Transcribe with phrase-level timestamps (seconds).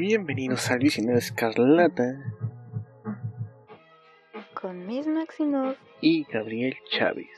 [0.00, 2.16] Bienvenidos al Visionario Escarlata
[4.54, 7.28] con Miss Maximov y Gabriel Chávez.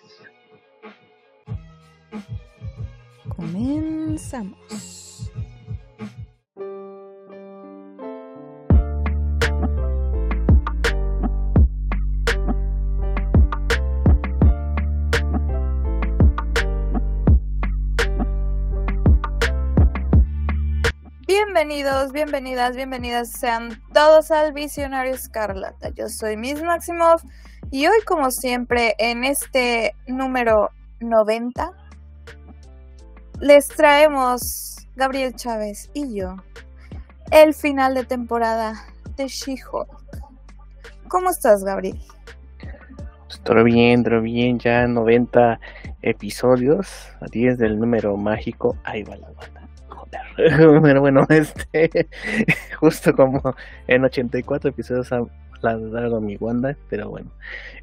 [3.34, 5.11] Comenzamos.
[21.74, 25.88] Bienvenidos, bienvenidas, bienvenidas sean todos al Visionario Escarlata.
[25.88, 27.22] Yo soy Miss Maximov
[27.70, 30.68] y hoy como siempre en este número
[31.00, 31.72] 90
[33.40, 36.36] les traemos Gabriel Chávez y yo
[37.30, 38.74] el final de temporada
[39.16, 39.88] de She-Hulk.
[41.08, 41.98] ¿Cómo estás, Gabriel?
[43.28, 45.58] Pues, todo bien, todo bien, ya 90
[46.02, 49.61] episodios, a 10 del número mágico, ahí va la banda.
[50.36, 52.08] Pero bueno, este,
[52.78, 53.54] justo como
[53.86, 55.24] en 84 episodios ha
[55.62, 57.30] dado mi Wanda, pero bueno,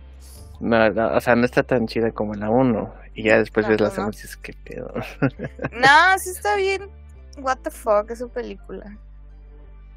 [0.60, 0.78] No,
[1.16, 2.94] o sea, no está tan chida como la 1.
[3.14, 4.94] Y ya después ves las anuncios que pedo.
[5.72, 6.90] no, sí está bien.
[7.40, 8.98] What the fuck, es su película.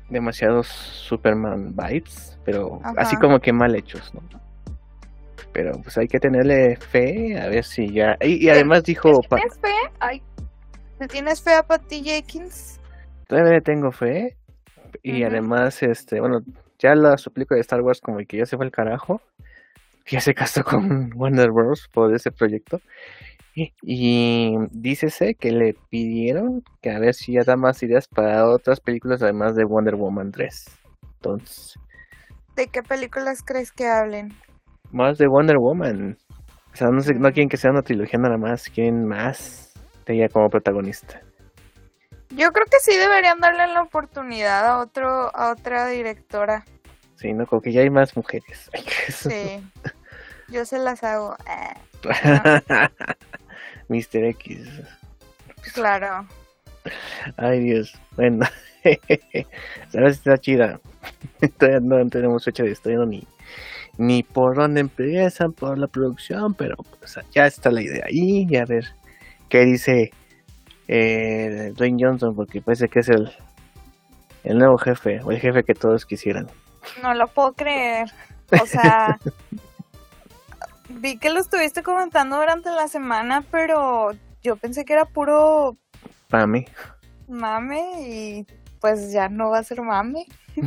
[0.09, 4.22] Demasiados Superman vibes, pero así como que mal hechos, ¿no?
[5.53, 8.17] Pero pues hay que tenerle fe, a ver si ya.
[8.21, 9.21] Y, además dijo.
[9.28, 9.75] ¿Tienes fe?
[9.99, 10.22] Ay,
[11.09, 12.81] tienes fe a Patty Jenkins?
[13.27, 14.37] Todavía tengo fe.
[15.03, 16.41] Y además, este, bueno,
[16.78, 19.21] ya la suplico de Star Wars como que ya se fue el carajo.
[20.06, 21.89] Ya se casó con Wonder Bros.
[21.93, 22.81] por ese proyecto.
[23.55, 28.49] Y, y dícese que le pidieron que a ver si ya da más ideas para
[28.49, 30.67] otras películas además de Wonder Woman 3.
[31.17, 31.79] Entonces.
[32.56, 34.33] ¿De qué películas crees que hablen?
[34.91, 36.17] Más de Wonder Woman.
[36.73, 39.73] O sea, no, sé, no quieren que sea una trilogía nada más, quieren más
[40.06, 41.21] de ella como protagonista.
[42.31, 46.65] Yo creo que sí deberían darle la oportunidad a otro, a otra directora.
[47.17, 48.71] Sí, no, como que ya hay más mujeres.
[49.09, 49.61] sí,
[50.49, 51.37] yo se las hago.
[53.89, 54.69] Mister X.
[55.75, 56.27] Claro.
[57.37, 58.47] Ay Dios, bueno,
[59.93, 60.81] sabes está chida.
[61.59, 63.27] Todavía no tenemos fecha de estreno ni,
[63.99, 68.56] ni por dónde empiezan por la producción, pero pues, ya está la idea ahí y
[68.56, 68.87] a ver
[69.49, 70.12] qué dice
[70.92, 73.31] eh, Dwayne Johnson porque parece que es el,
[74.42, 76.48] el nuevo jefe o el jefe que todos quisieran.
[77.00, 78.10] No lo puedo creer.
[78.60, 79.16] O sea,
[80.88, 84.10] vi que lo estuviste comentando durante la semana, pero
[84.42, 85.76] yo pensé que era puro
[86.28, 86.66] mame.
[87.28, 88.46] Mame y
[88.81, 90.26] pues ya no va a ser mame.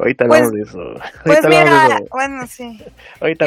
[0.00, 0.94] Ahorita hablamos pues, de eso.
[1.22, 2.82] pues mira, bueno, sí.
[3.20, 3.46] Ahorita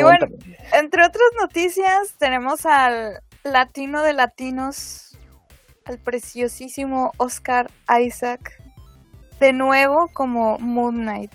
[0.80, 5.09] entre otras noticias, tenemos al latino de latinos
[5.90, 8.62] al preciosísimo Oscar Isaac
[9.40, 11.32] de nuevo como Moon Knight.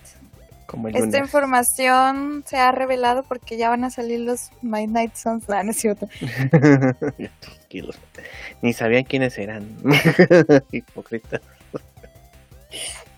[0.66, 1.20] Como el Esta lunes.
[1.22, 5.48] información se ha revelado porque ya van a salir los Midnight Suns.
[5.50, 6.08] Ah, no es cierto.
[7.40, 7.98] Tranquilos.
[8.62, 9.76] Ni sabían quiénes eran.
[10.72, 11.40] Hipócrita.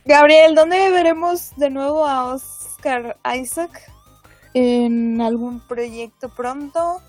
[0.05, 3.71] Gabriel, ¿dónde veremos de nuevo a Oscar Isaac?
[4.55, 7.03] ¿En algún proyecto pronto?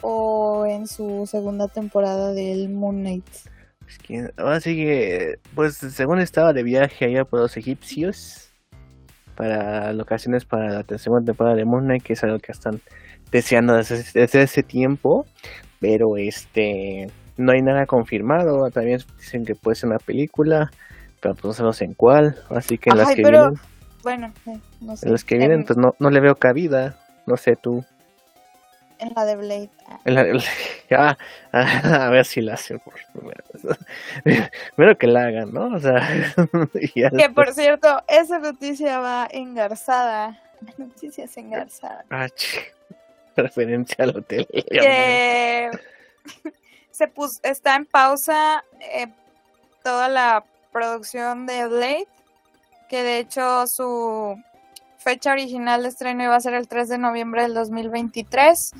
[0.00, 3.26] ¿O en su segunda temporada del Moon Knight?
[3.88, 8.50] Es que ahora sí que, pues según estaba de viaje allá por los egipcios
[9.34, 12.80] para locaciones para la segunda temporada de Moon Knight, que es algo que están
[13.32, 15.26] deseando desde, desde ese tiempo,
[15.80, 18.70] pero este no hay nada confirmado.
[18.70, 20.70] También dicen que puede ser una película,
[21.20, 22.36] pero pues no sabemos en cuál.
[22.50, 23.60] Así que en las que pero- vienen,
[24.02, 25.06] Bueno, eh, no sé.
[25.06, 26.96] en las que vienen, En- pues no, no le veo cabida.
[27.26, 27.84] No sé tú.
[29.04, 29.70] En la de Blade.
[29.86, 30.44] Ah, En la- en la-
[30.98, 31.18] ah,
[31.52, 33.78] ah, a ver si la hacen por primera vez.
[34.76, 35.74] Primero que la hagan, ¿no?
[35.74, 36.08] O sea,
[36.94, 40.40] ya Que por cierto, esa noticia va engarzada.
[40.78, 42.04] Noticias engarzadas.
[42.10, 42.60] Ah, ch-
[43.36, 44.46] referencia al hotel.
[44.52, 45.70] Que
[46.90, 49.08] se pus- está en pausa eh,
[49.82, 52.08] toda la producción de Blade.
[52.88, 54.40] Que de hecho su
[54.98, 58.72] fecha original de estreno iba a ser el 3 de noviembre del 2023.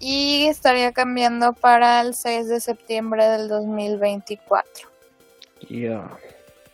[0.00, 4.88] Y estaría cambiando para el 6 de septiembre del 2024.
[5.68, 6.10] Ya.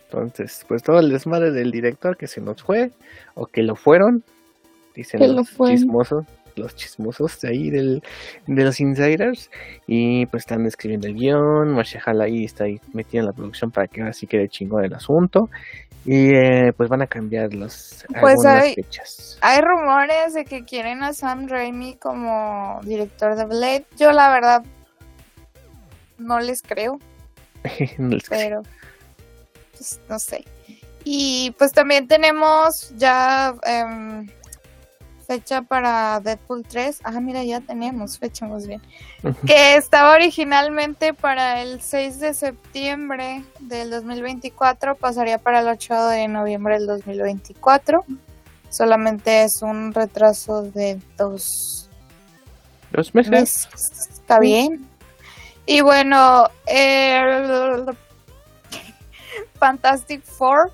[0.04, 2.92] Entonces, pues todo el desmadre del director que se nos fue,
[3.34, 4.22] o que lo fueron,
[4.94, 5.76] dicen Que los lo fueron.
[5.76, 6.24] chismosos,
[6.54, 8.02] los chismosos de ahí del,
[8.46, 9.50] de los insiders,
[9.88, 13.88] y pues están escribiendo el guion, Mashallah ahí está ahí metida en la producción para
[13.88, 15.50] que así quede chingón el asunto,
[16.06, 19.36] y eh, pues van a cambiar las Pues hay- fechas.
[19.42, 23.86] Hay rumores de que quieren a Sam Raimi como director de Blade.
[23.98, 24.62] Yo la verdad
[26.18, 26.98] no les creo,
[27.98, 28.62] No les- pero
[29.72, 30.44] pues, no sé.
[31.04, 34.26] Y pues también tenemos ya em,
[35.26, 37.00] fecha para Deadpool 3.
[37.04, 38.80] Ah, mira, ya tenemos fecha más bien.
[39.46, 46.28] Que estaba originalmente para el 6 de septiembre del 2024, pasaría para el 8 de
[46.28, 48.04] noviembre del 2024.
[48.70, 51.88] Solamente es un retraso de dos
[52.92, 53.30] Dos meses.
[53.30, 53.68] meses.
[54.12, 54.86] Está bien.
[55.66, 57.86] Y bueno, el
[59.58, 60.70] Fantastic Four,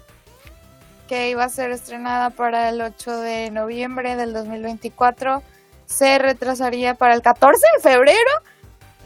[1.12, 5.42] que iba a ser estrenada para el 8 de noviembre del 2024,
[5.84, 8.30] se retrasaría para el 14 de febrero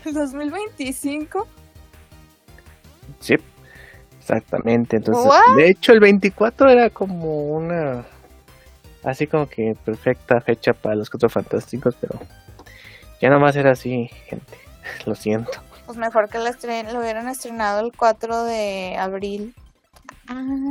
[0.05, 1.49] del 2025.
[3.19, 3.35] Sí,
[4.21, 4.99] exactamente.
[4.99, 5.57] Entonces, What?
[5.57, 8.05] de hecho, el 24 era como una.
[9.03, 12.21] Así como que perfecta fecha para los cuatro fantásticos, pero
[13.21, 14.57] ya nomás era así, gente.
[15.07, 15.61] Lo siento.
[15.87, 19.57] Pues mejor que lo, estren- lo hubieran estrenado el 4 de abril.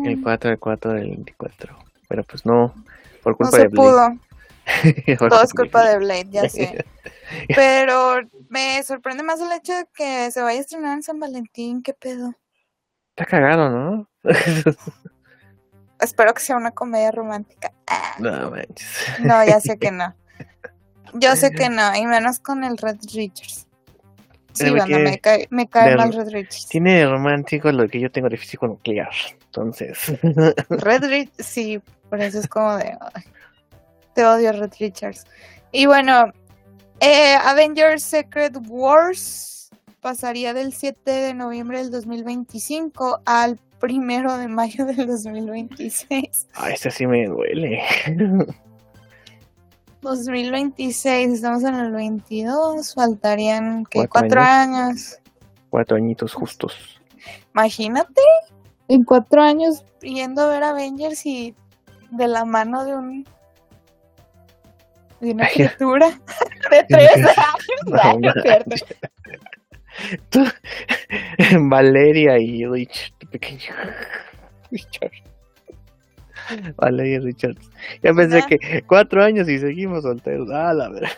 [0.05, 1.77] El 4 del 4 del 24.
[2.07, 2.73] Pero pues no,
[3.23, 3.95] por no culpa se de pudo.
[3.95, 4.19] Blade.
[5.19, 6.85] Por Todo es culpa culpa de Blade, ya sé.
[7.55, 11.83] Pero me sorprende más el hecho de que se vaya a estrenar en San Valentín.
[11.83, 12.33] ¿Qué pedo?
[13.09, 14.09] Está cagado, ¿no?
[15.99, 17.71] Espero que sea una comedia romántica.
[17.87, 19.19] Ah, no manches.
[19.19, 20.15] no, ya sé que no.
[21.13, 23.67] Yo sé que no, y menos con el Red Richards.
[24.55, 26.67] Sí, banda, que me cae, me cae mal Red Richards.
[26.67, 29.11] Tiene de romántico lo que yo tengo de físico nuclear.
[29.45, 30.13] Entonces,
[30.69, 32.97] Red Richards, sí, por eso es como de.
[33.13, 33.23] ay,
[34.13, 35.25] te odio, Red Richards.
[35.71, 36.31] Y bueno,
[37.01, 39.69] eh, Avengers Secret Wars
[39.99, 46.47] pasaría del 7 de noviembre del 2025 al primero de mayo del 2026.
[46.53, 47.81] a ese sí me duele.
[50.05, 54.07] 2026, estamos en el 22, faltarían ¿qué?
[54.07, 55.19] Cuatro cuatro años.
[55.69, 57.01] Cuatro añitos justos.
[57.53, 58.21] Imagínate,
[58.87, 61.53] en cuatro años yendo a ver Avengers y
[62.11, 63.25] de la mano de un
[65.19, 66.09] de una criatura
[66.71, 68.21] de tres años.
[68.23, 68.33] No.
[70.29, 70.45] Tú-
[71.69, 73.73] Valeria y Rich, tu pequeño
[74.71, 75.11] Richard.
[76.77, 77.55] Valeria y Richard.
[78.03, 80.49] Ya pensé que cuatro años y seguimos solteros.
[80.51, 81.09] Ah, la verdad.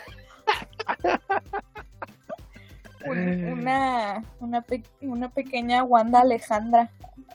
[3.05, 6.89] Un- una, una, pe- una pequeña Wanda Alejandra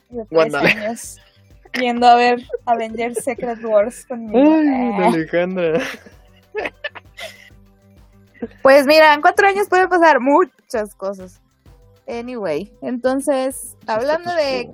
[0.09, 1.19] de tres Wanda años
[1.79, 4.37] yendo a ver Avengers Secret Wars conmigo.
[4.39, 5.03] Ay.
[5.03, 5.81] Alejandra.
[8.61, 11.41] Pues mira, en cuatro años pueden pasar muchas cosas.
[12.07, 14.69] Anyway, entonces, hablando de,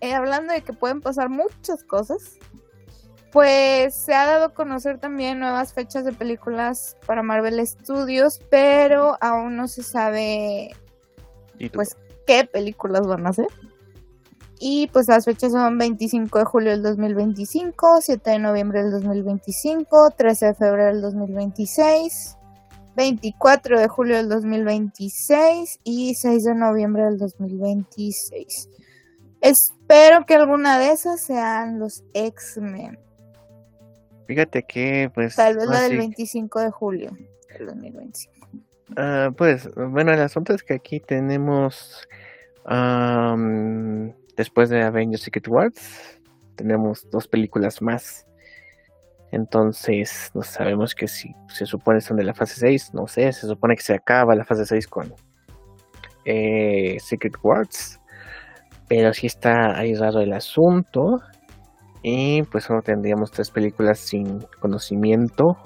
[0.00, 2.38] eh, hablando de que pueden pasar muchas cosas,
[3.32, 9.16] pues se ha dado a conocer también nuevas fechas de películas para Marvel Studios, pero
[9.20, 10.74] aún no se sabe
[11.58, 13.48] ¿Y pues qué películas van a hacer.
[14.60, 20.10] Y pues las fechas son 25 de julio del 2025, 7 de noviembre del 2025,
[20.16, 22.36] 13 de febrero del 2026,
[22.96, 28.68] 24 de julio del 2026 y 6 de noviembre del 2026.
[29.40, 32.98] Espero que alguna de esas sean los X-Men.
[34.28, 35.36] Fíjate que, pues.
[35.36, 37.10] Tal vez la del 25 de julio
[37.58, 38.46] del 2025.
[38.90, 42.06] Uh, pues, bueno, el asunto es que aquí tenemos.
[42.66, 46.20] Um, después de Avengers Secret Wars,
[46.56, 48.26] tenemos dos películas más.
[49.32, 53.46] Entonces, no sabemos que si se supone son de la fase 6, no sé, se
[53.46, 55.14] supone que se acaba la fase 6 con
[56.26, 57.98] eh, Secret Wars.
[58.88, 61.22] Pero sí está ahí raro el asunto.
[62.02, 65.56] Y pues solo tendríamos tres películas sin conocimiento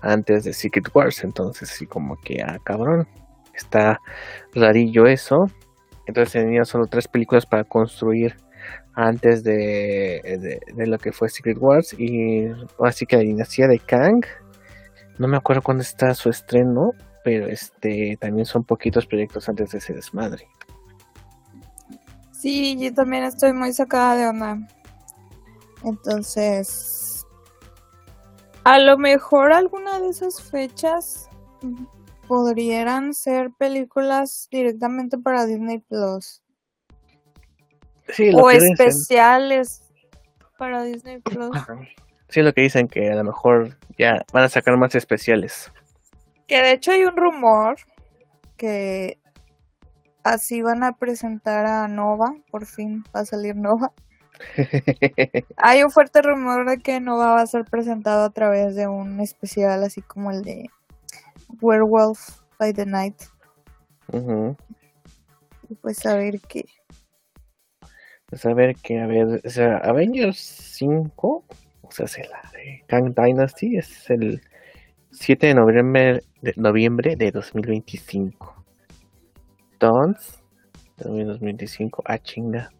[0.00, 1.24] antes de Secret Wars.
[1.24, 3.06] Entonces sí como que, ah, cabrón.
[3.54, 4.00] Está
[4.54, 5.36] rarillo eso.
[6.06, 8.36] Entonces tenía solo tres películas para construir
[8.94, 11.94] antes de, de, lo que fue Secret Wars.
[11.98, 12.46] Y
[12.84, 14.24] así que la dinastía de Kang.
[15.18, 16.92] No me acuerdo cuándo está su estreno.
[17.22, 20.46] Pero este también son poquitos proyectos antes de ese desmadre.
[22.32, 24.56] Sí, yo también estoy muy sacada de onda.
[25.84, 27.26] Entonces,
[28.64, 31.28] a lo mejor alguna de esas fechas
[32.28, 36.42] podrían ser películas directamente para Disney Plus.
[38.08, 39.82] Sí, o especiales
[40.58, 41.50] para Disney Plus.
[42.28, 45.72] Sí, lo que dicen que a lo mejor ya van a sacar más especiales.
[46.46, 47.76] Que de hecho hay un rumor
[48.56, 49.18] que
[50.22, 53.92] así van a presentar a Nova, por fin va a salir Nova.
[55.56, 59.20] Hay un fuerte rumor de que Nova va a ser presentado a través de un
[59.20, 60.70] especial así como el de
[61.60, 63.16] Werewolf by the Night.
[65.68, 66.64] Y pues a ver qué.
[68.26, 71.44] Pues a ver qué, a ver, o sea, Avengers 5,
[71.82, 74.40] o sea, la de Kang Dynasty, es el
[75.10, 78.64] 7 de noviembre de, noviembre de 2025.
[79.72, 80.38] Entonces,
[80.98, 82.70] 2025, a chinga.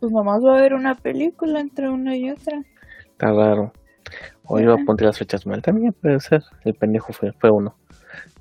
[0.00, 2.62] Pues nomás va a haber una película entre una y otra.
[3.10, 3.72] Está raro.
[4.44, 6.44] O yo apunté las fechas mal también, puede ser.
[6.64, 7.76] El pendejo fue, fue uno.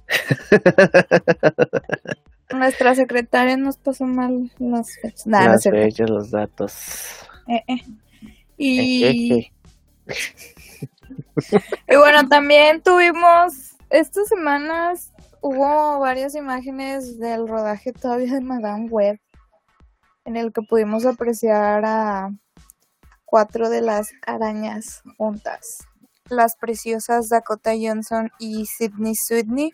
[2.54, 5.26] Nuestra secretaria nos pasó mal las fechas.
[5.26, 7.28] las fechas, los datos.
[7.48, 7.82] Eh, eh.
[8.58, 9.52] Y...
[11.90, 19.20] y bueno, también tuvimos estas semanas hubo varias imágenes del rodaje todavía de Madame Web
[20.28, 22.30] en el que pudimos apreciar a
[23.24, 25.88] cuatro de las arañas juntas.
[26.30, 29.74] Las preciosas Dakota Johnson y Sidney Sweeney,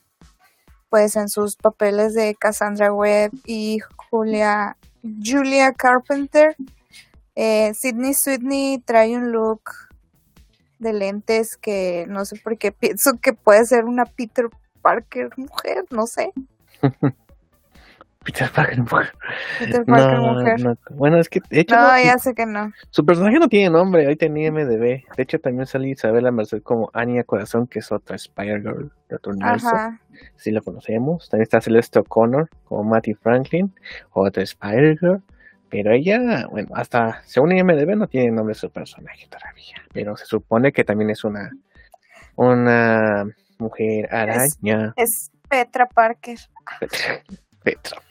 [0.89, 3.79] pues en sus papeles de Cassandra Webb y
[4.11, 6.55] Julia, Julia Carpenter.
[7.33, 9.63] Eh, Sidney Sweeney trae un look
[10.77, 14.49] de lentes que no sé por qué pienso que puede ser una Peter
[14.83, 16.31] Parker mujer, no sé.
[18.23, 19.13] Peter Parker mujer.
[19.59, 20.77] Peter Parker mujer.
[20.91, 21.75] Bueno, es que de hecho.
[21.75, 22.71] No, ya sé que no.
[22.89, 25.03] Su personaje no tiene nombre, ahí tenía MDB.
[25.15, 29.33] De hecho, también salió Isabela Merced como Anya Corazón, que es otra Spider-Girl de otro
[29.33, 29.69] universo.
[30.35, 31.29] Sí la conocemos.
[31.29, 33.73] También está Celeste O'Connor como Matty Franklin,
[34.11, 35.21] otra Spider-Girl.
[35.69, 39.75] Pero ella, bueno, hasta según IMDB no tiene nombre su personaje todavía.
[39.91, 41.51] Pero se supone que también es una.
[42.35, 43.25] Una
[43.59, 44.93] mujer araña.
[44.95, 46.39] Es, Petra Parker.
[47.63, 48.01] Petra.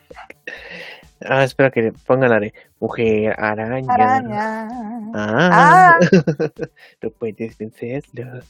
[1.24, 3.92] Ah, espera que pongan la de mujer araña.
[3.92, 4.68] Araña.
[5.14, 5.50] Ah.
[5.52, 5.98] ah.
[7.00, 8.40] Tú puedes vencerlo.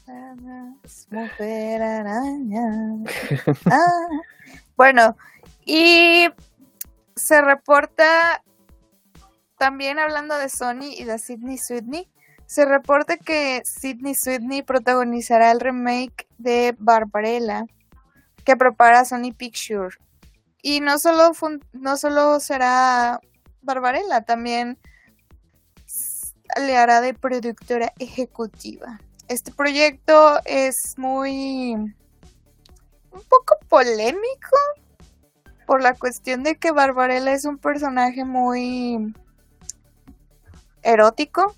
[1.11, 3.03] Mujer araña.
[3.71, 4.07] ah.
[4.75, 5.15] Bueno,
[5.65, 6.27] y
[7.15, 8.41] se reporta
[9.57, 12.09] también hablando de Sony y de Sidney Sweeney.
[12.45, 17.65] Se reporta que Sidney Sweeney protagonizará el remake de Barbarella
[18.43, 19.97] que prepara Sony Pictures
[20.63, 21.33] y no solo,
[21.73, 23.19] no solo será
[23.61, 24.79] Barbarella, también
[26.57, 28.99] le hará de productora ejecutiva.
[29.27, 31.73] Este proyecto es muy...
[31.73, 34.57] un poco polémico
[35.67, 39.13] por la cuestión de que Barbarella es un personaje muy
[40.81, 41.55] erótico.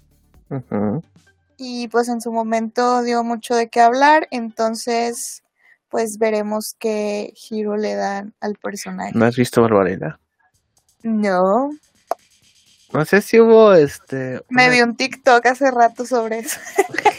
[1.57, 5.43] Y pues en su momento dio mucho de qué hablar, entonces
[5.95, 9.13] pues veremos qué giro le dan al personaje.
[9.15, 10.19] ¿No has visto Barbarella?
[11.03, 11.69] No.
[12.91, 14.41] No sé si hubo este.
[14.49, 16.59] Me vi un TikTok hace rato sobre eso.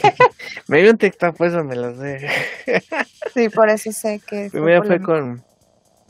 [0.67, 2.29] me vi un TikTok, pues me lo sé.
[3.33, 4.49] sí, por eso sé que.
[4.51, 5.43] Primero fue con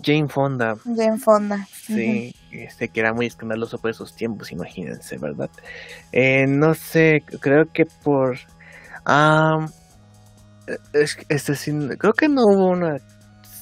[0.04, 0.76] Jane Fonda.
[0.84, 1.66] Jane Fonda.
[1.72, 5.50] Sí, este que era muy escandaloso por esos tiempos, imagínense, ¿verdad?
[6.12, 8.38] Eh, no sé, creo que por...
[10.68, 12.98] ah este, creo que no hubo una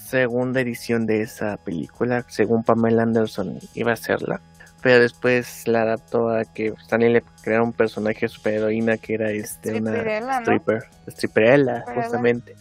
[0.06, 4.40] segunda edición de esa película, según Pamela Anderson iba a hacerla,
[4.82, 9.82] pero después la adaptó a que Stanley le creara un personaje superheroína que era este
[9.82, 10.00] una
[10.42, 12.54] stripper, stripperella, justamente,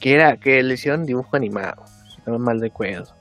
[0.00, 1.84] que era que le hicieron dibujo animado,
[2.26, 3.14] no mal recuerdo.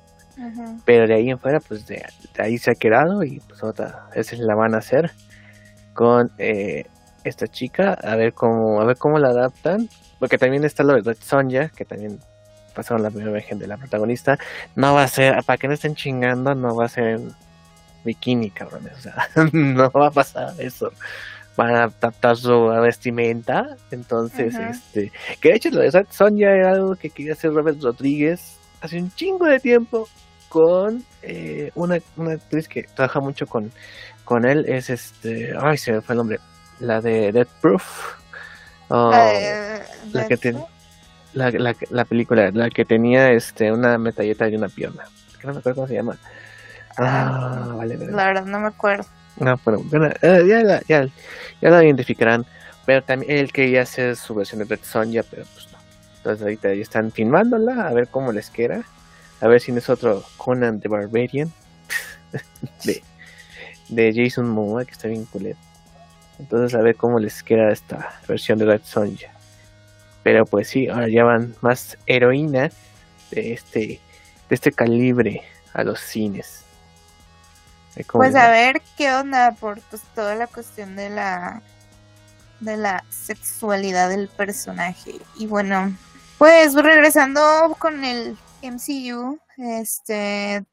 [0.85, 2.03] Pero de ahí en fuera, pues de,
[2.37, 5.11] ahí se ha quedado y pues otra, esa la van a hacer
[5.93, 6.83] con eh,
[7.27, 11.15] esta chica, a ver cómo, a ver cómo la adaptan, porque también está lo de
[11.15, 12.19] Sonja, que también
[12.73, 14.37] pasaron la primera imagen de la protagonista,
[14.75, 17.19] no va a ser, para que no estén chingando, no va a ser
[18.03, 20.91] bikini, cabrones, o sea, no va a pasar eso.
[21.55, 26.95] Van a adaptar su vestimenta, entonces, este, que de hecho lo de Sonja era algo
[26.95, 30.07] que quería hacer Robert Rodríguez hace un chingo de tiempo
[30.49, 33.71] con eh, una, una actriz que trabaja mucho con,
[34.23, 36.39] con él, es este, ay, se me fue el nombre,
[36.79, 38.15] la de Death Proof.
[38.89, 40.63] Oh, eh, la que tiene
[41.33, 45.03] la, la, la, película, la que tenía este una metalleta y una pierna.
[45.39, 46.17] Que no me acuerdo cómo se llama.
[46.97, 49.05] Ah, vale, La verdad no me acuerdo.
[49.39, 51.07] No, pero bueno, eh, ya, la, ya,
[51.61, 52.45] ya la identificarán.
[52.85, 55.77] Pero también él quería hacer su versión de Red Sonja, pero pues no.
[56.17, 58.81] Entonces ahorita ya están filmándola, a ver cómo les queda.
[59.41, 61.51] A ver si no es otro Conan the Barbarian.
[62.83, 63.03] de,
[63.89, 65.57] de Jason Momoa, que está bien culero.
[66.39, 69.31] Entonces a ver cómo les queda esta versión de Red Sonja.
[70.23, 72.73] Pero pues sí, ahora ya van más heroínas
[73.31, 73.79] de este,
[74.49, 76.65] de este calibre a los cines.
[78.11, 81.61] Pues a ver qué onda por pues, toda la cuestión de la
[82.59, 85.13] de la sexualidad del personaje.
[85.35, 85.95] Y bueno,
[86.37, 87.41] pues regresando
[87.79, 90.63] con el MCU, este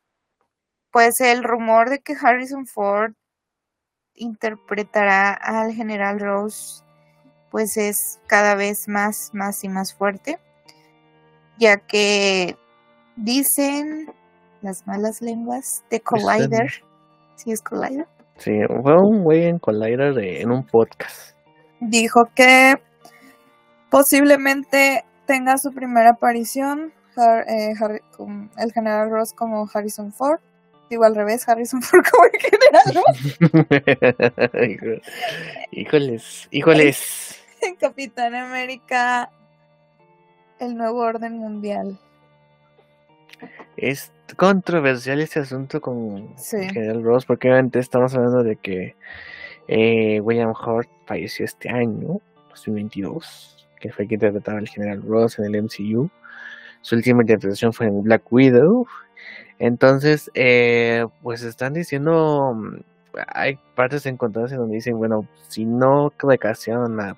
[0.90, 3.14] pues el rumor de que Harrison Ford
[4.16, 6.84] interpretará al general Rose
[7.54, 10.40] pues es cada vez más, más y más fuerte,
[11.56, 12.56] ya que
[13.14, 14.12] dicen
[14.60, 16.72] las malas lenguas de Collider,
[17.36, 18.08] ¿sí es Collider?
[18.38, 18.50] Sí,
[18.82, 21.36] fue un güey en Collider en un podcast.
[21.78, 22.74] Dijo que
[23.88, 27.74] posiblemente tenga su primera aparición eh,
[28.58, 30.40] el general Ross como Harrison Ford
[30.90, 32.40] Digo al revés, Harrison Ford como el
[34.40, 35.02] general.
[35.72, 37.44] híjoles, híjoles.
[37.80, 39.30] Capitán América,
[40.58, 41.98] el nuevo orden mundial.
[43.76, 48.94] Es controversial este asunto con el General Ross, porque obviamente estamos hablando de que
[49.68, 52.20] eh, William Hurt falleció este año,
[52.50, 56.10] 2022, que fue quien interpretaba al General Ross en el MCU.
[56.82, 58.86] Su última interpretación fue en Black Widow,
[59.58, 62.76] entonces, eh, pues están diciendo, mm,
[63.28, 67.16] hay partes encontradas en donde dicen, bueno, si no vacación a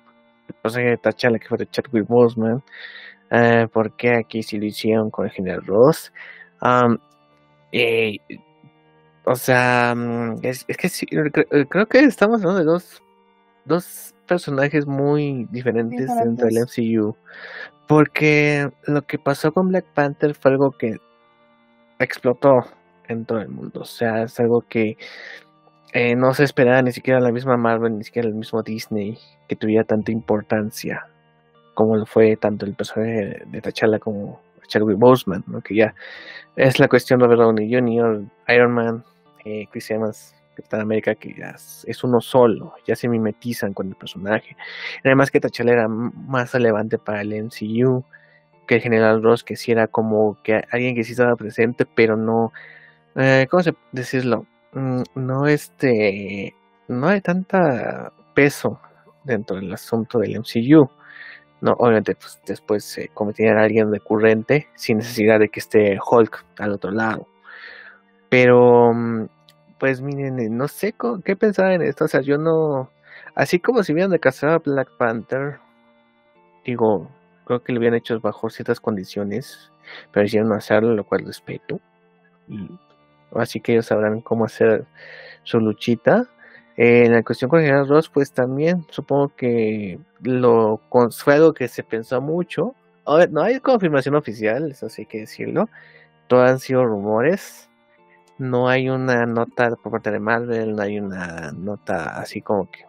[0.61, 2.63] personaje de T'Challa que fue de Chadwick Boseman,
[3.31, 6.11] eh, ¿por qué aquí sí lo hicieron con el general Ross?
[7.71, 8.17] eh,
[9.25, 13.01] o sea, mm, es, es que sí, creo, que estamos hablando de dos,
[13.65, 17.15] dos personajes muy diferentes dentro del MCU.
[17.87, 20.97] Porque lo que pasó con Black Panther fue algo que
[21.99, 22.65] explotó
[23.07, 23.81] en todo el mundo.
[23.81, 24.97] O sea, es algo que
[25.93, 29.55] eh, no se esperaba ni siquiera la misma Marvel, ni siquiera el mismo Disney que
[29.55, 31.07] tuviera tanta importancia
[31.77, 35.61] como lo fue tanto el personaje de T'Challa como Chadwick Boseman, ¿no?
[35.61, 35.93] que ya
[36.55, 39.03] es la cuestión de Robert Downey Jr., Iron Man,
[39.45, 43.95] eh, Chris Evans, Capitán América, que ya es, uno solo, ya se mimetizan con el
[43.95, 44.57] personaje.
[45.05, 48.03] Además que T'Challa era más relevante para el MCU,
[48.67, 52.17] que el general Ross, que sí era como que alguien que sí estaba presente, pero
[52.17, 52.51] no,
[53.15, 54.45] eh, ¿cómo se decirlo?
[54.73, 56.53] Mm, no este,
[56.87, 58.79] no hay tanta peso
[59.23, 60.89] dentro del asunto del MCU.
[61.61, 66.45] No, obviamente pues, después se convertiría en alguien recurrente sin necesidad de que esté Hulk
[66.59, 67.27] al otro lado.
[68.29, 69.27] Pero, mm,
[69.79, 70.93] pues miren, eh, no sé
[71.25, 72.05] qué pensar en esto.
[72.05, 72.91] O sea, yo no,
[73.35, 75.59] así como si hubieran de casar a Black Panther,
[76.65, 77.09] digo,
[77.47, 79.71] creo que lo habían hecho bajo ciertas condiciones,
[80.11, 81.79] pero hicieron hacerlo, lo cual respeto.
[82.49, 82.69] Y
[83.33, 84.85] así que ellos sabrán cómo hacer
[85.43, 86.27] su luchita.
[86.75, 90.81] en la cuestión con General Ross, pues también supongo que lo
[91.11, 92.75] fue algo que se pensó mucho.
[93.31, 95.69] no hay confirmación oficial, eso sí hay que decirlo.
[96.27, 97.69] Todos han sido rumores.
[98.37, 102.85] No hay una nota por parte de Marvel, no hay una nota así como que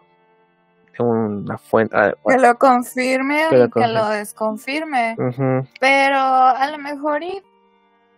[0.99, 1.95] una fuente.
[1.97, 5.15] Ah, que lo confirme o que lo desconfirme.
[5.79, 7.41] Pero a lo mejor y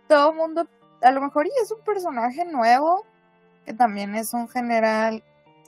[0.08, 0.66] todo mundo
[1.02, 3.04] a lo mejor y es un personaje nuevo,
[3.66, 5.22] que también es un general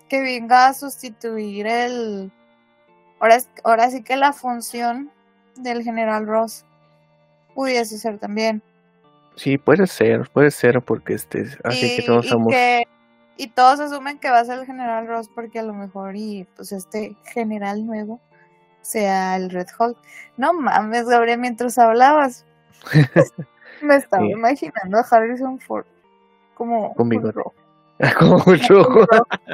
[0.09, 2.33] que venga a sustituir el...
[3.20, 5.11] Ahora, ahora sí que la función
[5.57, 6.64] del general Ross
[7.55, 8.62] pudiese ser también.
[9.37, 12.55] Sí, puede ser, puede ser porque este, así que todos somos...
[13.37, 16.47] y todos asumen que va a ser el general Ross porque a lo mejor y
[16.57, 18.20] pues este general nuevo
[18.81, 19.97] sea el Red Hulk.
[20.37, 22.44] No mames, Gabriel, mientras hablabas
[23.83, 25.87] me estaba imaginando a Harrison Ford
[26.55, 27.55] como con rojo.
[28.18, 29.07] como un rojo.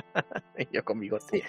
[0.72, 1.42] Yo conmigo sí.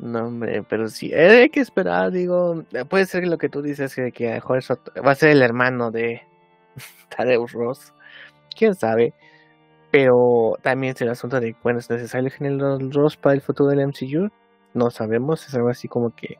[0.00, 4.10] No, hombre, pero sí, hay que esperar, digo, puede ser lo que tú dices, que,
[4.10, 6.22] que va a ser el hermano de
[7.14, 7.92] Tadeusz Ross,
[8.56, 9.12] quién sabe,
[9.92, 13.68] pero también es el asunto de, bueno, es necesario el general Ross para el futuro
[13.68, 14.30] del MCU,
[14.72, 16.38] no sabemos, es algo así como que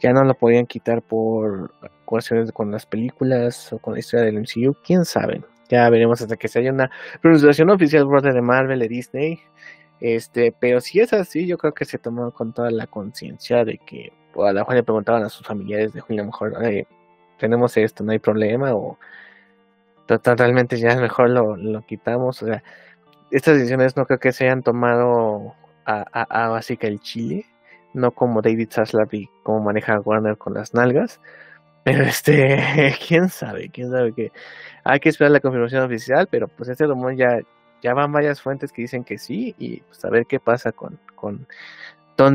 [0.00, 1.74] ya no lo podían quitar por
[2.06, 6.36] cuestiones con las películas o con la historia del MCU, quién sabe, ya veremos hasta
[6.36, 9.38] que se haya una pronunciación oficial de Marvel de Disney,
[10.00, 13.76] este, pero si es así, yo creo que se tomó con toda la conciencia de
[13.78, 16.54] que a lo mejor le preguntaban a sus familiares de a lo mejor
[17.38, 18.98] tenemos esto, no hay problema, o
[20.08, 22.42] totalmente ya mejor lo, lo quitamos.
[22.42, 22.62] O sea,
[23.30, 27.44] estas decisiones no creo que se hayan tomado a, a, a básica el Chile,
[27.94, 29.10] no como David Zaslav
[29.42, 31.20] como maneja Warner con las nalgas.
[31.84, 34.32] Pero este, quién sabe, quién sabe que
[34.84, 37.40] hay que esperar la confirmación oficial, pero pues este rumor ya,
[37.82, 40.98] ya van varias fuentes que dicen que sí y pues a ver qué pasa con,
[41.14, 41.46] con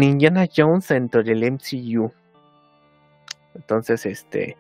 [0.04, 2.12] Indiana Jones dentro del MCU.
[3.56, 4.58] Entonces, este,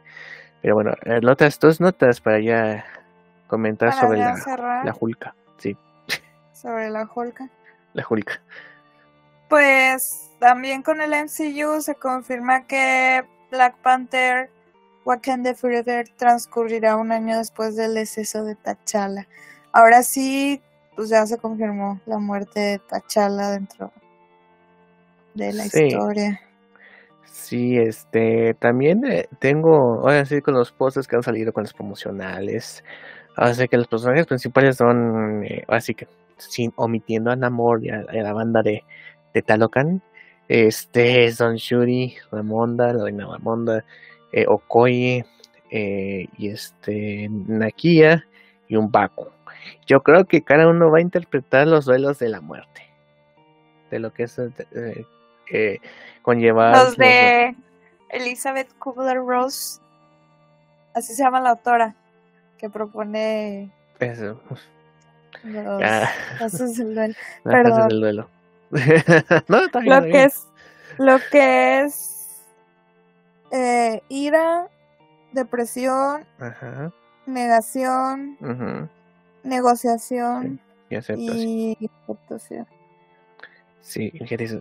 [0.62, 0.94] pero bueno,
[1.30, 2.86] otras dos notas para ya
[3.54, 4.34] comentar sobre la,
[4.84, 5.78] la Hulka, sí.
[6.54, 7.48] Sobre la Hulka.
[7.94, 8.42] La Hulka.
[9.48, 14.50] Pues también con el MCU se confirma que Black Panther
[15.06, 19.28] Wakanda Forever transcurrirá un año después del deceso de T'Challa.
[19.72, 20.60] Ahora sí,
[20.96, 23.92] pues ya se confirmó la muerte de T'Challa dentro
[25.36, 26.42] de la historia.
[27.26, 31.74] Sí, este, también eh, tengo, ahora sí, con los posts que han salido con los
[31.74, 32.84] promocionales,
[33.36, 38.04] así que los personajes principales son, eh, así que, sin omitiendo a Namor y a,
[38.04, 38.84] la banda de,
[39.34, 40.02] de Talocan,
[40.48, 43.84] este, son Shuri, Ramonda, la reina Ramonda,
[44.32, 45.26] eh, Okoye
[45.72, 48.26] eh, y este Nakia
[48.68, 49.28] y un Baku.
[49.86, 52.82] Yo creo que cada uno va a interpretar los duelos de la muerte.
[53.90, 55.06] De lo que es eh,
[55.52, 55.80] eh
[56.22, 56.76] conllevar.
[56.76, 57.56] Los de
[58.10, 59.82] Elizabeth Kubler-Ross.
[60.94, 61.96] Así se llama la autora.
[62.64, 63.70] Que propone.
[64.00, 64.40] Eso.
[65.44, 65.82] Los
[66.40, 67.16] casos del duelo.
[67.90, 68.30] Del duelo.
[69.84, 70.48] lo que es.
[70.98, 72.42] Lo que es
[73.52, 74.70] eh, ira,
[75.34, 76.24] depresión,
[77.26, 78.38] negación,
[79.44, 82.66] negociación y, aceptación.
[83.82, 84.14] Sí,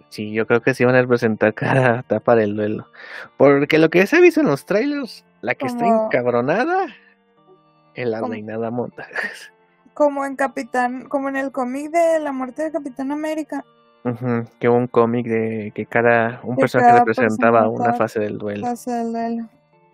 [0.08, 2.88] sí, yo creo que sí van a representar cada etapa del duelo.
[3.36, 6.88] Porque lo que se ha visto en los trailers, la que está encabronada
[7.94, 9.06] es la monta.
[9.94, 13.64] Como en Capitán, como en el cómic de la muerte de Capitán América.
[14.58, 18.66] que un cómic de que cada un personaje representaba una fase del duelo.
[18.66, 19.48] Fase del duelo.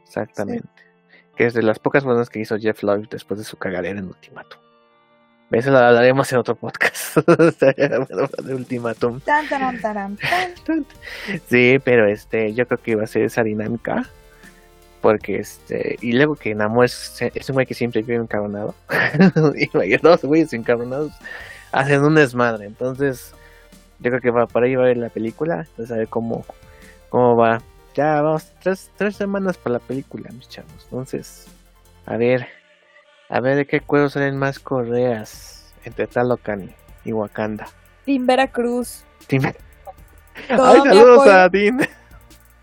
[0.04, 0.68] Exactamente.
[1.36, 4.06] Que es de las pocas cosas que hizo Jeff Lloyd después de su cagadera en
[4.06, 4.60] Ultimatum.
[5.50, 7.16] Eso lo hablaremos en otro podcast.
[7.16, 9.20] de Ultimatum.
[11.46, 14.04] sí, pero este, yo creo que iba a ser esa dinámica.
[15.00, 18.74] Porque este, y luego que Namor es, es un güey que siempre vive encabronado.
[19.56, 21.12] y dos güeyes encabronados
[21.72, 22.66] hacen un desmadre.
[22.66, 23.32] Entonces,
[24.00, 25.66] yo creo que va para ahí va a ver la película.
[25.68, 26.44] Entonces, a ver cómo,
[27.08, 27.62] cómo va.
[27.94, 30.84] Ya vamos, tres, tres semanas para la película, mis chavos.
[30.84, 31.46] Entonces,
[32.06, 32.46] a ver,
[33.28, 37.68] a ver de qué cuero salen más correas entre Talocan y Wakanda.
[38.04, 39.04] Team Veracruz.
[39.26, 39.52] Team...
[40.48, 41.80] Ay, saludos a Dean.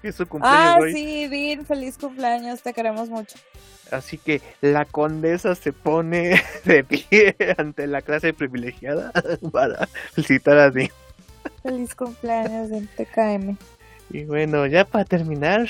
[0.06, 0.86] Es su cumpleaños.
[0.88, 3.38] Ah, sí, Dean, feliz cumpleaños, te queremos mucho.
[3.91, 9.12] Así que la condesa se pone de pie ante la clase privilegiada
[9.52, 10.91] para felicitar a Dean.
[11.63, 13.58] Feliz cumpleaños en TKM.
[14.10, 15.68] Y bueno, ya para terminar.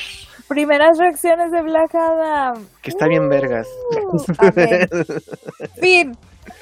[0.48, 2.68] Primeras reacciones de Black Adam.
[2.82, 3.68] Que está bien vergas.
[4.12, 4.20] Uh,
[5.82, 6.16] fin.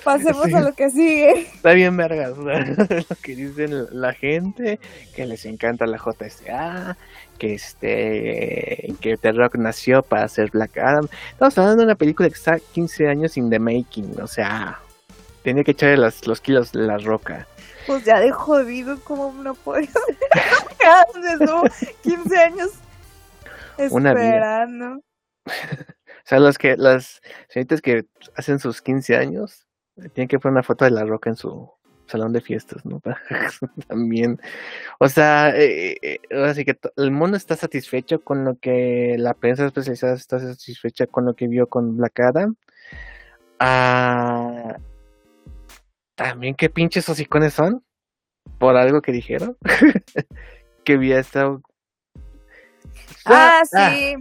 [0.04, 1.42] Pasemos a lo que sigue.
[1.42, 2.38] Está bien vergas.
[2.38, 4.80] lo que dicen la gente,
[5.16, 6.98] que les encanta la JSA,
[7.38, 11.08] que este que The Rock nació para ser Black Adam.
[11.32, 14.80] Estamos hablando de una película que está 15 años in the making, o sea,
[15.44, 17.48] tenía que echarle los kilos de la roca
[17.88, 20.02] pues ya de jodido, como no puede ser?
[22.02, 22.72] 15 años
[23.78, 25.02] esperando.
[26.26, 28.06] O sea, las que, las señoritas que
[28.38, 29.68] hacen sus 15 años,
[30.14, 31.70] tienen que poner una foto de la roca en su
[32.08, 33.02] salón de fiestas, ¿no?
[33.88, 34.40] También,
[35.00, 39.66] o sea, eh, eh, así que el mundo está satisfecho con lo que la prensa
[39.66, 42.56] especializada está satisfecha con lo que vio con Black Adam.
[43.60, 44.53] Ah,
[46.16, 47.84] también qué pinches hocicones son
[48.60, 49.58] por algo que dijeron
[50.84, 51.62] que había estado
[53.26, 54.16] ah, ah sí.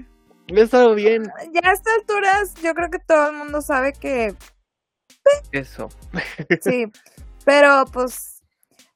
[0.57, 1.25] ha estado bien.
[1.53, 4.35] Ya a estas alturas yo creo que todo el mundo sabe que
[5.53, 5.89] eso.
[6.63, 6.87] Sí
[7.45, 8.43] pero pues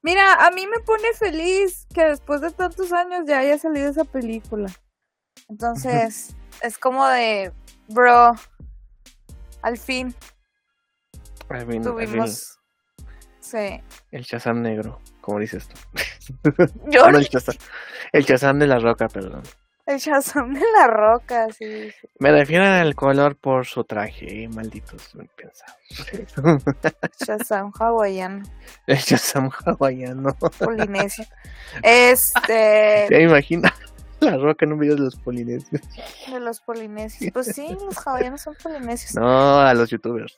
[0.02, 4.04] mira a mí me pone feliz que después de tantos años ya haya salido esa
[4.04, 4.70] película.
[5.48, 7.52] Entonces es como de
[7.88, 8.35] bro
[9.62, 10.14] al fin.
[11.82, 12.59] tuvimos
[13.46, 13.80] Sí.
[14.11, 15.76] El Shazam negro, como dices tú.
[16.90, 17.54] Yo no, el, Shazam,
[18.12, 19.44] el Shazam de la roca, perdón.
[19.87, 21.92] El Shazam de la roca, sí.
[22.18, 26.64] Me refiero al color por su traje, eh, malditos pensados.
[27.24, 28.42] Shazam hawaiano.
[28.88, 30.37] El Shazam hawaiano.
[30.59, 31.24] Polinesio.
[31.85, 33.06] Este.
[33.09, 33.74] ¿Te imaginas?
[34.18, 35.80] La roca en un video de los polinesios.
[36.32, 37.32] De los polinesios.
[37.32, 39.14] Pues sí, los hawaianos son polinesios.
[39.14, 40.37] No, a los youtubers.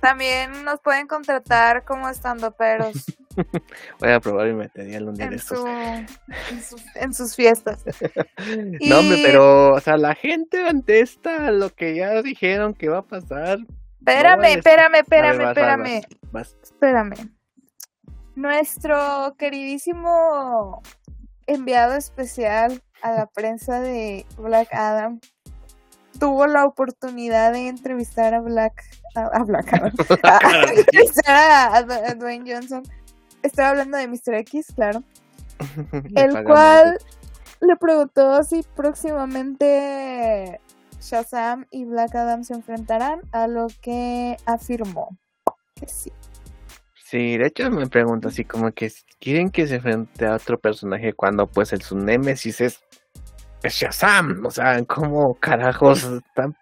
[0.00, 3.04] También nos pueden contratar como estando peros.
[4.00, 5.64] Voy a probar mi material un día en de estos.
[6.94, 7.84] en, sus, fiestas.
[8.88, 12.98] No, hombre, pero, o sea, la gente ante esta, lo que ya dijeron que va
[12.98, 13.58] a pasar.
[13.98, 16.02] Espérame, espérame, espérame, espérame.
[16.62, 17.30] Espérame.
[18.36, 20.82] Nuestro queridísimo
[21.46, 25.20] enviado especial a la prensa de Black Adam
[26.18, 29.72] tuvo la oportunidad de entrevistar a Black a, Black
[31.26, 32.82] a, Dwayne Johnson.
[33.42, 34.34] Estaba hablando de Mr.
[34.34, 35.02] X, claro.
[36.14, 36.98] el cual
[37.60, 40.60] le preguntó si próximamente
[41.00, 45.16] Shazam y Black Adam se enfrentarán, a lo que afirmó
[45.74, 46.12] que sí.
[46.94, 51.12] Sí, de hecho me pregunto así como que quieren que se enfrente a otro personaje
[51.12, 52.80] cuando pues el su némesis es
[53.62, 54.44] es Shazam.
[54.44, 56.54] O sea, ¿cómo carajos están,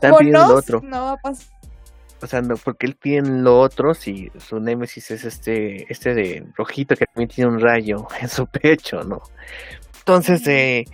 [0.00, 0.80] pidiendo lo otro?
[0.82, 1.60] No va a pasar.
[2.22, 6.46] O sea, no, porque él pide lo otro si su némesis es este, este de
[6.54, 9.22] rojito que también tiene un rayo en su pecho, ¿no?
[10.00, 10.84] Entonces, eh,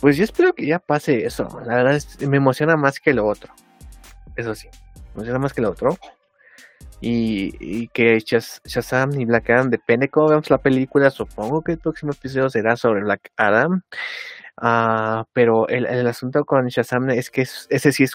[0.00, 1.48] pues yo espero que ya pase eso.
[1.64, 3.54] La verdad me emociona más que lo otro.
[4.36, 5.96] Eso sí, me emociona más que lo otro.
[7.00, 11.10] Y, que Shazam y Black Adam, depende cómo veamos la película.
[11.10, 13.82] Supongo que el próximo episodio será sobre Black Adam.
[14.56, 18.14] Ah, pero el, el, asunto con Shazam es que ese sí es,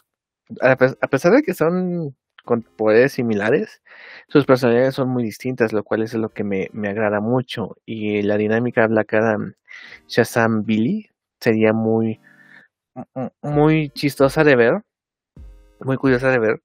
[0.61, 3.81] a, pesar de que son con poderes similares,
[4.27, 7.77] sus personalidades son muy distintas, lo cual es lo que me, me agrada mucho.
[7.85, 9.53] Y la dinámica Black Adam
[10.07, 12.19] Shazam Billy sería muy,
[13.41, 14.81] muy chistosa de ver,
[15.79, 16.61] muy curiosa de ver,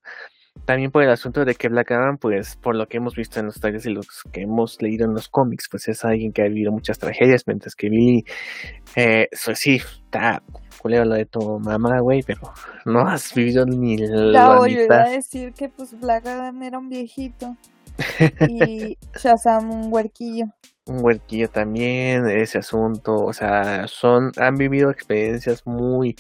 [0.65, 3.47] también por el asunto de que Black Adam, pues por lo que hemos visto en
[3.47, 6.49] los trailers y los que hemos leído en los cómics, pues es alguien que ha
[6.49, 8.25] vivido muchas tragedias, mientras que Billy,
[8.97, 10.43] eh, pues sí, está
[10.81, 12.53] culero lo de tu mamá, güey, pero
[12.85, 16.89] no has vivido ni la, la iba a decir que pues Black Adam era un
[16.89, 17.57] viejito
[18.49, 20.47] y Shazam un huerquillo.
[20.87, 26.15] Un huerquillo también, ese asunto, o sea, son, han vivido experiencias muy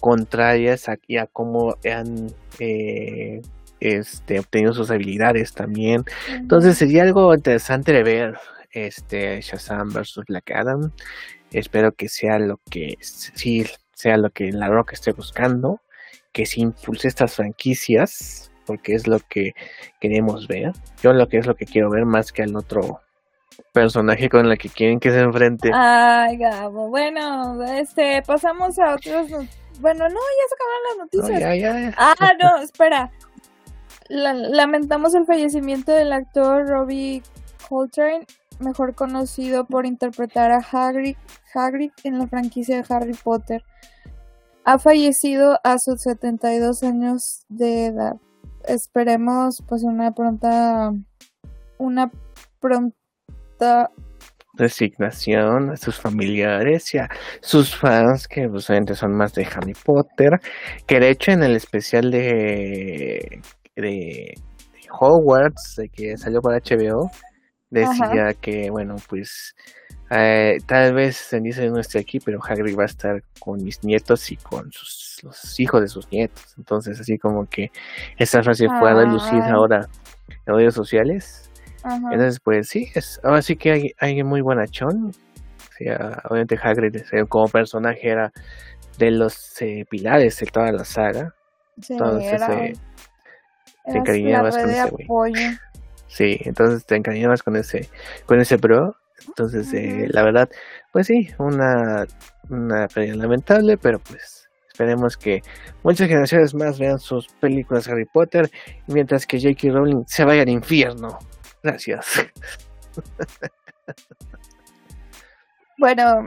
[0.00, 2.26] contrarias a, a cómo han
[2.58, 3.40] eh,
[3.80, 6.04] este, obtenido sus habilidades también.
[6.28, 8.38] Entonces sería algo interesante de ver
[8.72, 10.92] este Shazam versus Black Adam.
[11.50, 15.80] Espero que sea lo que sí sea lo que la Rock esté buscando,
[16.32, 19.52] que se impulse estas franquicias, porque es lo que
[20.00, 20.72] queremos ver.
[21.02, 23.00] Yo lo que es lo que quiero ver más que al otro
[23.72, 25.70] personaje con el que quieren que se enfrente.
[25.74, 26.88] Ay, Gabo.
[26.88, 29.28] Bueno, este, pasamos a otros.
[29.80, 31.94] Bueno, no, ya se acabaron las noticias.
[31.98, 33.10] Ah, no, espera
[34.10, 37.22] lamentamos el fallecimiento del actor Robbie
[37.68, 38.26] Coltrane,
[38.58, 41.16] mejor conocido por interpretar a Hagrid,
[41.54, 43.62] Hagrid en la franquicia de Harry Potter.
[44.64, 48.16] Ha fallecido a sus 72 años de edad.
[48.64, 50.92] Esperemos pues una pronta
[51.78, 52.10] una
[52.60, 53.90] pronta
[54.54, 57.08] resignación a sus familiares y a
[57.40, 60.40] sus fans que usualmente son más de Harry Potter
[60.86, 63.40] que de hecho en el especial de
[63.76, 64.34] de,
[64.90, 67.10] Hogwarts, de que salió para HBO,
[67.70, 69.54] decía que, bueno, pues
[70.10, 74.32] eh, tal vez dice no esté aquí, pero Hagrid va a estar con mis nietos
[74.32, 76.54] y con sus, los hijos de sus nietos.
[76.58, 77.70] Entonces, así como que
[78.18, 79.86] esta frase fue a relucir ahora
[80.46, 81.50] en redes sociales.
[81.84, 85.12] Entonces, pues sí, es, ahora sí que hay, hay muy buena chon.
[85.78, 85.86] Sí,
[86.28, 86.96] obviamente Hagrid
[87.28, 88.32] como personaje era
[88.98, 91.34] de los eh, pilares de toda la saga.
[91.80, 92.72] Sí, entonces era, eh,
[93.90, 95.34] te encariñabas con ese güey.
[96.06, 97.88] Sí, entonces te encariñabas con ese,
[98.26, 98.96] con ese bro.
[99.28, 100.48] Entonces, eh, la verdad,
[100.92, 102.06] pues sí, una,
[102.48, 105.42] una pérdida lamentable, pero pues esperemos que
[105.82, 108.50] muchas generaciones más vean sus películas Harry Potter,
[108.86, 109.72] mientras que J.K.
[109.72, 111.18] Rowling se vaya al infierno.
[111.62, 112.26] Gracias.
[115.80, 116.26] Bueno,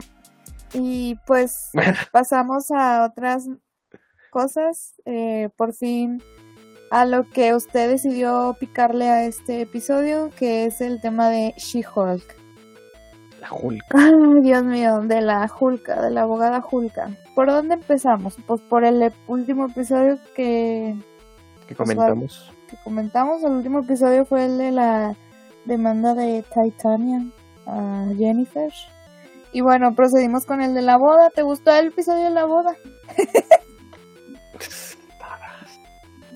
[0.73, 1.69] y pues
[2.11, 3.47] pasamos a otras
[4.31, 4.95] cosas.
[5.05, 6.23] Eh, por fin
[6.93, 12.35] a lo que usted decidió picarle a este episodio, que es el tema de She-Hulk.
[13.41, 13.83] La Hulk.
[13.95, 17.09] Ay, Dios mío, de la Hulka, de la abogada Hulka.
[17.33, 18.37] ¿Por dónde empezamos?
[18.45, 20.95] Pues por el último episodio que...
[21.67, 22.53] Que comentamos.
[22.69, 23.43] que comentamos.
[23.43, 25.15] El último episodio fue el de la
[25.65, 27.25] demanda de Titania
[27.65, 28.71] a Jennifer.
[29.51, 31.31] Y bueno, procedimos con el de la boda.
[31.33, 32.75] ¿Te gustó el episodio de la boda?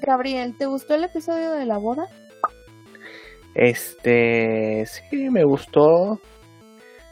[0.07, 2.07] Gabriel, ¿te gustó el episodio de la boda?
[3.55, 6.21] Este, sí, me gustó.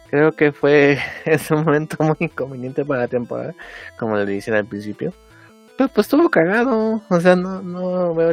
[0.10, 3.53] Creo que fue ese momento muy inconveniente para la temporada,
[3.99, 5.13] como le dicen al principio.
[5.77, 8.31] Pero pues estuvo cagado, o sea, no, no veo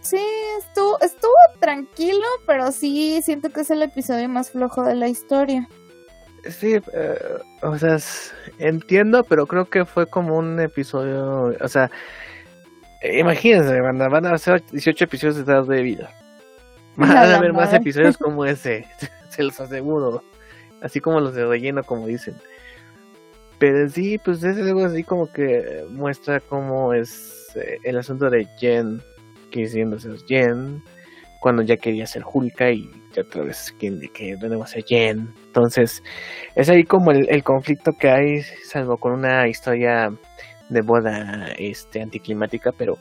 [0.00, 0.24] Sí,
[0.58, 5.68] estuvo, estuvo tranquilo, pero sí siento que es el episodio más flojo de la historia.
[6.48, 7.18] Sí, eh,
[7.60, 7.98] o sea,
[8.58, 11.90] entiendo, pero creo que fue como un episodio, o sea,
[13.02, 16.10] imagínense, van a, van a hacer 18 episodios de de vida.
[16.96, 18.86] Van a haber más episodios como ese,
[19.28, 20.22] se los aseguro.
[20.82, 22.34] Así como los de relleno, como dicen.
[23.58, 28.46] Pero sí, pues es algo así como que muestra cómo es eh, el asunto de
[28.58, 29.00] Jen
[29.50, 30.82] quisiendo ser Jen,
[31.40, 35.32] cuando ya quería ser Hulka y otra vez que, que de nuevo ser Jen.
[35.46, 36.02] Entonces,
[36.54, 40.10] es ahí como el, conflicto que hay, salvo con una historia
[40.68, 42.94] de boda este anticlimática, pero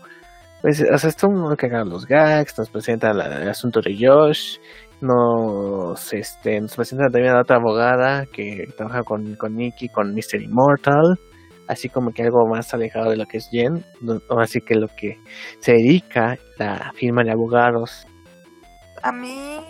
[0.62, 4.58] pues, o sea, esto no cagar los gags, nos presenta el asunto de Josh,
[5.01, 10.41] nos este nos presenta también a otra abogada que trabaja con, con Nicky, con Mr.
[10.41, 11.19] Immortal,
[11.67, 13.86] así como que algo más alejado de lo que es Jen,
[14.39, 15.17] así que lo que
[15.60, 18.08] se dedica la firma de abogados.
[19.04, 19.62] A mí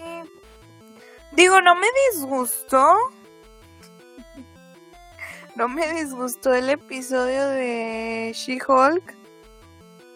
[1.36, 2.86] Digo, no me disgustó.
[5.57, 9.15] No me disgustó el episodio de She-Hulk.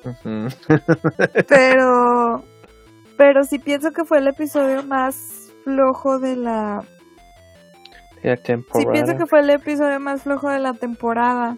[1.47, 2.43] pero.
[3.17, 6.83] Pero sí pienso que fue el episodio más flojo de la.
[8.43, 8.81] temporada.
[8.81, 11.57] Sí pienso que fue el episodio más flojo de la temporada.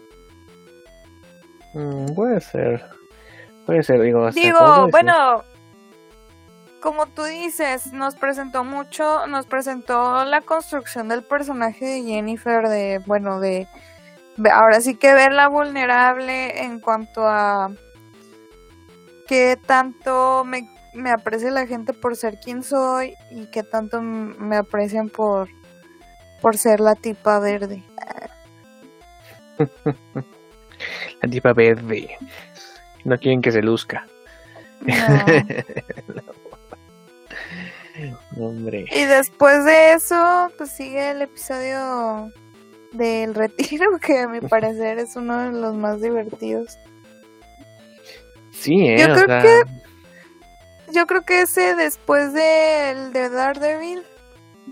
[1.74, 2.84] Mm, puede ser.
[3.66, 4.30] Puede ser, digo.
[4.30, 5.44] Digo, bueno,
[6.82, 12.98] como tú dices, nos presentó mucho, nos presentó la construcción del personaje de Jennifer, de,
[13.06, 13.68] bueno, de,
[14.52, 17.70] ahora sí que verla vulnerable en cuanto a
[19.28, 24.56] qué tanto me, me aprecia la gente por ser quien soy y qué tanto me
[24.56, 25.48] aprecian por,
[26.40, 27.84] por ser la tipa verde.
[31.22, 32.10] la tipa verde.
[33.04, 34.04] No quieren que se luzca.
[38.94, 42.32] Y después de eso, pues sigue el episodio
[42.92, 46.78] del retiro, que a mi parecer es uno de los más divertidos.
[48.52, 49.62] Sí, eh, yo creo que
[50.92, 54.02] yo creo que ese después del de Daredevil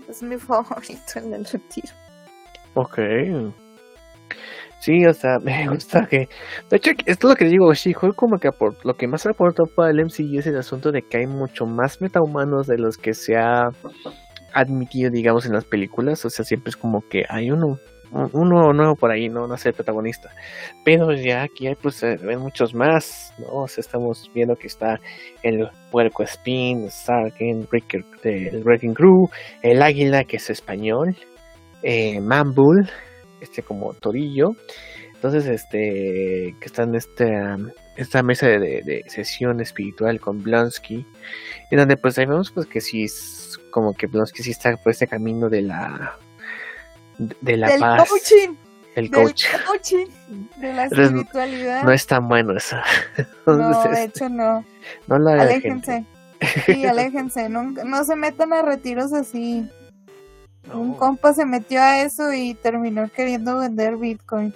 [0.07, 1.93] es mi favorito el del retiro.
[2.75, 2.99] Ok.
[4.81, 6.27] Sí, o sea, me gusta que.
[6.69, 9.65] De hecho, esto es lo que digo, She-Hulk, como que por lo que más aportó
[9.75, 13.13] para el MCU es el asunto de que hay mucho más metahumanos de los que
[13.13, 13.69] se ha
[14.53, 16.25] admitido, digamos, en las películas.
[16.25, 17.77] O sea, siempre es como que hay uno,
[18.11, 20.31] uno nuevo por ahí, no, no sé, protagonista.
[20.83, 23.61] Pero ya aquí hay, pues, ven muchos más, ¿no?
[23.61, 24.99] O sea, estamos viendo que está
[25.43, 27.67] el puerco Spin, Sarkin,
[28.23, 29.29] el Wrecking Crew,
[29.61, 31.15] el águila, que es español,
[31.83, 32.19] eh,
[33.41, 34.55] este como torillo.
[35.13, 37.31] Entonces, este, que está en este,
[37.95, 41.05] esta mesa de, sesión espiritual con Blonsky,
[41.69, 44.91] en donde pues ahí vemos pues que sí es como que Blonsky sí está por
[44.91, 46.17] este camino de la
[47.19, 48.09] de la paz.
[48.09, 48.55] Coaching.
[48.95, 49.45] El coach.
[49.67, 50.07] coaching.
[50.57, 51.83] De la espiritualidad.
[51.83, 52.77] No es tan bueno eso.
[53.45, 54.65] no, de hecho no.
[55.07, 56.03] No lo Aléjense.
[56.65, 57.47] Sí, aléjense.
[57.47, 59.69] No, no se metan a retiros así.
[60.73, 64.53] Un compa se metió a eso y terminó queriendo vender Bitcoin.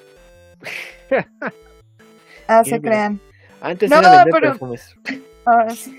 [2.47, 3.19] ah, se crean.
[3.61, 4.57] Antes no, era vender pero...
[5.45, 5.95] Ahora sí.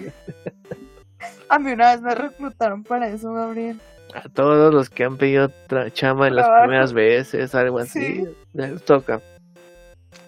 [1.49, 3.81] a mí una vez me reclutaron para eso, Gabriel.
[4.15, 5.51] a todos los que han pedido
[5.93, 9.21] chamba en las primeras veces, algo así, les toca.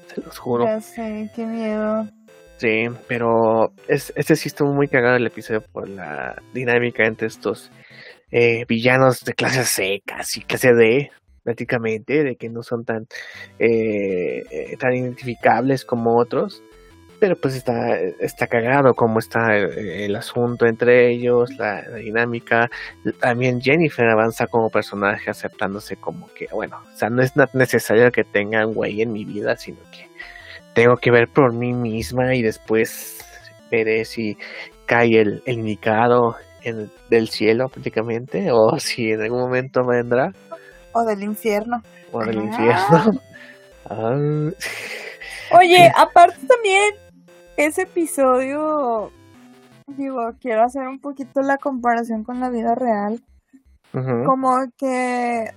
[0.06, 0.64] Se los juro.
[0.64, 2.08] Ya sé, qué miedo.
[2.58, 7.70] Sí, pero es, este sí estuvo muy cagado el episodio por la dinámica entre estos
[8.30, 11.10] eh, villanos de clase C, casi clase D,
[11.42, 13.06] prácticamente, de que no son tan,
[13.58, 16.62] eh, tan identificables como otros.
[17.20, 22.70] Pero pues está, está cagado como está el, asunto entre ellos, la, dinámica.
[23.18, 28.22] También Jennifer avanza como personaje aceptándose como que, bueno, o sea, no es necesario que
[28.22, 30.06] tenga un güey en mi vida, sino que
[30.74, 33.18] tengo que ver por mí misma y después
[33.68, 34.36] veré si
[34.86, 40.32] cae el, indicado en, del cielo prácticamente o si en algún momento vendrá.
[40.92, 41.82] O del infierno.
[42.12, 43.20] O del infierno.
[43.90, 44.14] Ah.
[45.56, 46.94] Oye, aparte también
[47.56, 49.10] ese episodio,
[49.86, 53.22] digo, quiero hacer un poquito la comparación con la vida real.
[53.90, 55.50] Como que,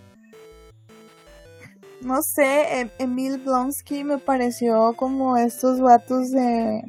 [2.01, 6.81] no sé, em, Emil Blonsky me pareció como estos vatos de...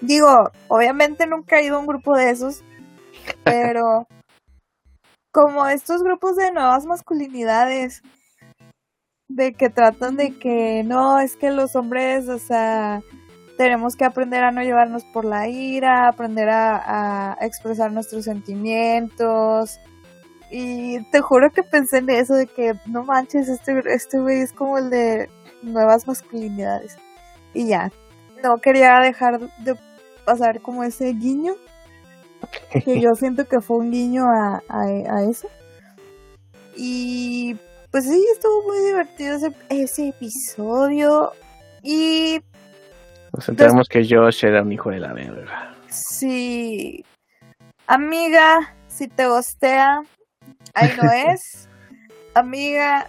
[0.00, 2.62] Digo, obviamente nunca he ido a un grupo de esos,
[3.44, 4.06] pero
[5.32, 8.02] como estos grupos de nuevas masculinidades,
[9.28, 13.02] de que tratan de que no, es que los hombres, o sea,
[13.56, 19.78] tenemos que aprender a no llevarnos por la ira, aprender a, expresar nuestros sentimientos.
[20.50, 24.52] Y te juro que pensé en eso, de que no manches, este, este güey es
[24.52, 25.28] como el de
[25.62, 26.96] nuevas masculinidades.
[27.52, 27.90] Y ya,
[28.42, 29.76] no quería dejar de
[30.24, 31.54] pasar como ese guiño,
[32.84, 35.48] que yo siento que fue un guiño a, a, eso.
[36.76, 37.56] Y
[37.90, 41.32] pues sí, estuvo muy divertido ese, ese episodio.
[41.82, 42.40] Y
[43.32, 45.74] nos enteramos que Josh era un hijo de la verga.
[45.88, 47.04] Sí.
[47.86, 50.02] Amiga, si te gostea,
[50.74, 51.68] ahí no es.
[52.34, 53.08] Amiga,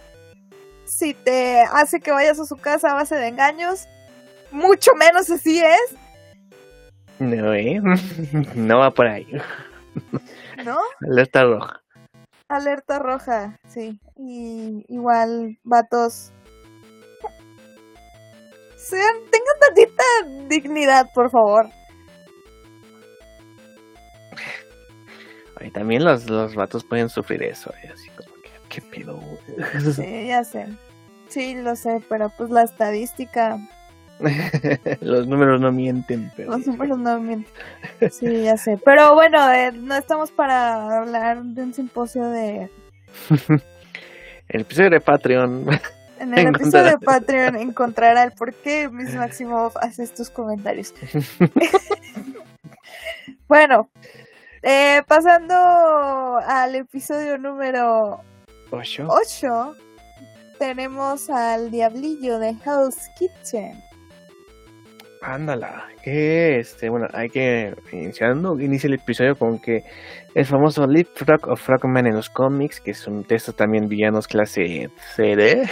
[0.84, 3.86] si te hace que vayas a su casa a base de engaños,
[4.50, 5.96] mucho menos así es.
[7.18, 7.80] No, ¿eh?
[8.54, 9.26] No va por ahí.
[10.64, 10.78] ¿No?
[11.08, 11.82] Alerta roja.
[12.48, 14.00] Alerta roja, sí.
[14.16, 16.32] Y igual, vatos,
[18.76, 20.04] sean, tengan tantita
[20.48, 21.68] dignidad, por favor.
[25.60, 27.90] Y también los, los vatos pueden sufrir eso, ¿eh?
[27.92, 29.20] así como que, ¿qué pedo?
[29.94, 30.68] Sí, ya sé.
[31.28, 33.58] Sí, lo sé, pero pues la estadística.
[35.00, 36.52] los números no mienten, pero.
[36.52, 37.52] Los números no mienten.
[38.10, 38.78] Sí, ya sé.
[38.84, 42.70] Pero bueno, eh, no estamos para hablar de un simposio de.
[44.48, 45.66] El episodio de Patreon.
[46.20, 50.92] En el episodio de Patreon encontrará el por qué Miss Maximoff hace estos comentarios.
[53.46, 53.88] bueno,
[54.62, 55.54] eh, pasando
[56.44, 58.20] al episodio número
[58.70, 59.76] 8,
[60.58, 63.87] tenemos al diablillo de Hell's Kitchen.
[65.20, 69.82] Ándala, que este, bueno, hay que iniciando, inicia el episodio con que
[70.34, 74.28] el famoso Lip Frog o Frogman en los cómics, que es un texto también villanos
[74.28, 75.68] clase CD,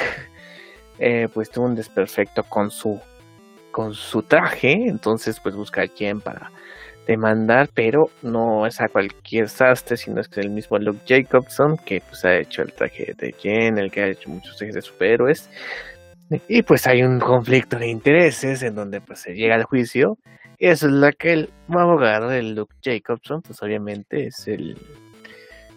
[0.99, 3.01] eh, pues tuvo un desperfecto con su
[3.70, 6.51] con su traje, entonces pues busca a quien para
[7.07, 12.01] demandar, pero no es a cualquier sastre, sino es que el mismo Luke Jacobson, que
[12.01, 15.51] pues ha hecho el traje de Jen, el que ha hecho muchos trajes de superhéroes,
[16.49, 20.18] y pues hay un conflicto de intereses en donde pues se llega al juicio,
[20.59, 24.79] y eso es lo que el abogado de Luke Jacobson, pues obviamente es el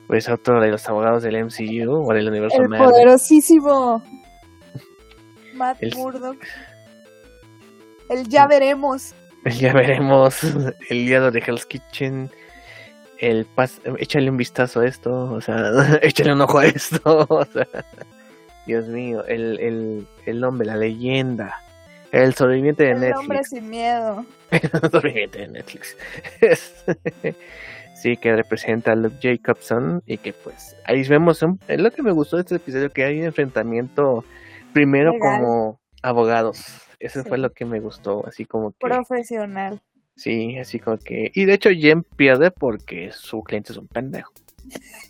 [0.07, 4.03] pues otro de los abogados del MCU o del universo el poderosísimo
[5.53, 6.37] Matt Murdock.
[8.09, 9.13] El ya veremos.
[9.45, 10.43] El ya veremos.
[10.89, 12.31] El día de Hell's Kitchen.
[13.19, 15.11] El pas échale un vistazo a esto.
[15.11, 15.57] O sea,
[16.01, 17.27] échale un ojo a esto.
[17.29, 17.67] O sea,
[18.69, 19.25] Dios mío.
[19.25, 21.59] El, el, el hombre, la leyenda.
[22.11, 23.09] El sobreviviente de Netflix.
[23.09, 24.25] El hombre sin miedo.
[24.51, 25.97] el sobreviviente de Netflix.
[27.95, 30.03] sí, que representa a Luke Jacobson.
[30.05, 31.43] Y que pues ahí vemos.
[31.67, 34.23] es lo que me gustó de este episodio: que hay un enfrentamiento
[34.71, 36.63] primero como abogados.
[36.99, 38.77] Eso fue lo que me gustó, así como que...
[38.81, 39.81] Profesional.
[40.15, 41.31] Sí, así como que...
[41.33, 44.31] Y de hecho Jen pierde porque su cliente es un pendejo.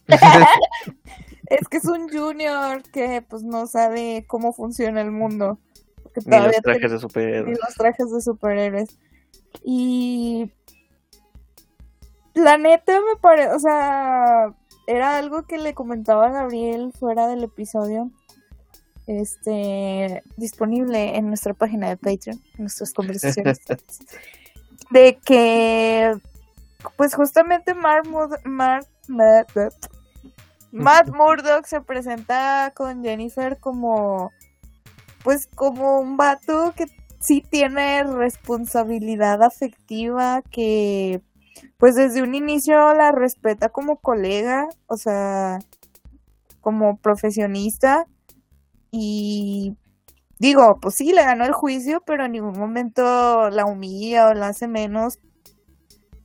[1.50, 5.60] es que es un junior que pues no sabe cómo funciona el mundo.
[6.26, 7.48] Ni los trajes de superhéroes.
[7.48, 9.00] Ni los trajes de superhéroes.
[9.64, 10.52] Y...
[12.36, 14.54] La neta me parece, o sea,
[14.88, 18.12] era algo que le comentaba a Gabriel fuera del episodio
[19.10, 23.60] este, disponible en nuestra página de Patreon, en nuestras conversaciones,
[24.92, 26.16] de que,
[26.96, 28.08] pues justamente Mark,
[28.46, 28.88] Mark,
[30.72, 34.32] Matt Murdock se presenta con Jennifer como,
[35.24, 36.86] pues, como un vato que
[37.20, 41.22] sí tiene responsabilidad afectiva, que,
[41.78, 45.60] pues, desde un inicio la respeta como colega, o sea,
[46.62, 48.06] como profesionista.
[48.92, 49.76] Y
[50.40, 54.48] digo, pues sí, le ganó el juicio, pero en ningún momento la humilla o la
[54.50, 55.20] hace menos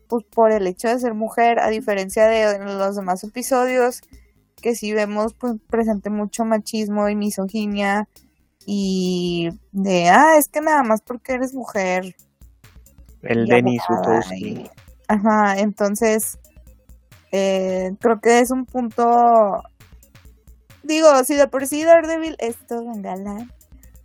[0.09, 4.03] pues por el hecho de ser mujer, a diferencia de los demás episodios,
[4.65, 8.09] que sí vemos pues presente mucho machismo y misoginia
[8.65, 12.17] y de, ah, es que nada más porque eres mujer.
[13.21, 14.71] El Denis Utowski.
[15.07, 16.39] Ajá, entonces
[17.31, 19.63] eh, creo que es un punto,
[20.83, 23.53] digo, si de por sí Daredevil es todo un galán,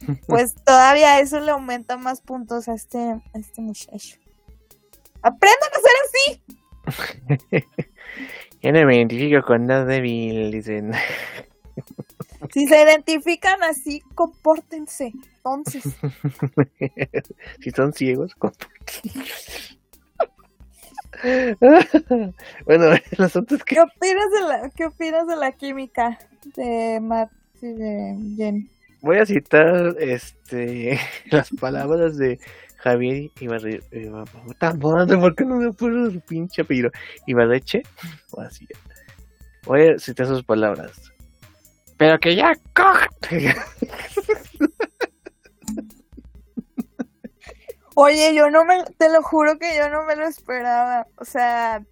[0.28, 4.18] pues todavía eso le aumenta más puntos a este, a este muchacho.
[5.22, 7.66] ¡Aprendan a ser así!
[8.62, 10.92] Yo no me identifico con débil, dicen.
[12.54, 15.12] Si se identifican así, compórtense.
[15.36, 15.84] Entonces.
[17.60, 19.78] si son ciegos, compórtense.
[22.66, 23.76] bueno, el asunto es que.
[23.76, 26.18] ¿Qué opinas de la, qué opinas de la química
[26.56, 27.32] de Matt
[27.62, 28.70] y de Jen?
[29.02, 31.00] Voy a citar este
[31.32, 32.40] las palabras de
[32.78, 33.82] Javier Ibarre,
[34.80, 36.90] ¿por qué no me acuerdo su pinche apellido?
[37.28, 37.84] Ibarreche,
[38.32, 38.66] o así.
[39.66, 41.12] Voy a citar sus palabras.
[41.98, 42.54] Pero que ya
[47.96, 51.06] Oye, yo no me, te lo juro que yo no me lo esperaba.
[51.18, 51.84] O sea,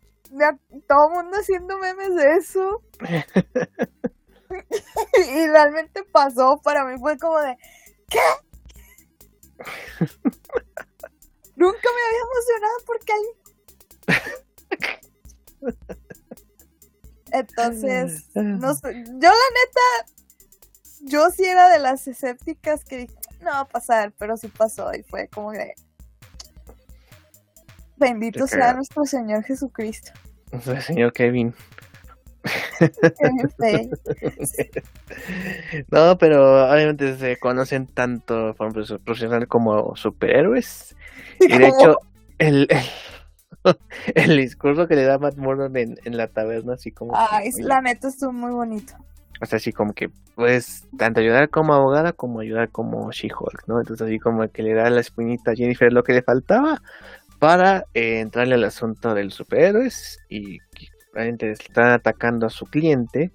[0.87, 2.81] todo el mundo haciendo memes de eso.
[5.29, 7.57] y realmente pasó, para mí fue como de,
[8.09, 8.19] ¿qué?
[11.55, 13.23] Nunca me había emocionado porque hay.
[17.31, 19.03] Entonces, no sé.
[19.05, 20.05] Yo, la neta,
[21.01, 24.93] yo sí era de las escépticas que dije, no va a pasar, pero sí pasó
[24.93, 25.73] y fue como de.
[27.97, 30.11] Bendito sea nuestro Señor Jesucristo.
[30.51, 31.55] Nuestro Señor Kevin.
[35.91, 40.95] no, pero obviamente se conocen tanto forma profesional como superhéroes.
[41.39, 41.97] Y de hecho,
[42.39, 42.67] el,
[44.15, 47.13] el, discurso que le da Matt Murdock en, la taberna, así como.
[47.15, 48.93] Ay, la neta estuvo muy bonito.
[49.39, 53.79] O sea, así como que, pues, tanto ayudar como abogada como ayudar como She-Hulk, ¿no?
[53.79, 56.81] Entonces, así como que le da la espinita a Jennifer lo que le faltaba
[57.39, 60.59] para eh, entrarle al asunto de los superhéroes y
[61.18, 63.32] están atacando a su cliente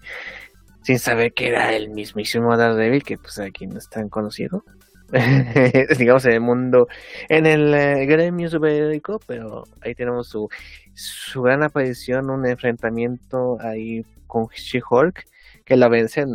[0.83, 4.65] sin saber que era el mismísimo Daredevil, que pues aquí no es tan conocido.
[5.99, 6.87] digamos en el mundo,
[7.29, 10.49] en el eh, gremio superhéroico, pero ahí tenemos su,
[10.95, 15.25] su gran aparición, un enfrentamiento ahí con She-Hulk,
[15.67, 16.29] que la vencen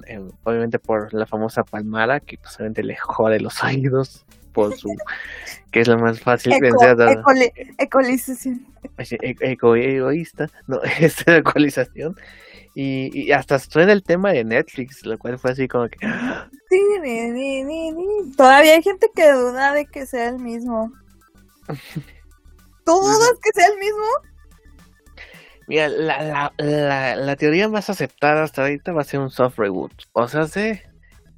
[0.44, 4.26] obviamente por la famosa palmara, que pues obviamente le jode los oídos
[4.72, 4.96] su
[5.72, 6.98] que es lo más fácil vencer
[7.78, 8.66] ecolización.
[8.98, 12.16] Eco, egoísta no es ecualización.
[12.74, 15.98] Y, y, hasta suena el tema de Netflix lo cual fue así como que
[18.36, 20.92] todavía hay gente que duda de que sea el mismo.
[22.88, 24.06] ¿tú dudas que sea el mismo?
[25.68, 29.60] Mira, la, la, la, la teoría más aceptada hasta ahorita va a ser un soft
[29.60, 29.92] reboot.
[30.14, 30.80] O sea, sí,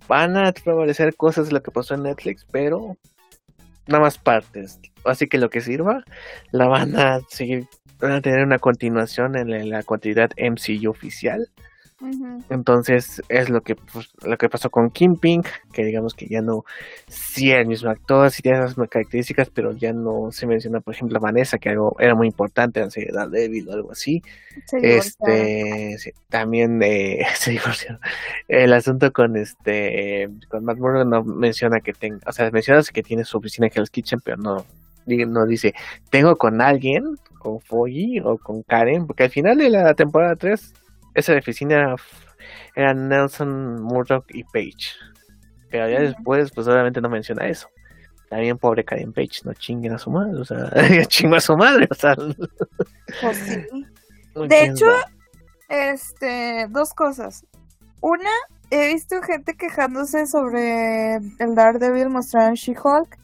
[0.09, 2.97] van a prevalecer cosas de lo que pasó en Netflix, pero
[3.87, 4.79] nada más partes.
[5.05, 6.03] Así que lo que sirva,
[6.51, 7.67] la van a seguir,
[7.99, 11.47] van a tener una continuación en la continuidad MCU oficial.
[12.49, 16.63] Entonces es lo que pues, lo que pasó con Pink que digamos que ya no
[17.07, 20.93] sí era el mismo actor, sí tiene esas características, pero ya no se menciona, por
[20.93, 24.21] ejemplo, a Vanessa, que algo era muy importante en Seriedad Débil o algo así.
[24.71, 25.97] este
[26.29, 27.99] también eh, se divorció.
[28.47, 33.03] El asunto con este con Matt Murdock no menciona que tenga, o sea, menciona que
[33.03, 34.65] tiene su oficina en Hell's Kitchen, pero no
[35.05, 35.73] no dice,
[36.11, 40.73] tengo con alguien, con Foggy o con Karen, porque al final de la temporada 3
[41.13, 41.95] esa oficina
[42.75, 44.93] era Nelson, Murdoch y Page.
[45.69, 47.69] Pero ya después, pues obviamente no menciona eso.
[48.29, 50.69] También pobre Karen Page, no chinguen a su madre, o sea,
[51.07, 52.15] chingo a su madre, o sea.
[53.21, 53.45] Pues
[54.49, 54.85] de hecho,
[55.67, 57.45] este, dos cosas.
[58.01, 58.29] Una,
[58.69, 63.17] he visto gente quejándose sobre el Daredevil mostrado en She-Hulk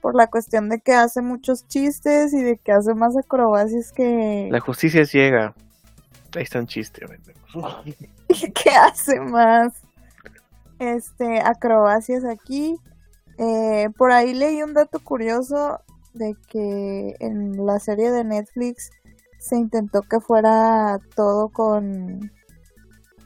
[0.00, 4.48] por la cuestión de que hace muchos chistes y de que hace más acrobacias que...
[4.50, 5.54] La justicia ciega.
[6.34, 7.04] Ahí está un chiste.
[8.28, 9.72] ¿Qué hace más?
[10.78, 12.76] Este, acrobacias aquí.
[13.38, 15.80] Eh, por ahí leí un dato curioso
[16.14, 18.90] de que en la serie de Netflix
[19.38, 22.30] se intentó que fuera todo con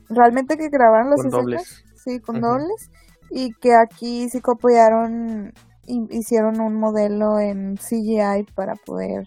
[0.09, 1.84] realmente que grabaron las Con escenas, dobles.
[1.96, 2.90] sí, con dobles,
[3.30, 5.52] y que aquí sí copiaron,
[5.84, 9.26] hi- hicieron un modelo en CGI para poder,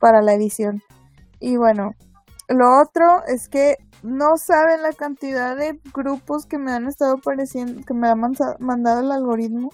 [0.00, 0.82] para la edición.
[1.38, 1.94] Y bueno,
[2.52, 7.82] lo otro es que no saben la cantidad de grupos que me han estado apareciendo,
[7.86, 9.70] que me ha mandado el algoritmo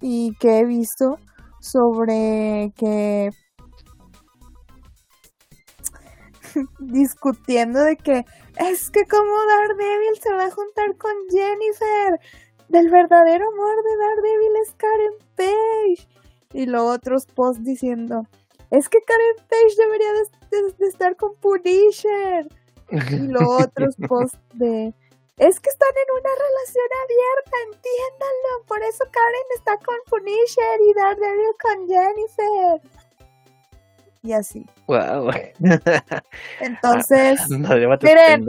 [0.00, 1.18] y que he visto
[1.60, 3.30] sobre que
[6.80, 8.24] discutiendo de que
[8.58, 12.20] es que como Daredevil se va a juntar con Jennifer,
[12.68, 16.08] del verdadero amor de Daredevil es Karen Page.
[16.54, 18.22] Y luego otros posts diciendo,
[18.70, 22.46] es que Karen Page debería de, de- de estar con Punisher.
[22.90, 24.92] Y luego otros posts de,
[25.38, 30.92] es que están en una relación abierta, entiéndanlo, por eso Karen está con Punisher y
[30.94, 32.80] Daredevil con Jennifer.
[34.24, 34.64] Y así.
[34.86, 35.30] Wow.
[36.60, 38.46] Entonces, no, llévate miren.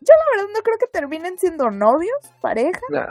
[0.00, 2.80] yo la verdad no creo que terminen siendo novios, pareja.
[2.90, 3.06] No,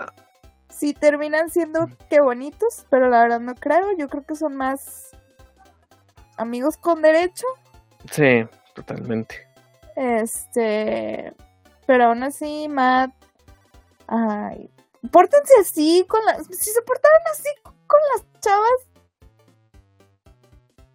[0.82, 3.96] Sí terminan siendo qué bonitos, pero la verdad no creo.
[4.00, 5.12] Yo creo que son más
[6.38, 7.46] amigos con derecho.
[8.10, 9.48] sí, totalmente.
[9.96, 11.36] Este,
[11.86, 13.12] pero aún así, Matt,
[14.08, 14.72] ay,
[15.12, 18.88] pórtense así con las, si se portaran así con las chavas,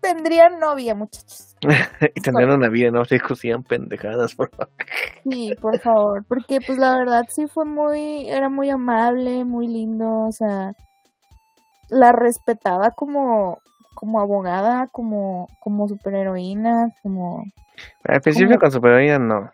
[0.07, 1.57] tendrían novia, muchachos.
[2.15, 4.71] y tener una vida, no se discutían pendejadas, por favor.
[5.25, 10.27] Sí, por favor, porque pues la verdad sí fue muy, era muy amable, muy lindo,
[10.29, 10.75] o sea,
[11.89, 13.59] la respetaba como,
[13.95, 17.45] como abogada, como, como superheroína, como...
[18.05, 19.51] Al principio Como- con superheroína no.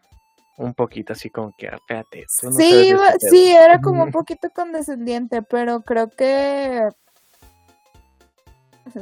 [0.58, 2.26] Un poquito así como que, ah, espérate.
[2.42, 6.88] no Sí, este sí, era como un poquito condescendiente, pero creo que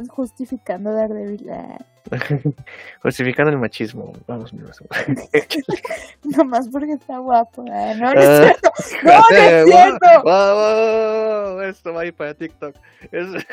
[0.08, 1.78] justificando Daredevil, ah,
[2.10, 2.54] pedo".
[3.02, 4.12] Justificando el machismo.
[4.26, 4.62] Vamos, mi
[6.36, 8.22] nomás porque está guapo, ah, no, no Ah.
[8.22, 8.70] es cierto,
[9.04, 12.74] no, no es cierto, Wow, wow, wow, wow, Esto va a ir para TikTok.
[13.12, 13.46] Es-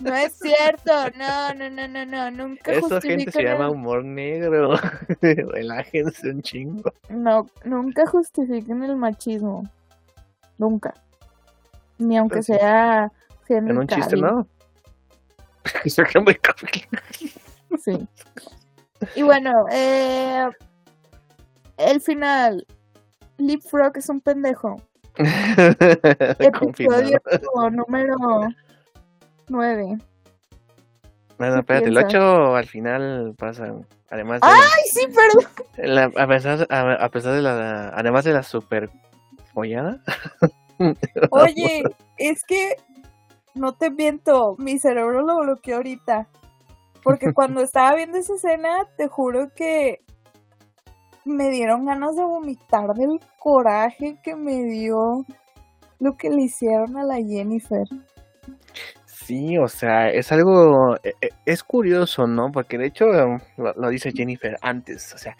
[0.00, 4.74] no es cierto, no, no, no, no, no, nunca Esa gente se llama humor negro.
[5.20, 6.92] Relájense un chingo.
[7.08, 9.68] No, nunca justifiquen el machismo.
[10.58, 10.94] Nunca.
[11.98, 13.10] Ni aunque Pues sea
[13.48, 14.16] En un chiste.
[14.16, 14.46] ¿no?
[17.84, 18.08] Sí.
[19.14, 20.48] Y bueno, eh,
[21.76, 22.66] el final.
[23.36, 24.76] Leapfrog es un pendejo.
[26.38, 27.20] Episodio
[27.72, 28.16] número
[29.48, 29.98] 9.
[31.38, 32.14] Bueno, ¿Qué espérate, el piensas?
[32.14, 33.74] 8 al final pasa.
[34.10, 34.48] Además de.
[34.48, 35.94] ¡Ay, sí, perdón!
[35.94, 37.90] la- a, pesar, a, a pesar de la.
[37.90, 38.90] Además de la super
[39.52, 40.00] follada.
[41.30, 41.82] Oye,
[42.16, 42.76] es que
[43.58, 46.28] no te miento, mi cerebro lo bloqueó ahorita.
[47.02, 50.00] Porque cuando estaba viendo esa escena, te juro que
[51.24, 55.24] me dieron ganas de vomitar del coraje que me dio
[56.00, 57.86] lo que le hicieron a la Jennifer.
[59.04, 62.50] Sí, o sea, es algo, e- e- es curioso, ¿no?
[62.50, 63.38] Porque de hecho lo,
[63.74, 65.36] lo dice Jennifer antes, o sea,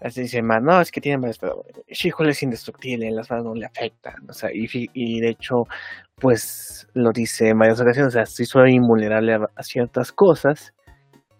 [0.00, 3.54] así dice, "Ma, no, es que tiene más, pero She-Hulk es indestructible, las manos no
[3.54, 5.64] le afectan, o sea, y, y de hecho,
[6.16, 10.72] pues lo dice en varias ocasiones, o sea, sí soy invulnerable a, ciertas cosas,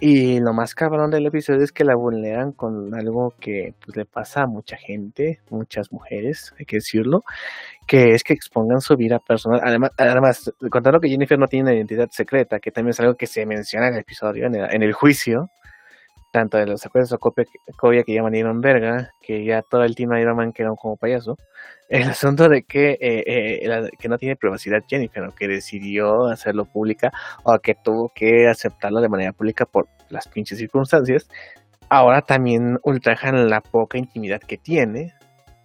[0.02, 4.06] y lo más cabrón del episodio es que la vulneran con algo que pues, le
[4.06, 7.22] pasa a mucha gente, muchas mujeres, hay que decirlo,
[7.86, 9.60] que es que expongan su vida personal.
[9.62, 13.26] Además, además contando que Jennifer no tiene una identidad secreta, que también es algo que
[13.26, 15.50] se menciona en el episodio, en el juicio,
[16.30, 17.16] tanto de los acuerdos de
[17.72, 21.36] Sokovia que llaman Iron Verga, que ya todo el team Iron Man quedó como payaso.
[21.88, 26.64] El asunto de que, eh, eh, que no tiene privacidad Jennifer, o que decidió hacerlo
[26.64, 27.10] pública,
[27.42, 31.28] o que tuvo que aceptarlo de manera pública por las pinches circunstancias,
[31.88, 35.14] ahora también ultrajan la poca intimidad que tiene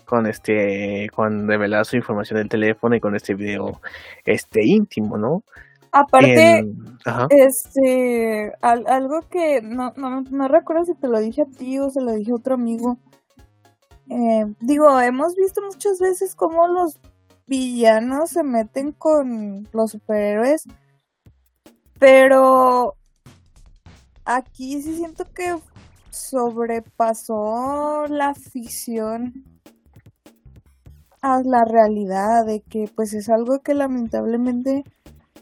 [0.06, 3.82] con este con revelar su información del teléfono y con este video
[4.24, 5.44] este íntimo, ¿no?
[5.98, 6.98] Aparte, En-
[7.30, 11.90] este, al- algo que no, no, no recuerdo si te lo dije a ti o
[11.90, 12.98] se lo dije a otro amigo.
[14.10, 17.00] Eh, digo, hemos visto muchas veces cómo los
[17.48, 20.64] villanos se meten con los superhéroes,
[21.98, 22.96] pero
[24.26, 25.56] aquí sí siento que
[26.10, 29.46] sobrepasó la ficción
[31.22, 34.84] a la realidad de que pues es algo que lamentablemente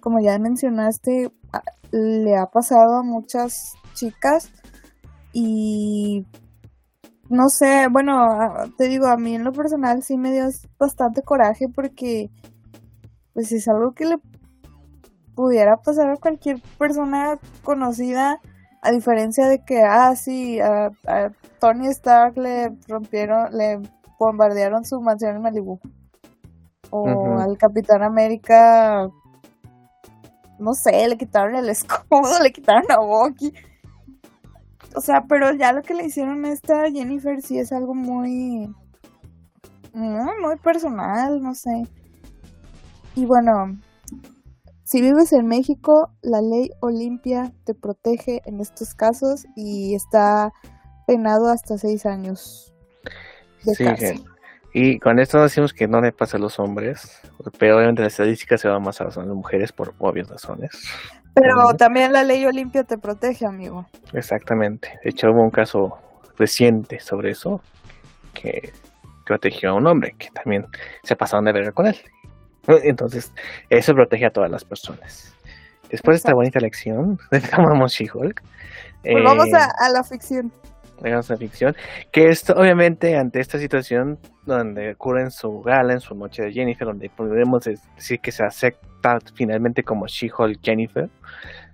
[0.04, 4.52] como ya mencionaste, a- le ha pasado a muchas chicas
[5.32, 6.28] y
[7.30, 11.22] no sé, bueno, a- te digo, a mí en lo personal sí me dio bastante
[11.22, 12.30] coraje porque
[13.34, 14.18] pues es algo que le
[15.36, 18.42] pudiera pasar a cualquier persona conocida
[18.82, 20.92] A diferencia de que, ah, sí, a,
[21.62, 23.80] Tony Stark le rompieron, le
[24.20, 25.80] bombardearon su mansión en Malibu.
[26.90, 27.08] O
[27.40, 29.10] al Capitán América,
[30.64, 33.54] no sé, le quitaron el escudo, le quitaron a Bucky.
[34.96, 38.68] O sea, pero ya lo que le hicieron a esta Jennifer sí es algo muy,
[39.94, 41.88] muy, muy personal, no sé.
[43.16, 43.78] Y bueno,
[44.84, 50.52] si vives en México, la ley Olimpia te protege en estos casos y está
[51.08, 52.74] penado hasta seis años
[53.64, 53.86] de sí,
[54.74, 57.22] Y con esto decimos que no le pasa a los hombres,
[57.60, 60.72] pero obviamente la estadística se va más a las mujeres por obvias razones.
[61.36, 63.86] Pero también la ley Olimpia te protege, amigo.
[64.14, 65.00] Exactamente.
[65.04, 65.98] De hecho, hubo un caso
[66.38, 67.62] reciente sobre eso
[68.34, 68.72] que
[69.26, 70.66] protegió a un hombre que también
[71.04, 71.98] se pasaron de verga con él.
[72.84, 73.32] Entonces,
[73.70, 75.36] eso protege a todas las personas.
[75.90, 77.20] Después de esta bonita lección,
[77.52, 78.42] llamamos She-Hulk.
[79.04, 80.52] Pues vamos a, eh, la ficción.
[81.04, 81.76] La ficción.
[82.12, 86.54] Que esto, obviamente, ante esta situación donde ocurre en su gala, en su noche de
[86.54, 91.10] Jennifer, donde podemos decir que se acepta finalmente como She-Hulk Jennifer,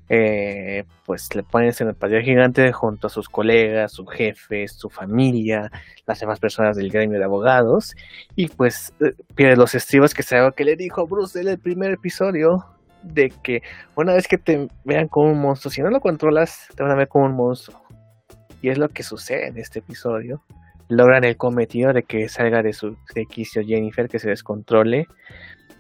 [0.10, 4.90] eh, pues le ponen en el patio gigante junto a sus colegas, su jefe, su
[4.90, 5.70] familia,
[6.08, 7.96] las demás personas del gremio de abogados,
[8.36, 11.92] y pues eh, pierde los estribos que algo que le dijo Bruce en el primer
[11.92, 12.66] episodio,
[13.04, 13.62] de que
[13.96, 16.96] una vez que te vean como un monstruo, si no lo controlas, te van a
[16.96, 17.80] ver como un monstruo.
[18.62, 20.42] Y es lo que sucede en este episodio.
[20.88, 23.28] Logran el cometido de que salga de su de
[23.66, 25.08] Jennifer, que se descontrole,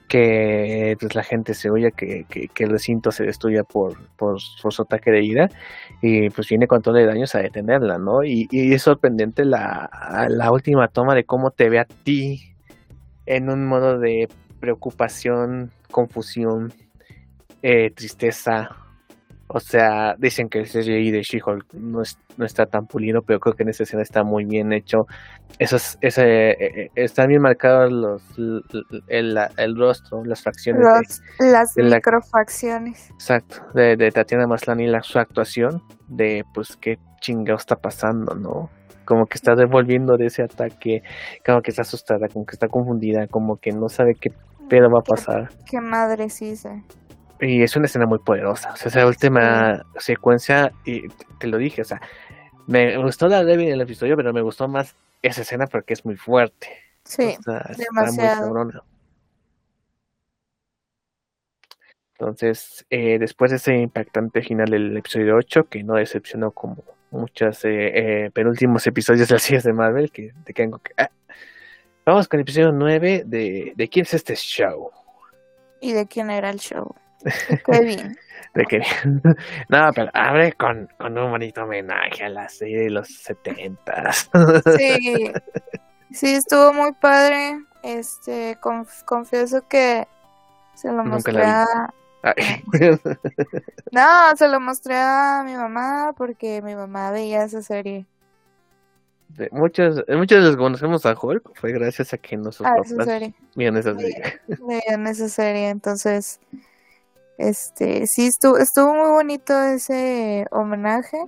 [0.10, 2.26] que pues, la gente se huya, que,
[2.58, 5.50] el recinto se destruya por, por, su ataque de ira
[6.02, 8.24] y pues viene con todo de daños a detenerla, ¿no?
[8.24, 12.56] Y, es sorprendente la, la, última toma de cómo te ve a ti
[13.26, 14.28] en un modo de
[14.60, 16.74] preocupación, confusión,
[17.62, 18.76] eh, tristeza,
[19.52, 22.04] o sea, dicen que el CGI de She-Hulk no,
[22.38, 25.00] no está tan pulido, pero creo que en esa escena está muy bien hecho.
[25.58, 28.22] Eso es, ese, eh, eh, están bien marcados los,
[29.08, 30.86] el, el, rostro, las facciones.
[31.39, 33.10] las microfacciones.
[33.10, 38.70] exacto, de, de Tatiana Maslany, la, su actuación, de pues qué chingado está pasando, ¿no?
[39.04, 41.02] Como que está devolviendo de ese ataque,
[41.43, 44.30] como que está asustada, como que está confundida, como que no sabe qué
[44.70, 45.50] pedo va a pasar.
[45.66, 46.70] Qué, madre sí, sí.
[47.42, 48.74] Y es una escena muy poderosa.
[48.74, 51.08] O sea, esa última secuencia, y
[51.40, 52.02] te lo dije, o sea,
[52.68, 56.06] me gustó la Debbie en el episodio, pero me gustó más esa escena porque es
[56.06, 56.68] muy fuerte.
[57.04, 57.36] Sí,
[57.78, 58.54] demasiado.
[62.20, 67.64] Entonces, eh, después de ese impactante final del episodio 8, que no decepcionó como muchos
[67.64, 70.92] eh, eh, penúltimos episodios de las series de Marvel, que te tengo que...
[70.98, 71.10] Ah,
[72.06, 74.92] vamos con el episodio 9 de, de quién es este show.
[75.80, 76.94] ¿Y de quién era el show?
[77.66, 78.18] Qué bien.
[78.54, 78.82] de que
[79.70, 84.30] no, pero abre con, con un bonito homenaje a la serie de los setentas.
[84.78, 85.32] sí,
[86.12, 87.64] sí, estuvo muy padre.
[87.82, 88.58] Este,
[89.06, 90.06] confieso que
[90.76, 91.66] se lo mostré a...
[93.92, 98.06] no, se lo mostré a mi mamá porque mi mamá veía esa serie.
[99.30, 103.34] De muchos, muchos les conocemos a Hulk fue gracias a que nosotros ah, esa serie.
[103.56, 104.42] esa serie.
[104.68, 106.42] Veían esa serie, entonces
[107.40, 111.24] este, sí, estuvo, estuvo muy bonito ese homenaje.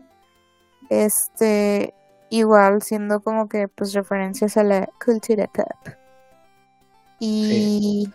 [0.89, 1.93] Este,
[2.30, 5.95] igual siendo como que pues referencias a la cultura pop.
[7.18, 8.12] Y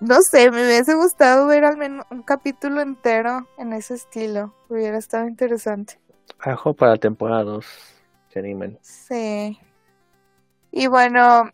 [0.00, 4.52] no sé, me hubiese gustado ver al menos un capítulo entero en ese estilo.
[4.68, 6.00] Hubiera estado interesante.
[6.40, 7.66] Ajo para temporada 2,
[8.82, 9.56] Sí.
[10.72, 11.52] Y bueno,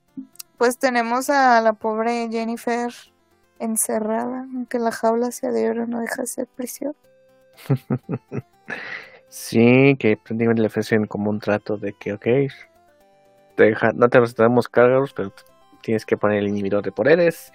[0.57, 2.91] pues tenemos a la pobre Jennifer
[3.65, 6.95] encerrada, aunque la jaula sea de oro, no deja de ser prisión.
[9.29, 12.27] sí, que prácticamente le ofrecen como un trato de que, ok,
[13.57, 15.33] deja, no te damos cargos, pero
[15.85, 17.53] tienes que poner el inhibidor de poderes.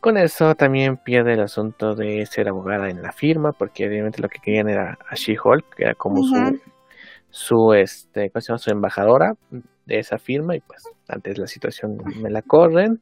[0.00, 4.28] Con eso también pierde el asunto de ser abogada en la firma, porque evidentemente lo
[4.28, 6.60] que querían era a She-Hulk, que era como su,
[7.30, 8.58] su, este, ¿cómo se llama?
[8.58, 9.34] su embajadora
[9.86, 13.00] de esa firma, y pues antes la situación me la corren.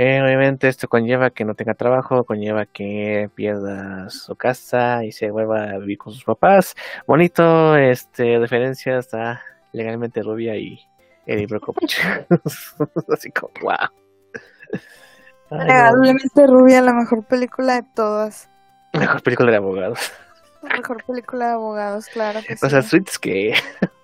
[0.00, 5.28] Eh, obviamente esto conlleva que no tenga trabajo, conlleva que pierda su casa y se
[5.32, 6.76] vuelva a vivir con sus papás.
[7.04, 9.42] Bonito, este, referencias a
[9.72, 10.78] legalmente rubia y
[11.26, 11.98] Eddie Brockovich.
[13.12, 13.88] Así como, wow.
[15.50, 18.48] Legalmente rubia, la mejor película de todas.
[18.92, 20.12] Mejor película de abogados.
[20.62, 22.64] La mejor película de abogados, claro que sí.
[22.64, 23.52] O sea, Sweets que...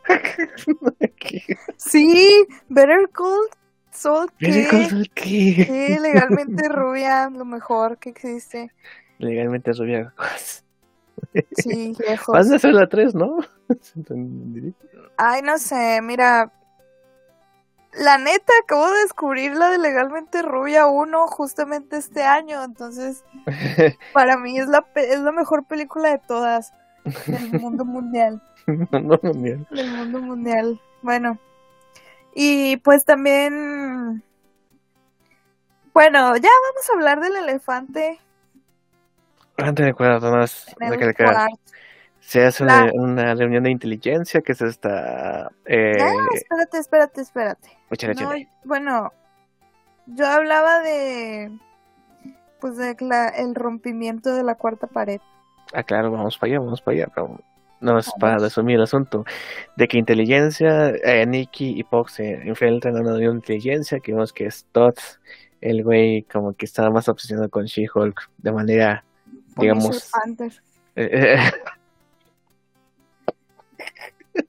[1.76, 3.63] sí, Better Call
[3.95, 5.99] Sol que.
[6.01, 8.72] legalmente rubia, lo mejor que existe.
[9.18, 10.12] Legalmente rubia.
[11.57, 12.32] Sí, lejos.
[12.32, 13.38] Vas a hacer la 3, ¿no?
[15.16, 16.53] Ay, no sé, mira.
[17.92, 23.24] La neta, acabo de descubrir la de Legalmente Rubia 1 justamente este año, entonces
[24.12, 26.72] para mí es la, es la mejor película de todas
[27.26, 28.42] del mundo mundial.
[28.66, 29.66] mundo mundial.
[29.70, 30.80] Del mundo mundial.
[31.03, 31.38] Bueno,
[32.35, 34.22] y pues también...
[35.93, 38.18] Bueno, ya vamos a hablar del elefante.
[39.57, 40.66] Antes de acuerdo, más
[42.26, 45.51] se hace una, reunión de inteligencia que es esta...
[45.66, 45.93] Eh...
[46.35, 48.49] espérate, espérate, espérate.
[48.64, 49.12] bueno,
[50.07, 51.57] yo hablaba de...
[52.61, 52.97] Pues de
[53.37, 55.20] el rompimiento de la cuarta pared.
[55.74, 57.12] Ah, claro, vamos para allá, vamos para allá.
[57.85, 59.24] No es para resumir el asunto.
[59.76, 64.32] De que inteligencia, eh, Nicky y Pox se enfrentan a una de inteligencia que vemos
[64.32, 64.95] que es Todd,
[65.61, 69.05] el güey como que estaba más obsesionado con She-Hulk de manera,
[69.57, 70.11] digamos...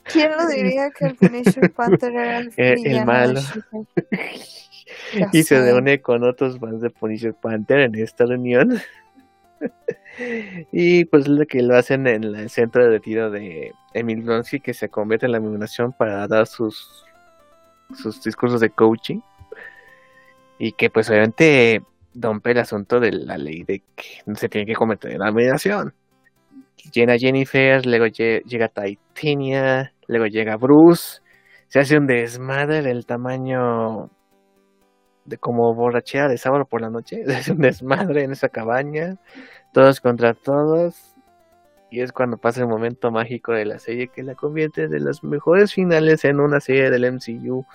[0.03, 3.39] ¿Quién lo diría que el Punisher Panther era el, el malo?
[5.31, 8.79] y se reúne con otros fans de Punisher Panther en esta reunión.
[10.71, 14.73] Y pues lo que lo hacen en el centro de retiro de Emil Blonsky, que
[14.73, 17.05] se convierte en la iluminación para dar sus,
[17.93, 19.19] sus discursos de coaching.
[20.57, 21.81] Y que pues obviamente
[22.13, 25.93] rompe el asunto de la ley de que no se tiene que cometer la mediación
[26.91, 31.21] llena Jennifer, luego llega Titania, luego llega Bruce,
[31.67, 34.09] se hace un desmadre del tamaño
[35.25, 39.17] de como borrachera de sábado por la noche, hace un desmadre en esa cabaña,
[39.73, 41.15] todos contra todos,
[41.89, 45.23] y es cuando pasa el momento mágico de la serie que la convierte de los
[45.23, 47.65] mejores finales en una serie del MCU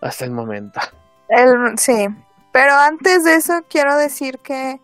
[0.00, 0.80] hasta el momento.
[1.28, 2.08] El, sí,
[2.52, 4.80] pero antes de eso quiero decir que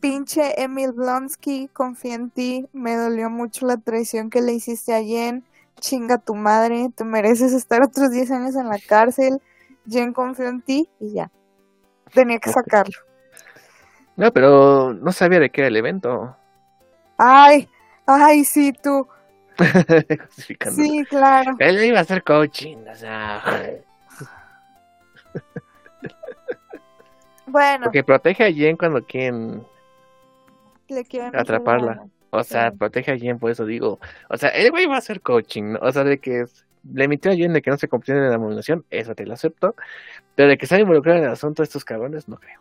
[0.00, 5.02] pinche Emil Blonsky, confía en ti, me dolió mucho la traición que le hiciste a
[5.02, 5.44] Jen,
[5.80, 9.40] chinga tu madre, te mereces estar otros 10 años en la cárcel,
[9.88, 11.30] Jen confió en ti y ya,
[12.12, 12.94] tenía que sacarlo.
[14.16, 16.36] No, pero no sabía de qué era el evento.
[17.18, 17.68] Ay,
[18.06, 19.08] ay, sí, tú.
[20.70, 21.56] sí, claro.
[21.58, 23.42] Él iba a hacer coaching, o sea.
[27.46, 27.84] bueno.
[27.84, 29.64] Porque protege a Jen cuando quieren
[31.32, 32.04] atraparla.
[32.30, 34.00] O sea, protege a Jen, por eso digo.
[34.28, 36.46] O sea, el güey va a hacer coaching, O sea, de que
[36.92, 39.34] le emitió a Jen de que no se convirtió en la emulación, eso te lo
[39.34, 39.74] acepto.
[40.34, 42.60] Pero de que se involucrado en el asunto de estos cabrones, no creo.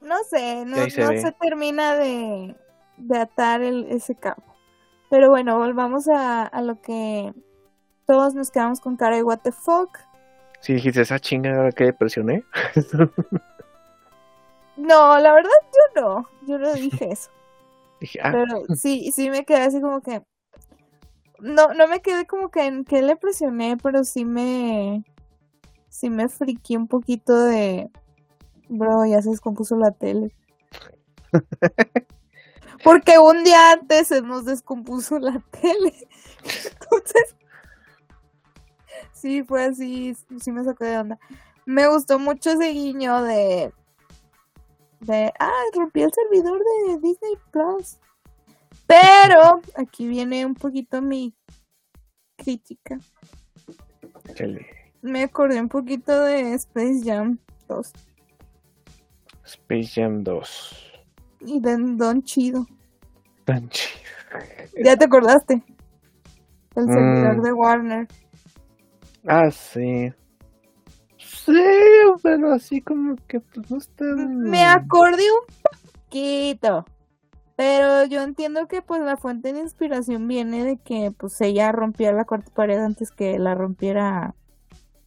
[0.00, 2.54] No sé, no, se, termina de,
[2.96, 4.42] de atar el, ese cabo.
[5.10, 7.32] Pero bueno, volvamos a, a lo que
[8.06, 9.98] todos nos quedamos con cara de what the fuck.
[10.60, 12.44] Sí, dijiste, esa chinga que presioné.
[14.78, 17.30] No, la verdad yo no, yo no dije eso.
[18.22, 18.30] Ah.
[18.30, 20.22] Pero sí, sí me quedé así como que...
[21.40, 25.04] No, no me quedé como que en que le presioné, pero sí me...
[25.88, 27.90] Sí me friqué un poquito de...
[28.68, 30.34] Bro, ya se descompuso la tele.
[32.84, 35.94] Porque un día antes se nos descompuso la tele.
[36.80, 37.36] Entonces...
[39.12, 41.18] Sí, fue así, sí me sacó de onda.
[41.66, 43.72] Me gustó mucho ese guiño de
[45.00, 47.98] de, ah, rompí el servidor de Disney Plus.
[48.88, 51.34] Pero aquí viene un poquito mi
[52.36, 52.98] crítica.
[55.02, 57.92] Me acordé un poquito de Space Jam 2.
[59.44, 61.00] Space Jam 2.
[61.42, 62.66] Y de Don Chido.
[63.44, 64.00] Don Chido.
[64.82, 65.62] ¿Ya te acordaste?
[66.74, 67.42] El servidor mm.
[67.42, 68.08] de Warner.
[69.26, 70.12] Ah, sí.
[71.18, 71.52] Sí,
[72.22, 74.04] pero así como que pues no está...
[74.04, 75.54] Me acordé un
[76.06, 76.86] poquito.
[77.58, 82.12] Pero yo entiendo que pues la fuente de inspiración viene de que pues ella rompiera
[82.12, 84.36] la cuarta pared antes que la rompiera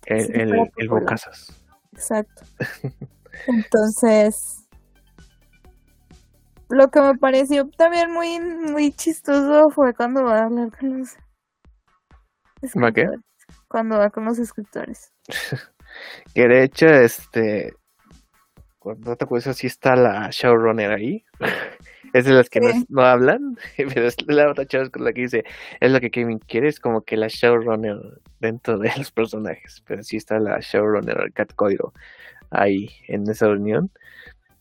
[0.05, 1.63] el, el, Bocasas.
[1.93, 2.43] Exacto.
[3.47, 4.67] Entonces,
[6.67, 11.17] lo que me pareció también muy, muy chistoso fue cuando va a hablar con los
[12.93, 13.07] qué?
[13.69, 15.13] Cuando va con los escritores.
[16.33, 17.73] Que de hecho, este.
[18.79, 21.23] Cuando te acuerdas, sí está la showrunner ahí.
[22.13, 22.59] es de las que
[22.89, 25.43] no, hablan, pero es la otra chava con la que dice,
[25.79, 27.97] es lo que Kevin quiere, es como que la showrunner
[28.39, 31.93] dentro de los personajes, pero sí está la showrunner, Cat Coiro,
[32.49, 33.91] ahí en esa reunión.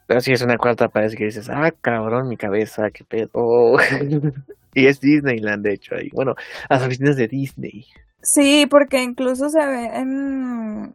[0.07, 3.77] Pero sí es una cuarta parece que dices, ah, cabrón, mi cabeza, qué pedo.
[4.75, 6.09] y es Disneyland, de hecho, ahí.
[6.13, 6.35] Bueno,
[6.69, 7.87] las oficinas de Disney.
[8.21, 10.93] Sí, porque incluso se ve en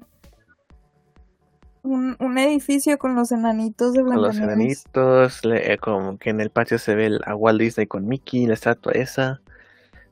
[1.86, 4.84] un, un edificio con los enanitos de Con los Blancanieves.
[4.90, 8.08] enanitos, le- eh, como que en el patio se ve el, a Walt Disney con
[8.08, 9.42] Mickey, la estatua esa.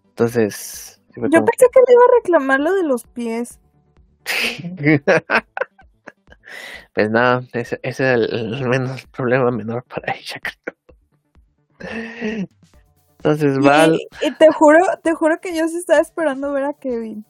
[0.10, 3.60] Entonces, Yo como pensé que le iba a reclamar lo de los pies.
[6.94, 10.40] Pues nada, ese, ese era el, el menos problema menor para ella,
[11.80, 12.48] creo.
[13.18, 16.74] Entonces, Val, Y, y te juro, te juro que yo sí estaba esperando ver a
[16.74, 17.26] Kevin.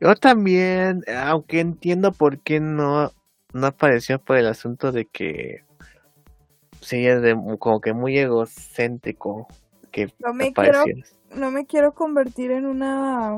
[0.00, 3.12] Yo también, aunque entiendo por qué no,
[3.52, 5.64] no apareció por el asunto de que
[6.80, 9.48] sí es de, como que muy egocéntrico
[9.90, 10.84] que No me quiero,
[11.34, 13.30] no me quiero convertir en una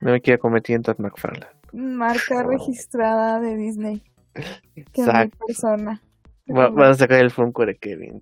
[0.00, 1.46] No me quiero convertir en Todd McFarlane.
[1.72, 4.02] marca registrada de Disney.
[4.34, 5.38] Que es mi Exacto.
[5.46, 6.02] persona.
[6.48, 8.20] Va- Van a sacar el Funko de Kevin.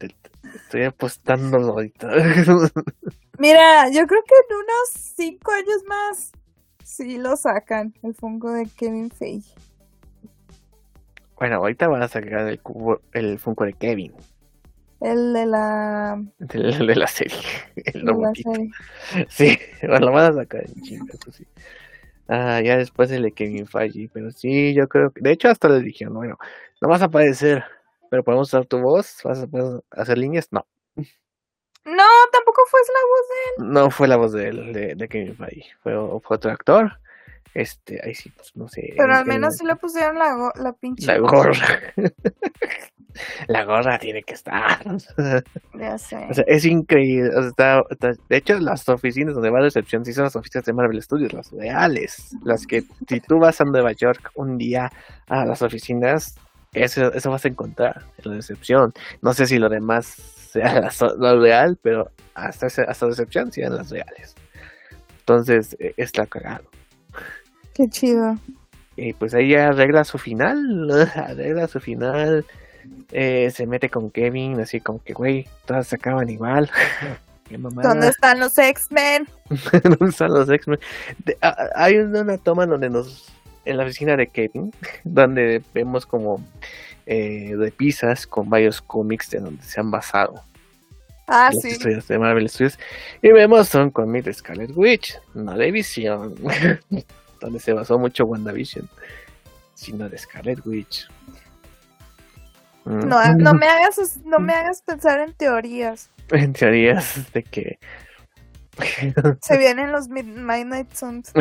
[0.54, 2.08] Estoy apostando ahorita.
[3.38, 6.32] Mira, yo creo que en unos cinco años más
[6.88, 9.52] sí lo sacan, el Funko de Kevin Feige.
[11.38, 14.12] bueno, ahorita van a sacar el, cubo, el Funko de Kevin.
[15.00, 17.38] El de la, De, la- de la serie.
[17.76, 18.70] El de la serie.
[19.28, 20.98] Sí, bueno, lo van a sacar en sí.
[22.26, 24.10] Ah, ya después el de Kevin Feige.
[24.12, 25.20] Pero sí, yo creo que.
[25.20, 26.36] De hecho, hasta le dijeron, bueno,
[26.80, 27.62] no vas a aparecer.
[28.10, 29.20] Pero podemos usar tu voz.
[29.24, 30.48] ¿Vas a poder hacer líneas?
[30.50, 30.66] No.
[31.84, 33.72] No, tampoco fue la voz de él.
[33.72, 35.70] No fue la voz de, él, de, de Kevin Feige.
[35.82, 36.98] Fue, fue otro actor.
[37.54, 38.92] Este, ahí sí, pues no sé.
[38.96, 41.06] Pero al menos sí le pusieron la, go- la pinche.
[41.06, 41.52] La gorra.
[43.48, 44.78] la gorra tiene que estar.
[45.74, 46.26] Ya sé.
[46.30, 47.30] O sea, es increíble.
[47.34, 50.36] o sea, está- está- de hecho, las oficinas donde va la recepción sí son las
[50.36, 52.36] oficinas de Marvel Studios, las reales.
[52.44, 54.92] Las que si tú vas a Nueva York un día
[55.26, 56.36] a las oficinas,
[56.72, 58.92] eso, eso vas a encontrar en la recepción.
[59.22, 60.16] No sé si lo demás
[60.60, 64.34] sea la real, pero hasta, hasta la recepción sí eran las reales.
[65.20, 66.64] Entonces, eh, está cagado.
[67.74, 68.36] Qué chido.
[68.96, 72.44] Y pues ahí arregla su final, arregla su final,
[73.12, 76.70] eh, se mete con Kevin, así como que, güey, todas se acaban igual.
[77.50, 79.26] ¿Dónde están los X-Men?
[79.82, 80.78] ¿Dónde están los X-Men?
[81.74, 83.32] Hay una, una toma donde nos,
[83.64, 84.72] en la oficina de Kevin,
[85.04, 86.44] donde vemos como
[87.06, 90.42] eh, repisas con varios cómics de donde se han basado
[91.28, 91.76] Ah, sí.
[92.08, 92.78] de Marvel Studios.
[93.22, 96.34] Y vemos un cómic de Scarlet Witch, no de Vision,
[97.40, 98.88] donde se basó mucho WandaVision,
[99.74, 101.06] sino de Scarlet Witch.
[102.84, 103.08] Mm.
[103.08, 106.10] No, no me hagas, no me hagas pensar en teorías.
[106.30, 107.78] En teorías de que.
[109.42, 111.32] Se vienen los Mid- Midnight Suns.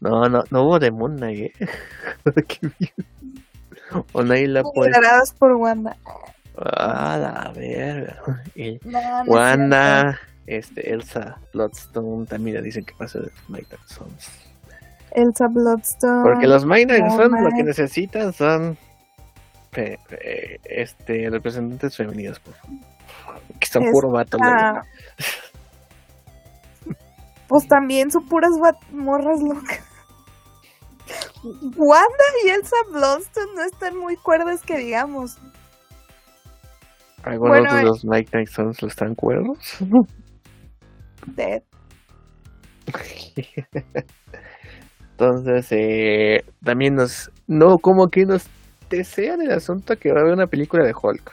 [0.00, 1.68] no, no, no hubo de Moon Knight, ¿eh?
[2.46, 2.92] Qué bien.
[4.12, 4.92] O nadie la puede.
[5.38, 5.96] Por Wanda.
[6.56, 8.22] Ah, la verga.
[8.54, 9.32] Y No, no.
[9.32, 14.30] Wanda, este, Elsa, Bloodstone también le dicen que pasa de Mighty Sons.
[15.12, 16.22] Elsa Bloodstone.
[16.22, 18.76] Porque los Mighty Oh Sons lo que necesitan son
[19.70, 22.78] pe- pe- este representantes femeninos, por favor.
[23.60, 24.38] Que son Es- puro vato.
[27.46, 28.50] Pues también son puras
[28.90, 29.80] morras locas.
[31.76, 35.36] Wanda y Elsa Bloodstone no están muy cuerdas que digamos.
[37.24, 37.84] Algunos bueno, de eh.
[37.84, 39.58] los Mighty Sons lo están cuerdos.
[41.26, 41.62] Dead.
[45.12, 47.30] Entonces, eh, también nos.
[47.46, 48.46] No, como que nos
[48.90, 51.32] desean el asunto que va a haber una película de Hulk.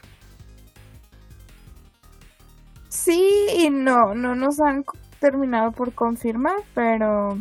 [2.88, 4.84] Sí y no, no nos han
[5.20, 7.36] terminado por confirmar, pero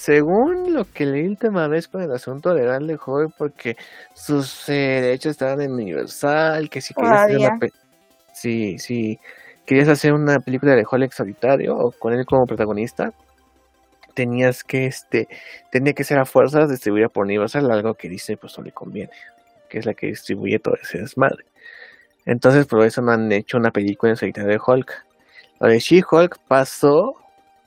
[0.00, 3.76] Según lo que leí la última vez con el asunto de darle Hulk, porque
[4.14, 7.72] sus eh, derechos estaban en Universal, que si querías hacer una pe-
[9.66, 13.12] querías hacer una película de Hulk solitario o con él como protagonista,
[14.14, 15.28] tenías que este
[15.70, 19.12] tenía que ser a fuerzas distribuida por Universal, algo que dice pues no le conviene,
[19.68, 21.44] que es la que distribuye todo ese desmadre.
[22.24, 24.92] Entonces por eso no han hecho una película en solitario de Hulk.
[25.60, 27.16] Lo de She-Hulk pasó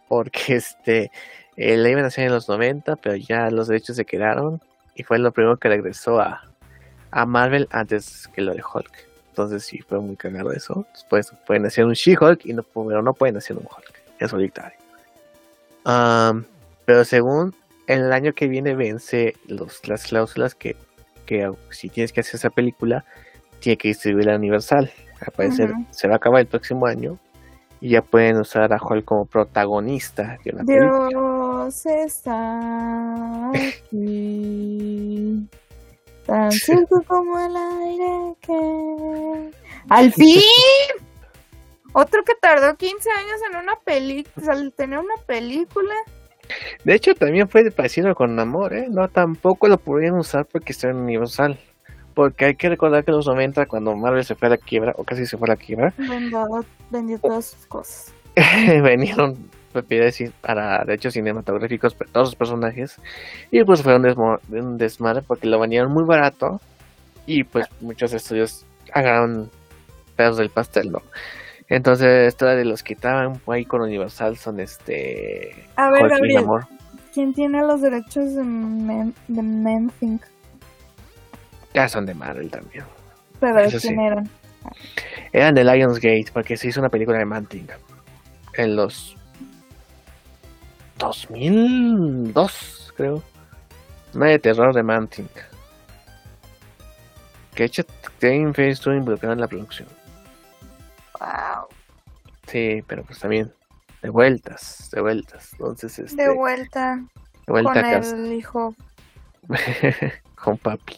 [0.07, 1.11] porque este
[1.58, 4.62] eh, la iban a hacer en los 90, pero ya los derechos se quedaron
[4.95, 6.43] y fue lo primero que regresó a,
[7.12, 9.08] a Marvel antes que lo de Hulk.
[9.30, 10.86] Entonces sí fue muy cagado eso.
[10.93, 14.78] Después pueden hacer un She-Hulk y no, pero no pueden hacer un Hulk en solitario.
[15.86, 16.45] Am,
[16.86, 17.56] pero según
[17.88, 20.76] el año que viene vence los, las cláusulas que,
[21.26, 23.06] que si tienes que hacer esa película,
[23.60, 24.91] tiene que distribuirla a Universal.
[25.20, 25.86] Al parecer Ujú.
[25.91, 27.18] se va a acabar el próximo año
[27.82, 31.10] y ya pueden usar a Hulk como protagonista de una película.
[31.64, 35.47] Dios está aquí.
[36.26, 39.51] Tan cierto como el aire que.
[39.89, 40.41] ¡Al fin!
[41.93, 45.93] Otro que tardó 15 años en una película, tener una película.
[46.84, 48.88] De hecho, también fue parecido con Namor, ¿eh?
[48.89, 51.57] No, tampoco lo pudieron usar porque está en Universal.
[52.14, 54.93] Porque hay que recordar que en los 90, cuando Marvel se fue a la quiebra,
[54.97, 55.93] o casi se fue a la quiebra,
[56.89, 58.14] vendió todas sus cosas.
[58.36, 59.49] venían
[59.82, 62.99] decir para derechos cinematográficos todos los personajes.
[63.51, 64.05] Y pues fue un,
[64.49, 66.59] un desmadre porque lo vendieron muy barato.
[67.26, 69.49] Y pues muchos estudios agarraron
[70.15, 70.99] pedazos del pastel, ¿no?
[71.69, 75.65] Entonces, todas de los que estaban ahí con Universal son este.
[75.76, 76.45] A ver, Gabriel,
[77.13, 80.21] ¿quién tiene los derechos de Men, de Think?
[81.74, 82.84] Ya son de Marvel también.
[83.39, 84.30] Pero ¿de quién eran?
[85.32, 87.67] Eran de Lionsgate, porque se hizo una película de Manting
[88.55, 89.17] en los
[90.97, 93.23] 2002, creo.
[94.13, 95.29] Una de terror de Manting.
[97.55, 97.83] Que hecho
[98.19, 99.87] Game Face estuvo involucrado en la producción.
[101.19, 101.67] Wow.
[102.47, 103.51] Sí, pero pues también
[104.01, 105.53] de vueltas, de vueltas.
[105.53, 107.03] Entonces, este, de vuelta.
[107.47, 108.15] De vuelta con a casa.
[108.15, 108.75] el hijo.
[110.35, 110.97] con papi.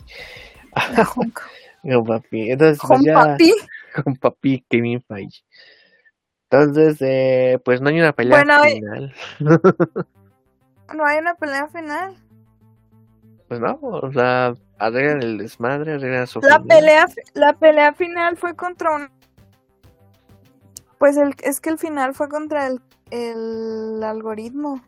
[1.85, 2.51] con papi.
[2.51, 3.53] Entonces, pues, ¿Con papi?
[4.03, 5.41] Con papi Kevin Feige.
[6.55, 9.13] Entonces, eh, pues no hay una pelea final.
[9.39, 12.15] no hay una pelea final.
[13.47, 18.55] Pues no, o sea, arreglan el desmadre, arreglan su la pelea La pelea final fue
[18.55, 19.09] contra un
[20.97, 22.81] pues el, es que el final fue contra el,
[23.11, 24.81] el algoritmo.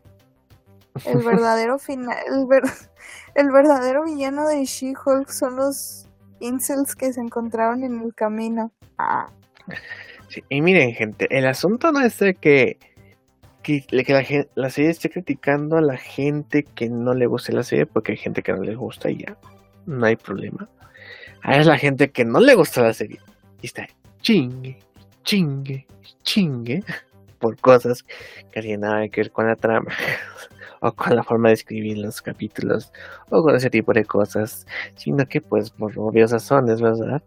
[1.04, 2.46] El verdadero final, el,
[3.34, 6.08] el verdadero villano de She-Hulk son los
[6.40, 8.72] incels que se encontraron en el camino.
[8.96, 9.28] Ah.
[10.48, 12.78] Y miren, gente, el asunto no es de que,
[13.62, 14.02] que, la,
[14.54, 18.18] la, serie esté criticando a la gente que no le guste la serie, porque hay
[18.18, 19.36] gente que no le gusta y ya,
[19.86, 20.68] no hay problema.
[21.42, 23.20] Ahora es la gente que no le gusta la serie
[23.62, 23.86] y está
[24.20, 24.78] chingue,
[25.22, 25.86] chingue,
[26.22, 26.82] chingue
[27.38, 28.04] por cosas
[28.52, 29.90] que tienen nada que ver con la trama
[30.80, 32.92] o con la forma de escribir los capítulos
[33.30, 34.66] o con ese tipo de cosas,
[34.96, 37.22] sino que pues por obvias razones, ¿verdad?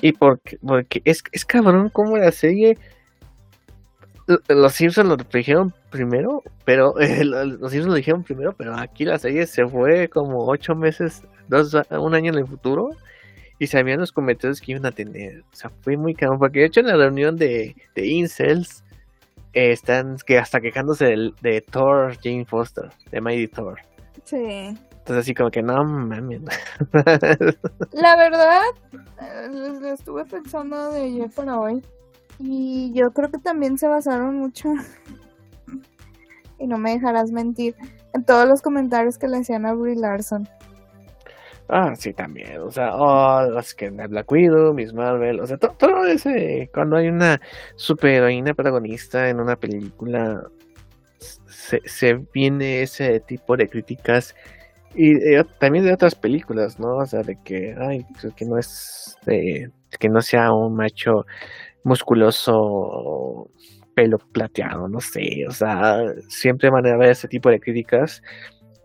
[0.00, 2.78] Y porque, porque es, es cabrón como la serie
[4.48, 9.46] los Simpsons lo dijeron primero, pero los Simpsons lo dijeron primero, pero aquí la serie
[9.46, 12.90] se fue como ocho meses, dos, un año en el futuro
[13.58, 15.40] y sabían los comentarios que iban a tener.
[15.52, 16.38] O sea, fue muy caro.
[16.38, 18.84] Porque de hecho en la reunión de, de Incels
[19.52, 23.80] eh, están que hasta quejándose de, de, Thor, Jane Foster, de Mighty Thor.
[24.24, 24.76] Sí.
[25.08, 26.42] Entonces así como que no mames.
[27.92, 28.60] La verdad,
[29.50, 31.82] lo estuve pensando de ayer para hoy.
[32.38, 34.68] Y yo creo que también se basaron mucho,
[36.58, 37.74] y no me dejarás mentir,
[38.12, 40.46] en todos los comentarios que le hacían a Brie Larson.
[41.70, 42.58] Ah, sí, también.
[42.60, 46.68] O sea, oh, las que Black Widow, Miss Marvel, o sea, todo ese.
[46.74, 47.40] Cuando hay una
[47.76, 50.44] superheroína protagonista en una película,
[51.48, 54.34] se, se viene ese tipo de críticas.
[54.94, 55.14] Y
[55.58, 56.96] también de otras películas, ¿no?
[56.96, 59.16] O sea, de que, ay, pues, que no es.
[59.26, 61.26] De, que no sea un macho
[61.84, 63.50] musculoso,
[63.94, 65.44] pelo plateado, no sé.
[65.48, 68.22] O sea, siempre van a haber ese tipo de críticas.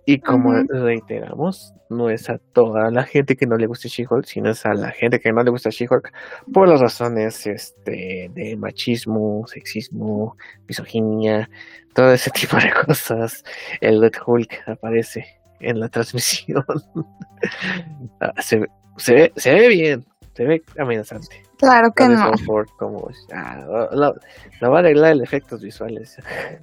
[0.06, 4.50] Y como reiteramos, no es a toda la gente que no le gusta She-Hulk, sino
[4.50, 6.12] es a la gente que no le gusta She-Hulk
[6.52, 10.36] por las razones este, de machismo, sexismo,
[10.68, 11.50] misoginia,
[11.94, 13.44] todo ese tipo de cosas.
[13.80, 15.26] El Red Hulk aparece
[15.64, 16.66] en la transmisión.
[18.40, 18.66] Se,
[18.98, 21.44] se, ve, se ve bien, se ve amenazante.
[21.58, 22.32] Claro que no.
[22.78, 26.18] Como, ah, lo, va a arreglar el efectos visuales.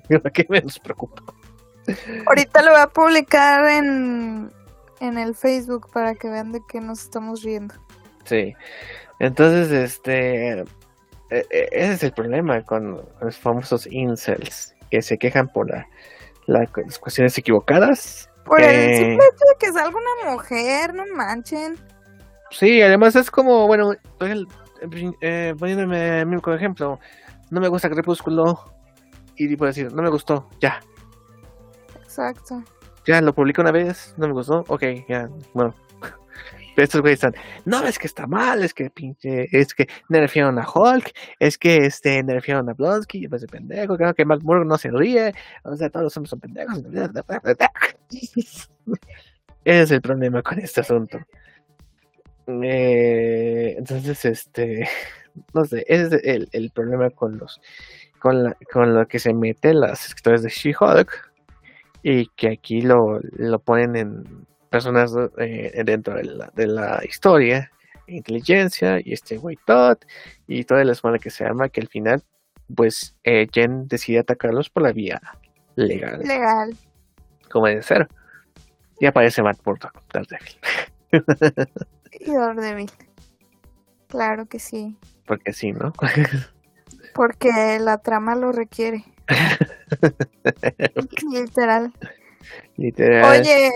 [0.32, 1.22] ¿Qué menos preocupa?
[2.26, 4.50] Ahorita lo voy a publicar en,
[5.00, 7.74] en el Facebook para que vean de qué nos estamos riendo.
[8.24, 8.54] Sí.
[9.18, 10.60] Entonces, este.
[10.60, 10.64] E,
[11.30, 15.86] e, ese es el problema con los famosos incels que se quejan por la,
[16.46, 18.29] las cuestiones equivocadas.
[18.50, 21.78] Por el simple hecho de que salga una mujer, no manchen.
[22.50, 23.92] Sí, además es como, bueno,
[25.20, 26.98] eh, poniéndome como ejemplo,
[27.50, 28.58] no me gusta Crepúsculo
[29.36, 30.80] y puedo decir, no me gustó, ya,
[32.02, 32.64] Exacto.
[33.06, 35.72] Ya lo publiqué una vez, no me gustó, ok, ya, bueno.
[36.76, 37.34] Estos güeyes están,
[37.64, 41.76] no, es que está mal, es que pinche, es que nerfearon a Hulk, es que
[41.86, 45.34] este, nerfearon a Blonsky, pues de pendejo, creo que Mark no se ríe,
[45.64, 46.82] o sea, todos los hombres son pendejos.
[49.62, 51.18] Ese es el problema con este asunto.
[52.46, 54.88] Eh, entonces, este,
[55.54, 57.60] no sé, ese es el, el problema con los,
[58.18, 61.30] con, la, con lo que se meten las escritores de She-Hulk
[62.02, 67.70] y que aquí lo, lo ponen en personas eh, dentro de la, de la historia,
[68.06, 69.98] inteligencia y este güey Todd
[70.46, 72.22] y toda la semana que se llama que al final
[72.74, 75.20] pues eh, Jen decide atacarlos por la vía
[75.76, 76.20] legal.
[76.20, 76.76] Legal.
[77.50, 78.08] como debe ser.
[79.00, 80.58] Y aparece Matt Murdock, Daredevil.
[82.12, 82.90] y Daredevil.
[84.08, 84.96] Claro que sí.
[85.26, 85.92] Porque sí, ¿no?
[87.14, 89.04] Porque la trama lo requiere.
[91.32, 91.92] Literal.
[92.76, 93.40] Literal.
[93.40, 93.70] Oye,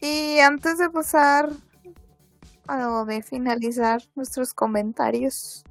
[0.00, 1.50] y antes de pasar
[2.68, 5.64] o de finalizar nuestros comentarios,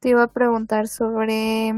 [0.00, 1.74] te iba a preguntar sobre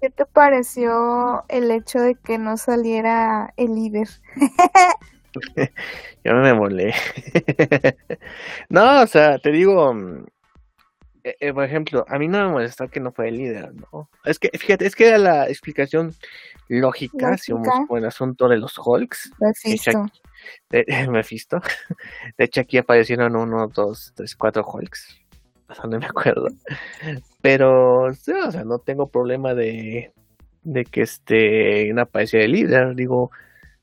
[0.00, 4.08] ¿Qué te pareció el hecho de que no saliera el líder?
[6.24, 6.92] Yo me molé.
[8.68, 10.24] no, o sea, te digo, mm,
[11.24, 14.08] eh, eh, por ejemplo, a mí no me molesta que no fue el líder, ¿no?
[14.24, 16.14] Es que, fíjate, es que era la explicación
[16.68, 19.32] lógica, si vamos con el asunto de los Hulks.
[19.38, 20.06] Mephisto.
[20.70, 21.60] De, Mephisto.
[22.36, 25.18] De hecho, aquí aparecieron uno, dos, tres, cuatro Hulks.
[25.84, 26.48] No me acuerdo.
[27.40, 30.12] Pero, o sea, no tengo problema de,
[30.62, 32.94] de que este, una apareciera el líder.
[32.94, 33.30] Digo,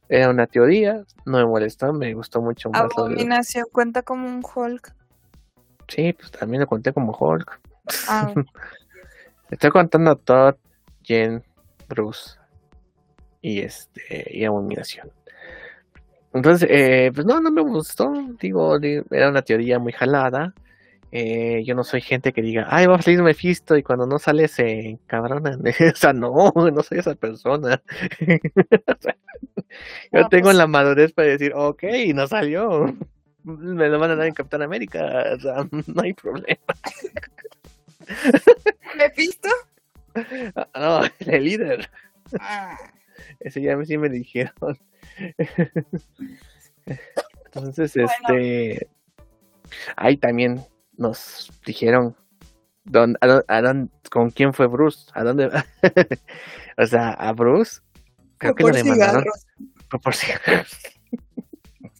[0.07, 2.82] era una teoría, no me molestó, me gustó mucho más.
[2.82, 4.94] Abominación cuenta como un Hulk.
[5.90, 7.60] Sí, pues también lo conté como Hulk.
[8.07, 8.34] Ah.
[9.52, 10.56] Estoy contando a Todd,
[11.03, 11.44] Jen,
[11.88, 12.38] Bruce
[13.41, 15.11] y este y Abominación.
[16.34, 18.14] Entonces, eh, pues no, no me gustó.
[18.40, 18.78] Digo,
[19.10, 20.53] era una teoría muy jalada.
[21.11, 24.20] Eh, yo no soy gente que diga, ay, va a salir Mephisto y cuando no
[24.20, 25.57] sale se cabrona.
[25.94, 27.82] o sea, no, no soy esa persona.
[30.11, 31.84] yo tengo la madurez para decir, ok,
[32.14, 32.95] no salió.
[33.58, 35.24] Me lo van a dar en Capitán América.
[35.36, 36.60] O sea, no hay problema.
[38.98, 39.50] ¿Mephisto?
[40.76, 41.90] No, el líder.
[42.40, 42.78] Ah.
[43.40, 44.78] Ese ya sí me dijeron.
[47.46, 48.90] Entonces, este.
[49.96, 50.64] Ahí también
[50.98, 52.16] nos dijeron
[54.10, 55.48] con quién fue Bruce, a dónde
[56.78, 57.82] o sea, a Bruce
[58.38, 59.24] creo que lo demandaron
[59.90, 60.14] por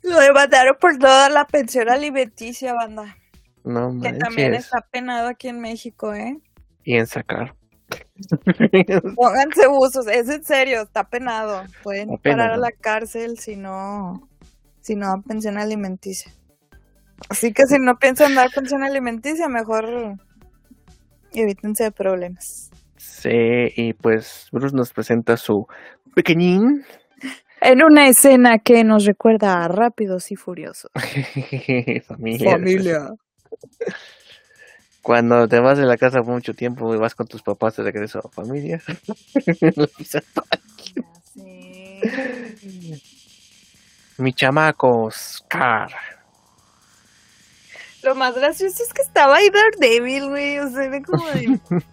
[0.10, 3.16] Lo demandaron por toda la pensión alimenticia, banda.
[3.64, 6.40] No Que también está penado aquí en México, ¿eh?
[6.84, 7.56] Y en sacar.
[9.16, 11.64] Pónganse buzos, es en serio, está penado.
[11.84, 14.28] Pueden parar a la cárcel si no,
[14.82, 16.32] si no dan pensión alimenticia.
[17.30, 20.18] Así que si no piensan dar pensión alimenticia, mejor
[21.34, 22.72] evítense de problemas.
[22.98, 25.68] Sí, y pues Bruce nos presenta su
[26.16, 26.84] pequeñín.
[27.62, 30.92] En una escena que nos recuerda a Rápidos y Furiosos.
[32.08, 32.52] Familia.
[32.52, 33.10] Familia.
[35.02, 37.84] Cuando te vas de la casa por mucho tiempo y vas con tus papás de
[37.84, 38.80] regreso a familia.
[41.34, 42.00] sí.
[44.18, 45.90] Mi chamaco, Scar.
[48.04, 50.60] Lo más gracioso es que estaba ahí Daredevil, güey.
[50.60, 51.60] O sea, como de...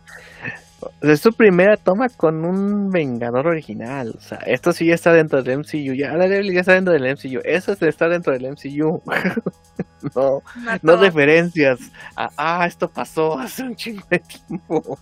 [1.01, 4.15] es su primera toma con un Vengador original.
[4.17, 5.95] O sea, esto sí ya está dentro del MCU.
[5.95, 7.41] Ya Daredevil ya está dentro del MCU.
[7.45, 9.03] Eso está dentro del MCU.
[10.15, 10.43] no,
[10.83, 11.81] no referencias
[12.17, 14.99] ah, esto pasó hace un chingo de tiempo.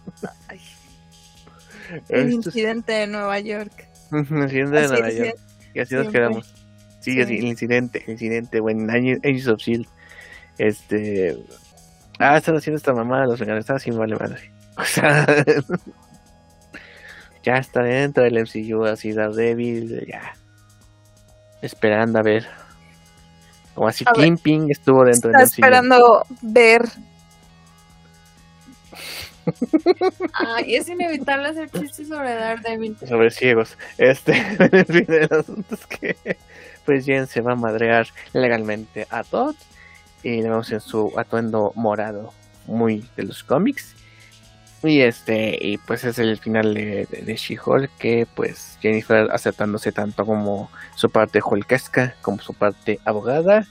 [2.09, 3.89] El incidente de Nueva York.
[4.13, 5.39] el incidente de Nueva York.
[5.75, 6.55] Y así nos quedamos.
[7.01, 9.87] Sí, así, el incidente, el incidente, bueno, Agents of Shield.
[10.57, 11.37] Este.
[12.19, 13.65] Ah, están haciendo esta mamada los Vengadores.
[13.65, 14.54] Está así, vale madre.
[14.79, 15.27] O sea.
[17.45, 20.35] ya está dentro del MCU, así débil, ya.
[21.63, 22.47] Esperando a ver.
[23.75, 25.45] Como así, Kimping estuvo dentro del MCU.
[25.45, 26.83] esperando ver.
[30.33, 32.97] Ay, es inevitable hacer chistes sobre Daredevil.
[33.07, 33.77] Sobre ciegos.
[33.99, 36.17] Este, en fin, el asunto es que
[36.85, 39.55] pues Jen se va a madrear legalmente a Todd
[40.23, 42.33] y le vemos en su atuendo morado
[42.67, 43.95] muy de los cómics
[44.85, 50.25] y este y pues es el final de, de, She-Hulk que pues Jennifer aceptándose tanto
[50.25, 53.67] como su parte hulkesca como su parte abogada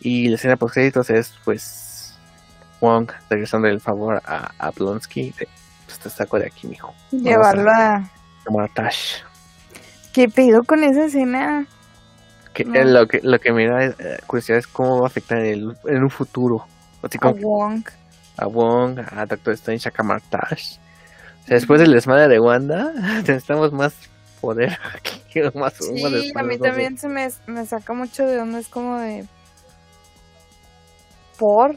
[0.00, 2.18] y la escena post créditos es pues
[2.80, 5.48] Wong regresando el favor a, a Blonsky de
[5.86, 8.08] pues te saco de aquí mijo llevarlo a
[8.44, 9.22] como a Tash
[10.12, 11.66] ¿qué pido con esa escena?
[12.54, 13.94] Que, lo que lo que me da eh,
[14.26, 16.66] curiosidad es cómo va a afectar en, en un futuro.
[17.02, 17.82] a Wong.
[18.36, 20.76] A Wong, a Doctor Strange, a Kamartash.
[21.42, 23.94] O sea, después del desmadre de Wanda, necesitamos más
[24.40, 28.68] poder aquí, más Sí, a mí también se me, me saca mucho de onda, es
[28.68, 29.26] como de...
[31.38, 31.76] ¿Por?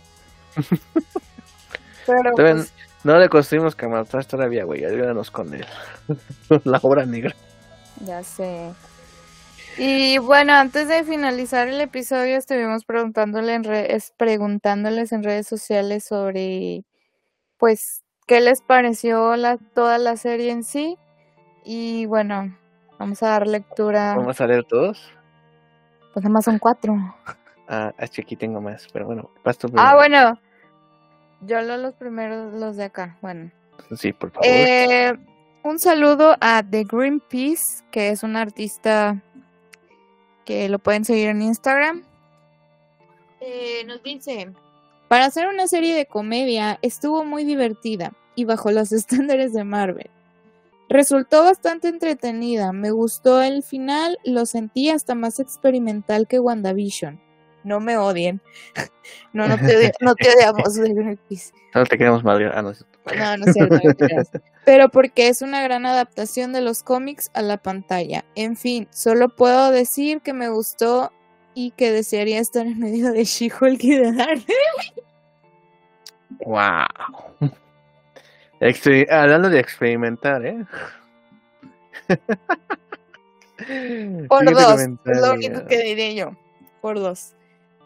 [2.06, 2.73] Pero pues
[3.03, 5.65] No le construimos Kamartash todavía, güey, ayúdanos con él.
[6.64, 7.36] La obra negra.
[8.02, 8.72] Ya sé.
[9.77, 13.64] Y bueno, antes de finalizar el episodio, estuvimos preguntándole en
[14.15, 16.85] preguntándoles en redes sociales sobre,
[17.57, 20.97] pues, qué les pareció la, toda la serie en sí.
[21.65, 22.56] Y bueno,
[22.99, 24.15] vamos a dar lectura.
[24.15, 25.11] ¿Vamos a leer todos?
[26.14, 26.95] Pues nada más son cuatro.
[27.68, 30.39] Ah, es que aquí tengo más, pero bueno, vas tú Ah, bueno.
[31.41, 33.18] Yo leo los primeros, los de acá.
[33.23, 33.49] Bueno.
[33.97, 34.45] Sí, por favor.
[34.47, 35.18] Eh,
[35.64, 39.19] un saludo a The Greenpeace, que es un artista
[40.45, 42.03] que lo pueden seguir en Instagram.
[43.41, 44.51] Eh, nos dice,
[45.07, 50.09] para hacer una serie de comedia estuvo muy divertida y bajo los estándares de Marvel.
[50.88, 57.19] Resultó bastante entretenida, me gustó el final, lo sentí hasta más experimental que WandaVision.
[57.63, 58.41] No me odien.
[59.34, 60.73] No, no te, odi- no te odiamos.
[61.73, 62.49] Solo te queremos madre.
[62.53, 62.72] Ah, no.
[63.18, 64.41] No, no es cierto, no.
[64.65, 68.26] Pero porque es una gran adaptación de los cómics a la pantalla.
[68.36, 71.11] En fin, solo puedo decir que me gustó
[71.53, 74.48] y que desearía estar en medio de She-Hulk y de Daredevil.
[76.45, 77.52] Wow.
[78.60, 80.65] Exper- Hablando de experimentar, ¿eh?
[84.27, 86.32] Por dos, es lo único que diré yo.
[86.82, 87.34] Por dos.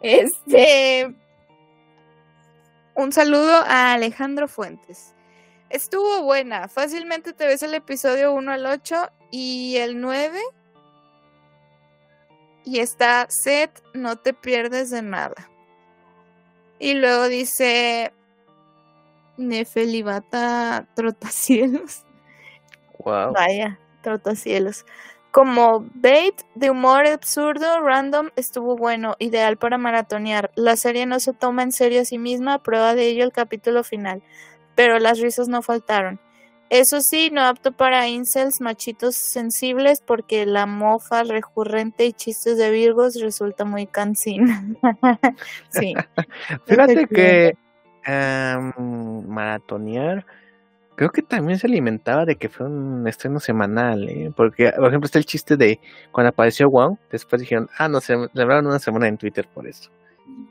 [0.01, 1.13] Este.
[2.99, 5.15] Un saludo a Alejandro Fuentes.
[5.69, 6.67] Estuvo buena.
[6.67, 10.37] Fácilmente te ves el episodio 1 al 8 y el 9.
[12.65, 15.49] Y está set, no te pierdes de nada.
[16.77, 18.11] Y luego dice
[19.37, 22.03] Nefelibata Trotacielos.
[22.97, 23.31] Wow.
[23.31, 24.85] Vaya, trotacielos.
[25.31, 30.51] Como bait de humor absurdo, random, estuvo bueno, ideal para maratonear.
[30.55, 33.83] La serie no se toma en serio a sí misma, prueba de ello el capítulo
[33.83, 34.23] final,
[34.75, 36.19] pero las risas no faltaron.
[36.69, 42.69] Eso sí, no apto para incels machitos sensibles porque la mofa recurrente y chistes de
[42.69, 44.63] virgos resulta muy cansina.
[45.69, 45.95] sí.
[46.65, 47.57] Fíjate que
[48.05, 50.27] em, maratonear,
[50.99, 54.33] creo que también se alimentaba de que fue un estreno semanal, ¿eh?
[54.35, 55.79] Porque, por ejemplo, está el chiste de
[56.11, 59.89] cuando apareció Wong, después dijeron, ah, no, se celebraron una semana en Twitter por eso.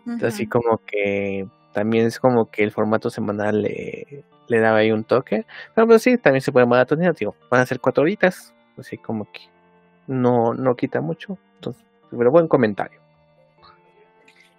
[0.07, 4.91] Entonces, así como que también es como que el formato semanal le, le daba ahí
[4.91, 5.45] un toque.
[5.75, 9.31] Pero pues sí, también se puede maratonear, digo, van a ser cuatro horitas, así como
[9.31, 9.43] que
[10.07, 11.37] no, no quita mucho.
[11.57, 12.99] Entonces, pero buen comentario.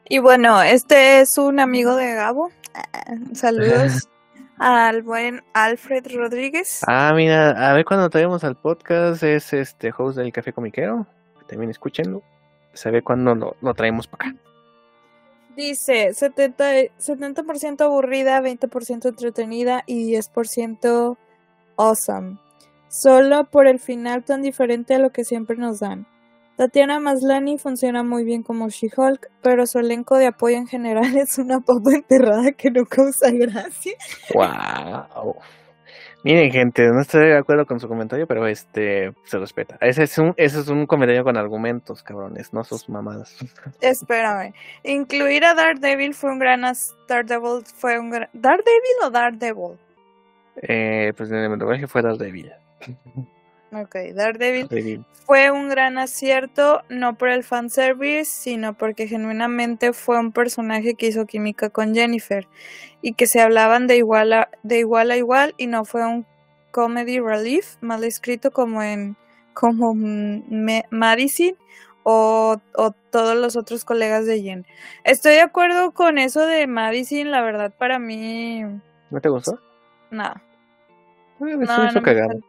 [0.07, 2.51] Y bueno, este es un amigo de Gabo.
[2.75, 4.07] Ah, Saludos
[4.59, 6.81] al buen Alfred Rodríguez.
[6.85, 11.07] Ah, mira, a ver cuando traemos al podcast es este host del Café Comiquero.
[11.47, 12.21] También escúchenlo.
[12.73, 14.39] Se ve cuando lo, lo traemos para acá.
[15.55, 16.63] Dice 70,
[16.99, 21.17] 70% aburrida, 20% entretenida y 10%
[21.77, 22.37] awesome.
[22.87, 26.05] Solo por el final tan diferente a lo que siempre nos dan.
[26.59, 31.37] Tatiana Maslany funciona muy bien como She-Hulk, pero su elenco de apoyo en general es
[31.37, 33.93] una papa enterrada que no causa gracia.
[34.33, 35.37] ¡Wow!
[36.25, 39.77] Miren, gente, no estoy de acuerdo con su comentario, pero este se respeta.
[39.79, 43.37] Ese es un, ese es un comentario con argumentos, cabrones, no sus mamadas.
[43.79, 44.53] Espérame.
[44.83, 46.65] Incluir a Daredevil fue un gran
[47.07, 49.77] Daredevil fue un gran Daredevil o Daredevil.
[50.63, 52.51] Eh, pues en el doblaje fue Daredevil.
[53.71, 54.67] Ok, Daredevil
[55.25, 61.07] fue un gran acierto, no por el fanservice, sino porque genuinamente fue un personaje que
[61.07, 62.47] hizo química con Jennifer
[63.01, 66.25] y que se hablaban de igual a, de igual, a igual y no fue un
[66.71, 69.15] comedy relief mal escrito como en
[69.53, 71.55] como Me- Madison
[72.03, 74.65] o, o todos los otros colegas de Jen.
[75.03, 78.63] Estoy de acuerdo con eso de Madison, la verdad para mí
[79.11, 79.59] ¿No te gustó?
[80.09, 80.41] nada.
[81.41, 82.39] Eh, No, no me cagado.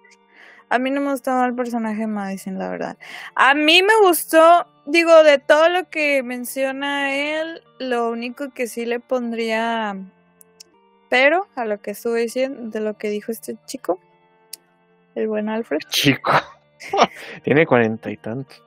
[0.71, 2.97] A mí no me gustaba el personaje de Madison, la verdad.
[3.35, 8.87] A mí me gustó, digo, de todo lo que menciona él, lo único que sí
[8.87, 9.97] le pondría
[11.11, 13.99] pero a lo que estuve diciendo, de lo que dijo este chico,
[15.15, 15.81] el buen Alfred.
[15.89, 16.33] Chico.
[17.43, 18.63] Tiene cuarenta y tantos.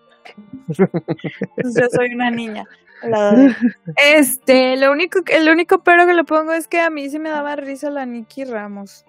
[0.67, 2.65] Pues yo soy una niña.
[3.01, 3.55] la.
[3.95, 7.30] Este, lo único el único pero que le pongo es que a mí sí me
[7.30, 9.05] daba risa la Nikki Ramos.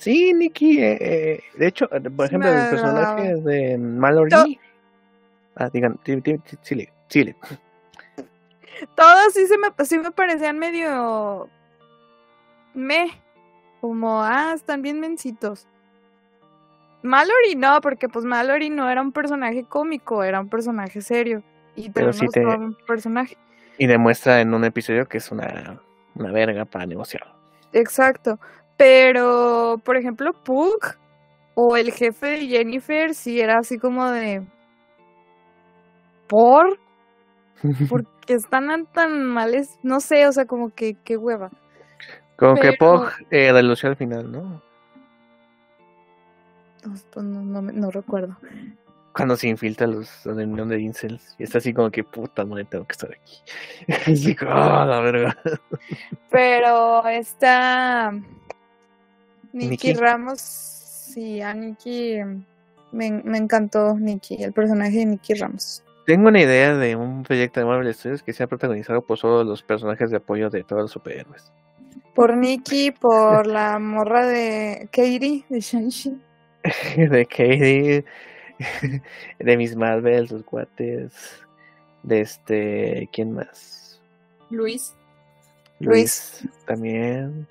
[0.00, 0.78] Sí, Nikki.
[0.80, 4.30] eh, eh, de hecho, eh, por ejemplo, me el personaje de Mallory.
[4.30, 4.44] To-
[5.56, 7.36] Ah, digan, sí, sí, sí, sí, le- sí le-
[8.94, 11.48] Todos sí se me, sí me parecían medio
[12.72, 13.10] me,
[13.82, 15.66] como ah, están bien mencitos.
[17.02, 21.42] Mallory no, porque pues Mallory no era un personaje cómico, era un personaje serio.
[21.76, 23.36] Y Pero sí te- un personaje.
[23.76, 25.80] Y demuestra en un episodio que es una,
[26.14, 27.34] una verga para negociar.
[27.72, 28.38] Exacto.
[28.80, 30.78] Pero, por ejemplo, Pug
[31.54, 34.42] o el jefe de Jennifer sí era así como de
[36.26, 36.78] por
[37.90, 41.50] porque están tan males, no sé, o sea, como que qué hueva.
[42.36, 44.62] Como que Pog eh, relució al final, ¿no?
[47.16, 48.34] no, no, no recuerdo.
[49.12, 51.36] Cuando se infiltra los, los de de incels.
[51.38, 53.42] Y está así como que puta madre, tengo que estar aquí.
[54.10, 55.36] así como, oh, la verga.
[56.30, 58.10] Pero está.
[59.52, 60.40] Nikki, Ramos.
[60.40, 62.18] Sí, a Nikki.
[62.92, 65.82] Me, me encantó Nikki, el personaje de Nikki Ramos.
[66.06, 69.62] Tengo una idea de un proyecto de Marvel Studios que sea protagonizado por todos los
[69.62, 71.52] personajes de apoyo de todos los superhéroes.
[72.14, 76.20] Por Nikki, por la morra de Katie, de Shang-Chi.
[76.96, 78.04] de Katie,
[79.38, 81.44] de Miss Marvel, sus cuates,
[82.02, 84.00] de este, ¿quién más?
[84.50, 84.94] Luis.
[85.78, 87.46] Luis, también.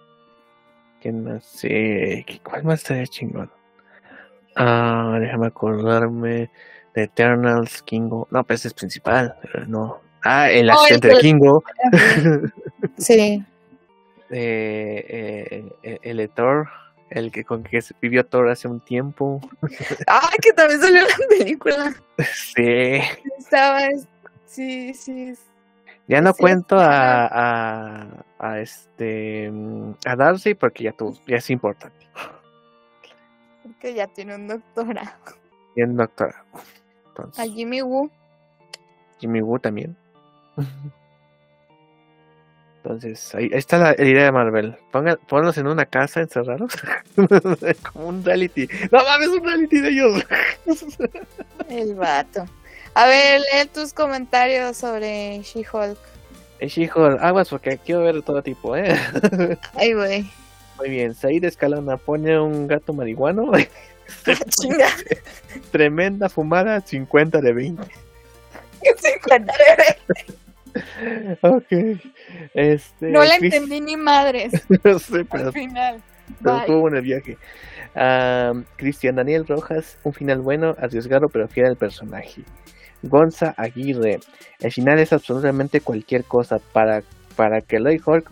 [1.01, 1.45] ¿Quién más?
[1.45, 3.49] Sí, ¿cuál más estaría chingón?
[4.55, 6.49] Ah, déjame acordarme
[6.93, 8.27] de Eternals, Kingo.
[8.31, 9.35] No, pues es principal,
[9.67, 10.01] no.
[10.23, 11.63] Ah, el asistente de Kingo.
[12.97, 13.43] sí.
[14.31, 16.67] Eh, eh, el Thor,
[17.09, 19.39] el que con que vivió Thor hace un tiempo.
[20.07, 21.95] Ah, que también salió la película.
[22.55, 22.99] Sí.
[23.37, 23.87] Estaba,
[24.45, 25.33] sí, sí.
[26.09, 28.07] Ya no cuento a, a,
[28.39, 29.51] a, este
[30.07, 32.07] a Darcy porque ya tuvo, ya es importante.
[33.61, 35.11] Porque ya tiene un doctorado.
[35.75, 36.43] Tiene un doctorado.
[37.37, 38.09] a Jimmy Woo.
[39.19, 39.95] Jimmy Woo también.
[42.77, 44.77] Entonces, ahí, está la, idea de Marvel.
[44.91, 45.19] Pongan,
[45.57, 46.73] en una casa encerrados.
[47.93, 48.67] Como un reality.
[48.91, 50.25] No mames, un reality de ellos.
[51.69, 52.45] El vato.
[52.99, 55.97] A ver, lee tus comentarios sobre She-Hulk.
[56.59, 58.93] She-Hulk, aguas porque quiero ver todo tipo, ¿eh?
[59.73, 60.29] Ay, güey.
[60.77, 63.53] Muy bien, Said Escalona pone un gato marihuano.
[65.71, 67.87] Tremenda fumada, 50 de 20.
[68.97, 69.53] 50
[70.73, 70.83] de
[71.39, 71.95] 20.
[71.95, 72.01] ok.
[72.53, 74.51] Este, no la entendí ni madres.
[74.83, 76.03] no sé, pero, Al final.
[76.43, 77.37] Pero estuvo en el viaje.
[78.75, 82.43] Cristian Daniel Rojas, un final bueno, arriesgado pero fiel al personaje.
[83.03, 84.19] Gonza Aguirre,
[84.59, 87.01] el final es absolutamente cualquier cosa para,
[87.35, 88.31] para que el Rey Hulk,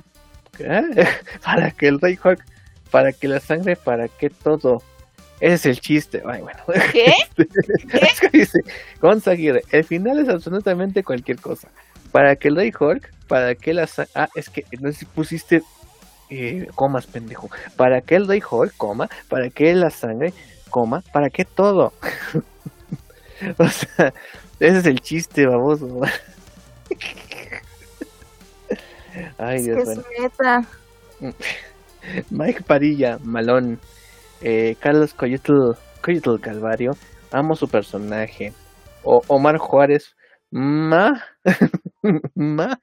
[0.60, 0.81] ¿eh?
[1.44, 2.44] para que el Rey Hulk,
[2.91, 4.81] para que la sangre, para que todo.
[5.39, 6.23] Ese es el chiste.
[6.26, 6.60] Ay, bueno.
[6.91, 7.14] ¿Qué?
[8.34, 8.60] dice
[8.99, 11.69] Gonza Aguirre, el final es absolutamente cualquier cosa
[12.11, 15.61] para que el Rey Hulk, para que la ah, es que no sé si pusiste
[16.30, 17.49] eh, comas, pendejo.
[17.76, 20.34] Para que el Rey Hulk, coma, para que la sangre,
[20.69, 21.94] coma, para que todo.
[23.57, 24.14] o sea,
[24.59, 26.01] ese es el chiste, baboso.
[29.38, 30.03] Ay, Dios mío.
[32.29, 33.79] Mike Padilla, Malón.
[34.41, 35.71] Eh, Carlos Coyotl,
[36.01, 36.95] Coyotl Calvario.
[37.31, 38.53] Amo su personaje.
[39.03, 40.15] O Omar Juárez.
[40.51, 41.23] Ma.
[42.35, 42.79] Ma.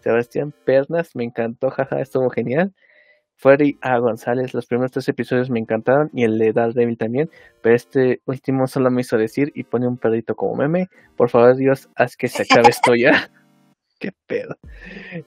[0.00, 2.72] Sebastián Pernas, me encantó, jaja, estuvo genial.
[3.36, 3.98] Freddy A.
[3.98, 7.30] González, los primeros tres episodios me encantaron y el de Daredevil también,
[7.62, 10.88] pero este último solo me hizo decir y pone un perrito como meme.
[11.16, 13.30] Por favor, Dios, haz que se acabe esto ya.
[13.98, 14.56] Qué pedo.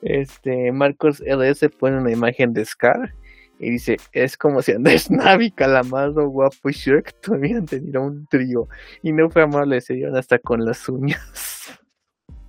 [0.01, 3.13] Este, Marcos LS pone una imagen de Scar
[3.59, 8.67] y dice, es como si Andrés Navi, Calamardo, Guapo y Shrek tuvieran tenido un trío
[9.01, 11.79] y no fue amable, se dieron hasta con las uñas.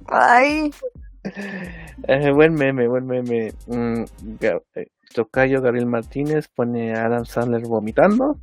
[0.06, 0.70] Ay.
[2.06, 3.52] Eh, buen meme, buen meme.
[3.66, 4.04] Mm,
[4.74, 8.38] eh, Tocayo Gabriel Martínez pone a Adam Sandler vomitando.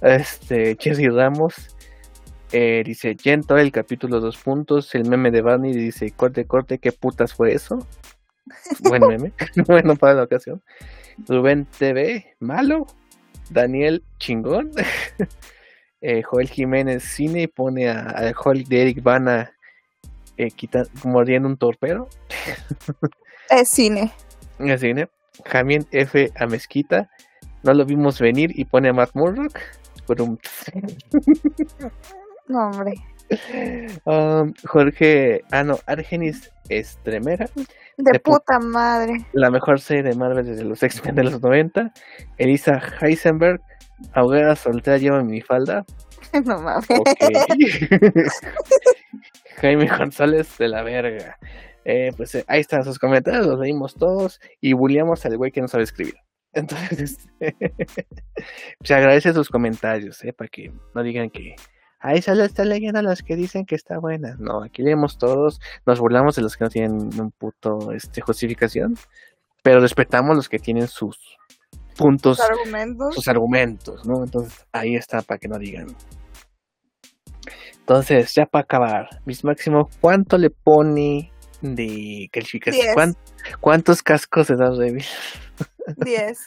[0.00, 1.76] Este, Cherry Ramos
[2.52, 6.92] eh, dice, Yento, el capítulo dos puntos, el meme de Barney dice, corte, corte, ¿qué
[6.92, 7.86] putas fue eso?
[8.80, 9.32] Buen meme,
[9.66, 10.62] bueno para la ocasión.
[11.26, 12.86] Rubén TV, malo.
[13.50, 14.70] Daniel, chingón.
[16.24, 19.52] Joel Jiménez, cine, pone a, a Hulk de Eric Bana
[20.38, 20.50] eh,
[21.04, 22.08] mordiendo un torpedo.
[23.50, 24.12] Es cine.
[24.60, 25.08] Es cine.
[25.44, 26.30] Jamien F.
[26.36, 27.08] a Mezquita.
[27.62, 29.58] No lo vimos venir y pone a Mark Murdock.
[30.06, 30.38] Por un...
[32.48, 32.94] no, hombre.
[34.04, 37.48] Um, Jorge, ah no, Argenis Estremera.
[37.96, 39.26] De, puta madre.
[39.32, 41.92] La mejor serie de Marvel desde los X-Men de los 90.
[42.38, 43.60] Elisa Heisenberg,
[44.12, 45.84] ahogada soltera lleva mi falda.
[46.44, 46.86] No mames.
[49.60, 51.38] Jaime González de la verga.
[51.90, 55.62] Eh, pues eh, ahí están sus comentarios, los leímos todos y bulliamos al güey que
[55.62, 56.16] no sabe escribir.
[56.52, 57.26] Entonces,
[58.84, 61.56] se agradece sus comentarios, eh, para que no digan que
[62.00, 64.36] ahí solo está leyendo a los que dicen que está buena.
[64.38, 68.94] No, aquí leemos todos, nos burlamos de los que no tienen un puto este, justificación,
[69.62, 71.38] pero respetamos los que tienen sus
[71.96, 73.14] puntos, argumentos.
[73.14, 74.24] sus argumentos, ¿no?
[74.24, 75.86] Entonces ahí está para que no digan
[77.80, 83.16] entonces, ya para acabar, Miss Máximo, ¿cuánto le pone de calificación?
[83.60, 85.04] ¿Cuántos cascos de Daredevil?
[85.96, 86.38] 10.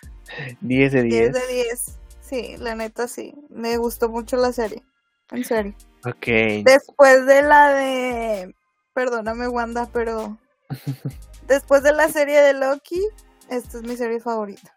[0.62, 1.34] 10 de 10.
[1.34, 2.00] 10 de 10.
[2.22, 3.34] sí, la neta sí.
[3.50, 4.84] Me gustó mucho la serie.
[5.32, 5.76] En serio.
[6.06, 6.28] Ok.
[6.64, 8.56] Después de la de.
[8.94, 10.38] Perdóname, Wanda, pero.
[11.48, 13.02] Después de la serie de Loki,
[13.50, 14.74] esta es mi serie favorita.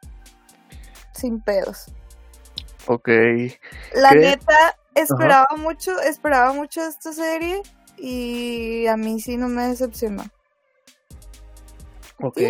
[1.13, 1.87] Sin pedos.
[2.87, 3.09] Ok.
[3.95, 7.63] La neta, esperaba mucho, esperaba mucho esta serie
[7.99, 10.25] y a mí sí no me decepcionó.
[12.21, 12.41] Ok.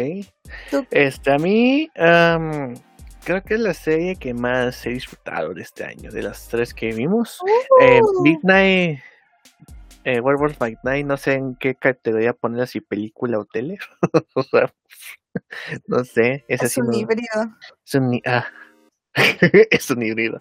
[0.91, 6.11] Este, a mí, creo que es la serie que más he disfrutado de este año,
[6.11, 7.41] de las tres que vimos.
[7.81, 8.23] Eh, ¡Uh!
[8.23, 9.01] Midnight,
[10.05, 13.79] eh, Werewolf by Night, no sé en qué categoría ponerla, si película o tele.
[14.35, 14.73] o sea,
[15.87, 16.45] no sé.
[16.47, 17.57] Es, un híbrido.
[17.85, 18.47] Es un, ah,
[19.70, 20.41] es un híbrido.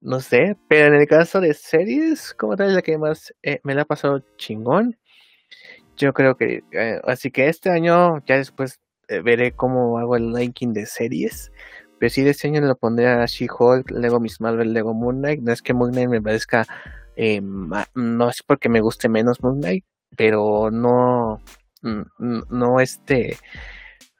[0.00, 3.74] no sé, pero en el caso de series, como tal, la que más eh, me
[3.74, 4.98] la ha pasado chingón.
[5.96, 10.34] Yo creo que, eh, así que este año, ya después eh, veré cómo hago el
[10.34, 11.52] ranking de series.
[11.98, 15.40] Pero si de este año lo pondré a She-Hulk, Lego Miss Marvel, Lego Moon Knight.
[15.40, 16.66] No es que Moon Knight me parezca,
[17.94, 19.84] no es porque me guste menos Moon Knight,
[20.14, 21.40] pero no,
[21.82, 23.38] no este,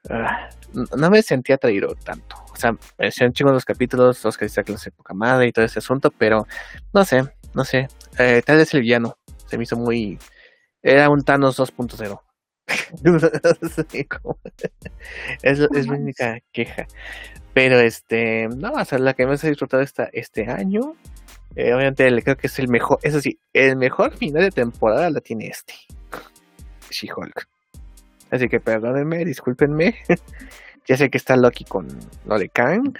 [0.09, 2.35] no me sentía atraído tanto.
[2.51, 5.51] O sea, me hicieron chingos los capítulos, los que dice que los época madre y
[5.51, 6.47] todo ese asunto, pero
[6.93, 7.87] no sé, no sé.
[8.17, 9.17] Eh, tal vez el villano
[9.47, 10.17] se me hizo muy.
[10.81, 12.21] Era un Thanos 2.0.
[15.41, 16.87] es, es mi única queja.
[17.53, 20.95] Pero este, no, o sea, la que más he disfrutado esta, este año.
[21.55, 25.21] Eh, obviamente creo que es el mejor, eso sí, el mejor final de temporada la
[25.21, 25.73] tiene este.
[26.91, 27.47] She-Hulk.
[28.31, 29.95] Así que perdónenme, discúlpenme.
[30.87, 31.87] ya sé que está Loki con
[32.25, 32.97] lo de Kang.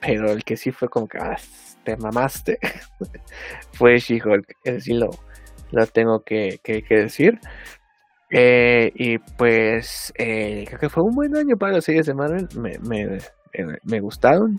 [0.00, 1.36] Pero el que sí fue como que ah,
[1.84, 2.58] te mamaste.
[3.72, 4.56] fue She-Hulk.
[4.64, 5.10] Es lo,
[5.70, 7.38] lo tengo que, decir.
[8.30, 12.48] Eh, y pues eh, creo que fue un buen año para las series de Marvel.
[12.58, 13.18] Me, me,
[13.84, 14.56] me, gustaron.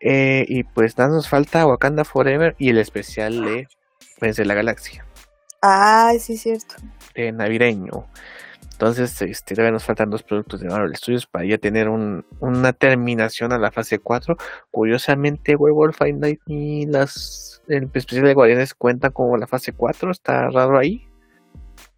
[0.00, 3.68] Eh, y pues nada nos falta Wakanda Forever y el especial de
[4.18, 5.06] Pues de la Galaxia.
[5.60, 6.74] Ay, sí, cierto.
[7.14, 8.06] De navideño.
[8.82, 13.52] Entonces, este, todavía nos faltan dos productos de Marvel Studios para ya tener una terminación
[13.52, 14.36] a la fase 4.
[14.72, 20.10] Curiosamente, Werewolf by Night y las el especial de Guardianes cuentan como la fase 4.
[20.10, 21.08] Está raro ahí.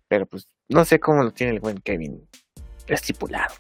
[0.09, 2.29] Pero pues no sé cómo lo tiene el buen Kevin
[2.87, 3.55] estipulado.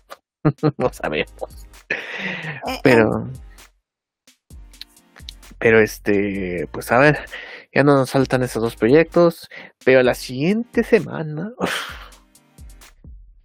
[0.76, 1.66] no sabemos.
[1.88, 3.30] Eh, pero.
[5.58, 7.20] Pero este, pues a ver,
[7.72, 9.48] ya no nos faltan esos dos proyectos.
[9.82, 11.54] Pero la siguiente semana.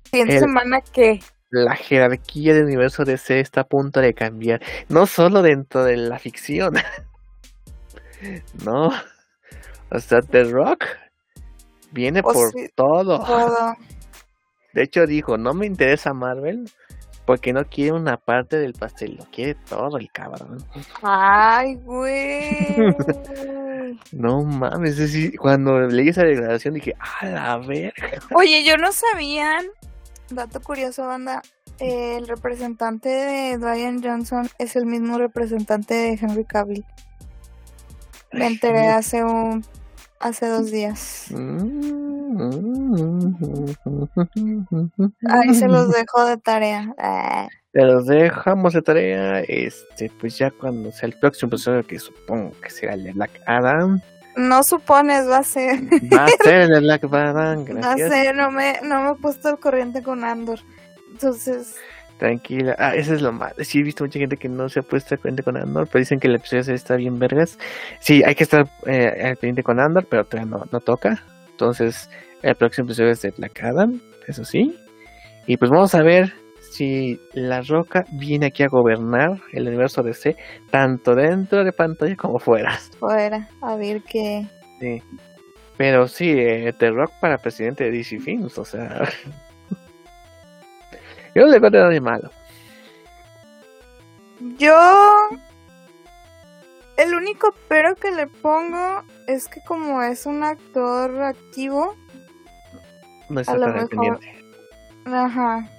[0.10, 1.20] ¿Siguiente semana qué?
[1.52, 4.62] La jerarquía del universo DC está a punto de cambiar.
[4.88, 6.74] No solo dentro de la ficción.
[8.66, 8.90] no.
[9.92, 10.86] O sea, The Rock
[11.92, 13.24] viene oh, por todo.
[13.24, 13.76] todo.
[14.74, 16.66] De hecho dijo, no me interesa Marvel
[17.26, 20.58] porque no quiere una parte del pastel, lo quiere todo el cabrón.
[21.04, 22.76] Ay, güey.
[24.12, 28.20] no mames, es decir, cuando leí esa declaración dije, a la verga.
[28.34, 29.66] Oye, yo no sabían
[30.32, 31.42] Dato curioso, banda.
[31.80, 36.86] El representante de Dwayne Johnson es el mismo representante de Henry Cavill.
[38.34, 39.64] Me enteré hace un
[40.20, 41.28] hace dos días.
[45.30, 46.94] Ahí se los dejo de tarea.
[47.74, 49.40] Se los dejamos de tarea.
[49.42, 53.32] Este, pues ya cuando sea el próximo episodio, que supongo que será el de Black
[53.46, 54.02] Adam.
[54.40, 55.82] No supones, va a ser.
[56.12, 57.86] Va a ser el Black Adam, gracias.
[57.86, 60.60] Va a ser, no me, no me he puesto al corriente con Andor.
[61.12, 61.76] Entonces.
[62.18, 62.76] Tranquila.
[62.80, 63.56] Ah, eso es lo malo.
[63.60, 66.00] Sí, he visto mucha gente que no se ha puesto al corriente con Andor, pero
[66.00, 67.60] dicen que el episodio está bien vergas.
[68.00, 71.22] Sí, hay que estar eh, al corriente con Andor, pero todavía no, no toca.
[71.52, 72.10] Entonces,
[72.42, 74.78] el próximo episodio es de Black Adam, eso sí.
[75.48, 80.36] Y pues vamos a ver si La Roca viene aquí a gobernar el universo DC,
[80.70, 82.78] tanto dentro de pantalla como fuera.
[83.00, 84.46] Fuera, a ver qué.
[84.80, 85.02] Sí.
[85.78, 88.90] Pero sí, eh, The Rock para presidente de DC Films, o sea.
[91.36, 92.30] Yo no le veo nada de malo.
[94.58, 94.76] Yo.
[96.98, 101.96] El único pero que le pongo es que como es un actor activo.
[103.30, 104.20] No está tan mejor...
[105.06, 105.79] Ajá.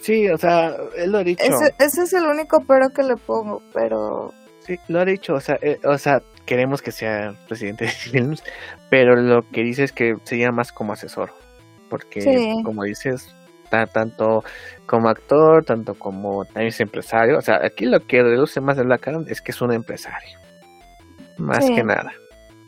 [0.00, 1.44] Sí, o sea, él lo ha dicho.
[1.78, 4.32] Ese, es el único pero que le pongo, pero...
[4.60, 8.42] Sí, lo ha dicho, o sea, eh, o sea, queremos que sea presidente de Films,
[8.90, 11.32] pero lo que dice es que sería más como asesor,
[11.88, 13.34] porque como dices,
[13.70, 14.44] tanto
[14.86, 18.84] como actor, tanto como también es empresario, o sea, aquí lo que reduce más de
[18.84, 20.38] Black Adam es que es un empresario,
[21.38, 22.12] más que nada.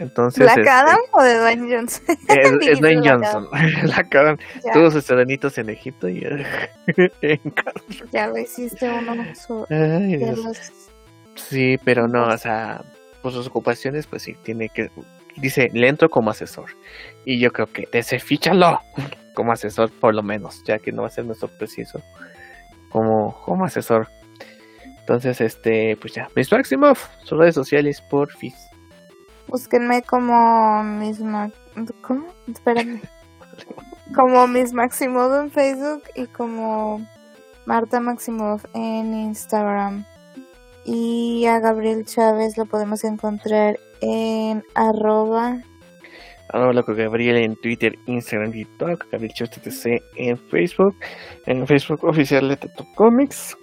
[0.00, 2.16] Entonces, ¿Black este, Adam o de Dwayne Johnson?
[2.28, 3.46] Es, Dwayne Johnson.
[3.82, 4.38] Black Adam
[4.72, 6.24] tuvo sus terrenitos en Egipto y
[7.20, 7.40] en
[8.10, 9.22] Ya lo hiciste uno.
[11.34, 12.82] Sí, pero no, o sea,
[13.22, 14.88] por sus ocupaciones, pues sí, tiene que.
[15.36, 16.70] Dice, le entro como asesor.
[17.26, 18.80] Y yo creo que desefíchalo
[19.34, 22.00] como asesor, por lo menos, ya que no va a ser nuestro preciso
[22.88, 24.08] como, como asesor.
[25.00, 28.69] Entonces, este, pues ya, Miss Maximoff, sus redes sociales, porfis.
[29.50, 31.18] Búsquenme como Miss
[32.02, 32.26] ¿Cómo?
[32.46, 33.00] Espérame.
[34.14, 37.04] como Miss Maximoff en Facebook y como
[37.66, 40.04] Marta Maximoff en Instagram.
[40.84, 45.60] Y a Gabriel Chávez lo podemos encontrar en arroba.
[46.48, 50.96] Arroba con Gabriel en Twitter, Instagram, TikTok, Gabriel Chávez TTC en Facebook,
[51.46, 53.56] en Facebook oficial de Tato Comics.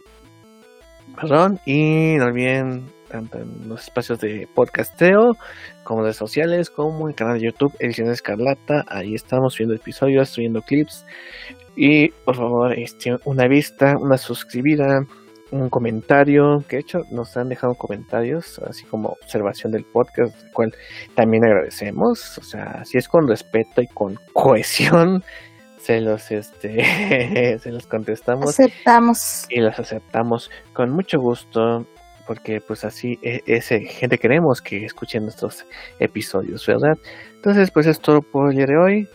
[1.16, 5.36] Perdón, y no olviden tanto en los espacios de podcasteo
[5.84, 8.84] como de sociales, como en el canal de YouTube Edición Escarlata.
[8.88, 11.06] Ahí estamos viendo episodios, subiendo clips.
[11.76, 15.06] Y por favor, este, una vista, una suscribida,
[15.52, 20.52] un comentario, que de hecho nos han dejado comentarios, así como observación del podcast, el
[20.52, 20.74] cual
[21.16, 22.38] también agradecemos.
[22.38, 25.24] O sea, si es con respeto y con cohesión,
[25.78, 28.50] se los este se los contestamos.
[28.50, 29.46] Aceptamos.
[29.50, 31.86] Y los aceptamos con mucho gusto.
[32.28, 35.66] Porque pues así e, es, gente queremos que escuchen nuestros
[36.00, 36.98] episodios, ¿verdad?
[37.36, 39.10] Entonces pues es todo por el día de hoy.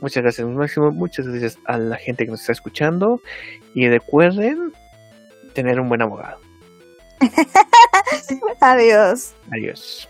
[0.00, 3.20] Muchas gracias Máximo, muchas gracias a la gente que nos está escuchando.
[3.74, 4.72] Y recuerden
[5.52, 6.40] tener un buen abogado.
[8.60, 9.34] Adiós.
[9.52, 10.08] Adiós.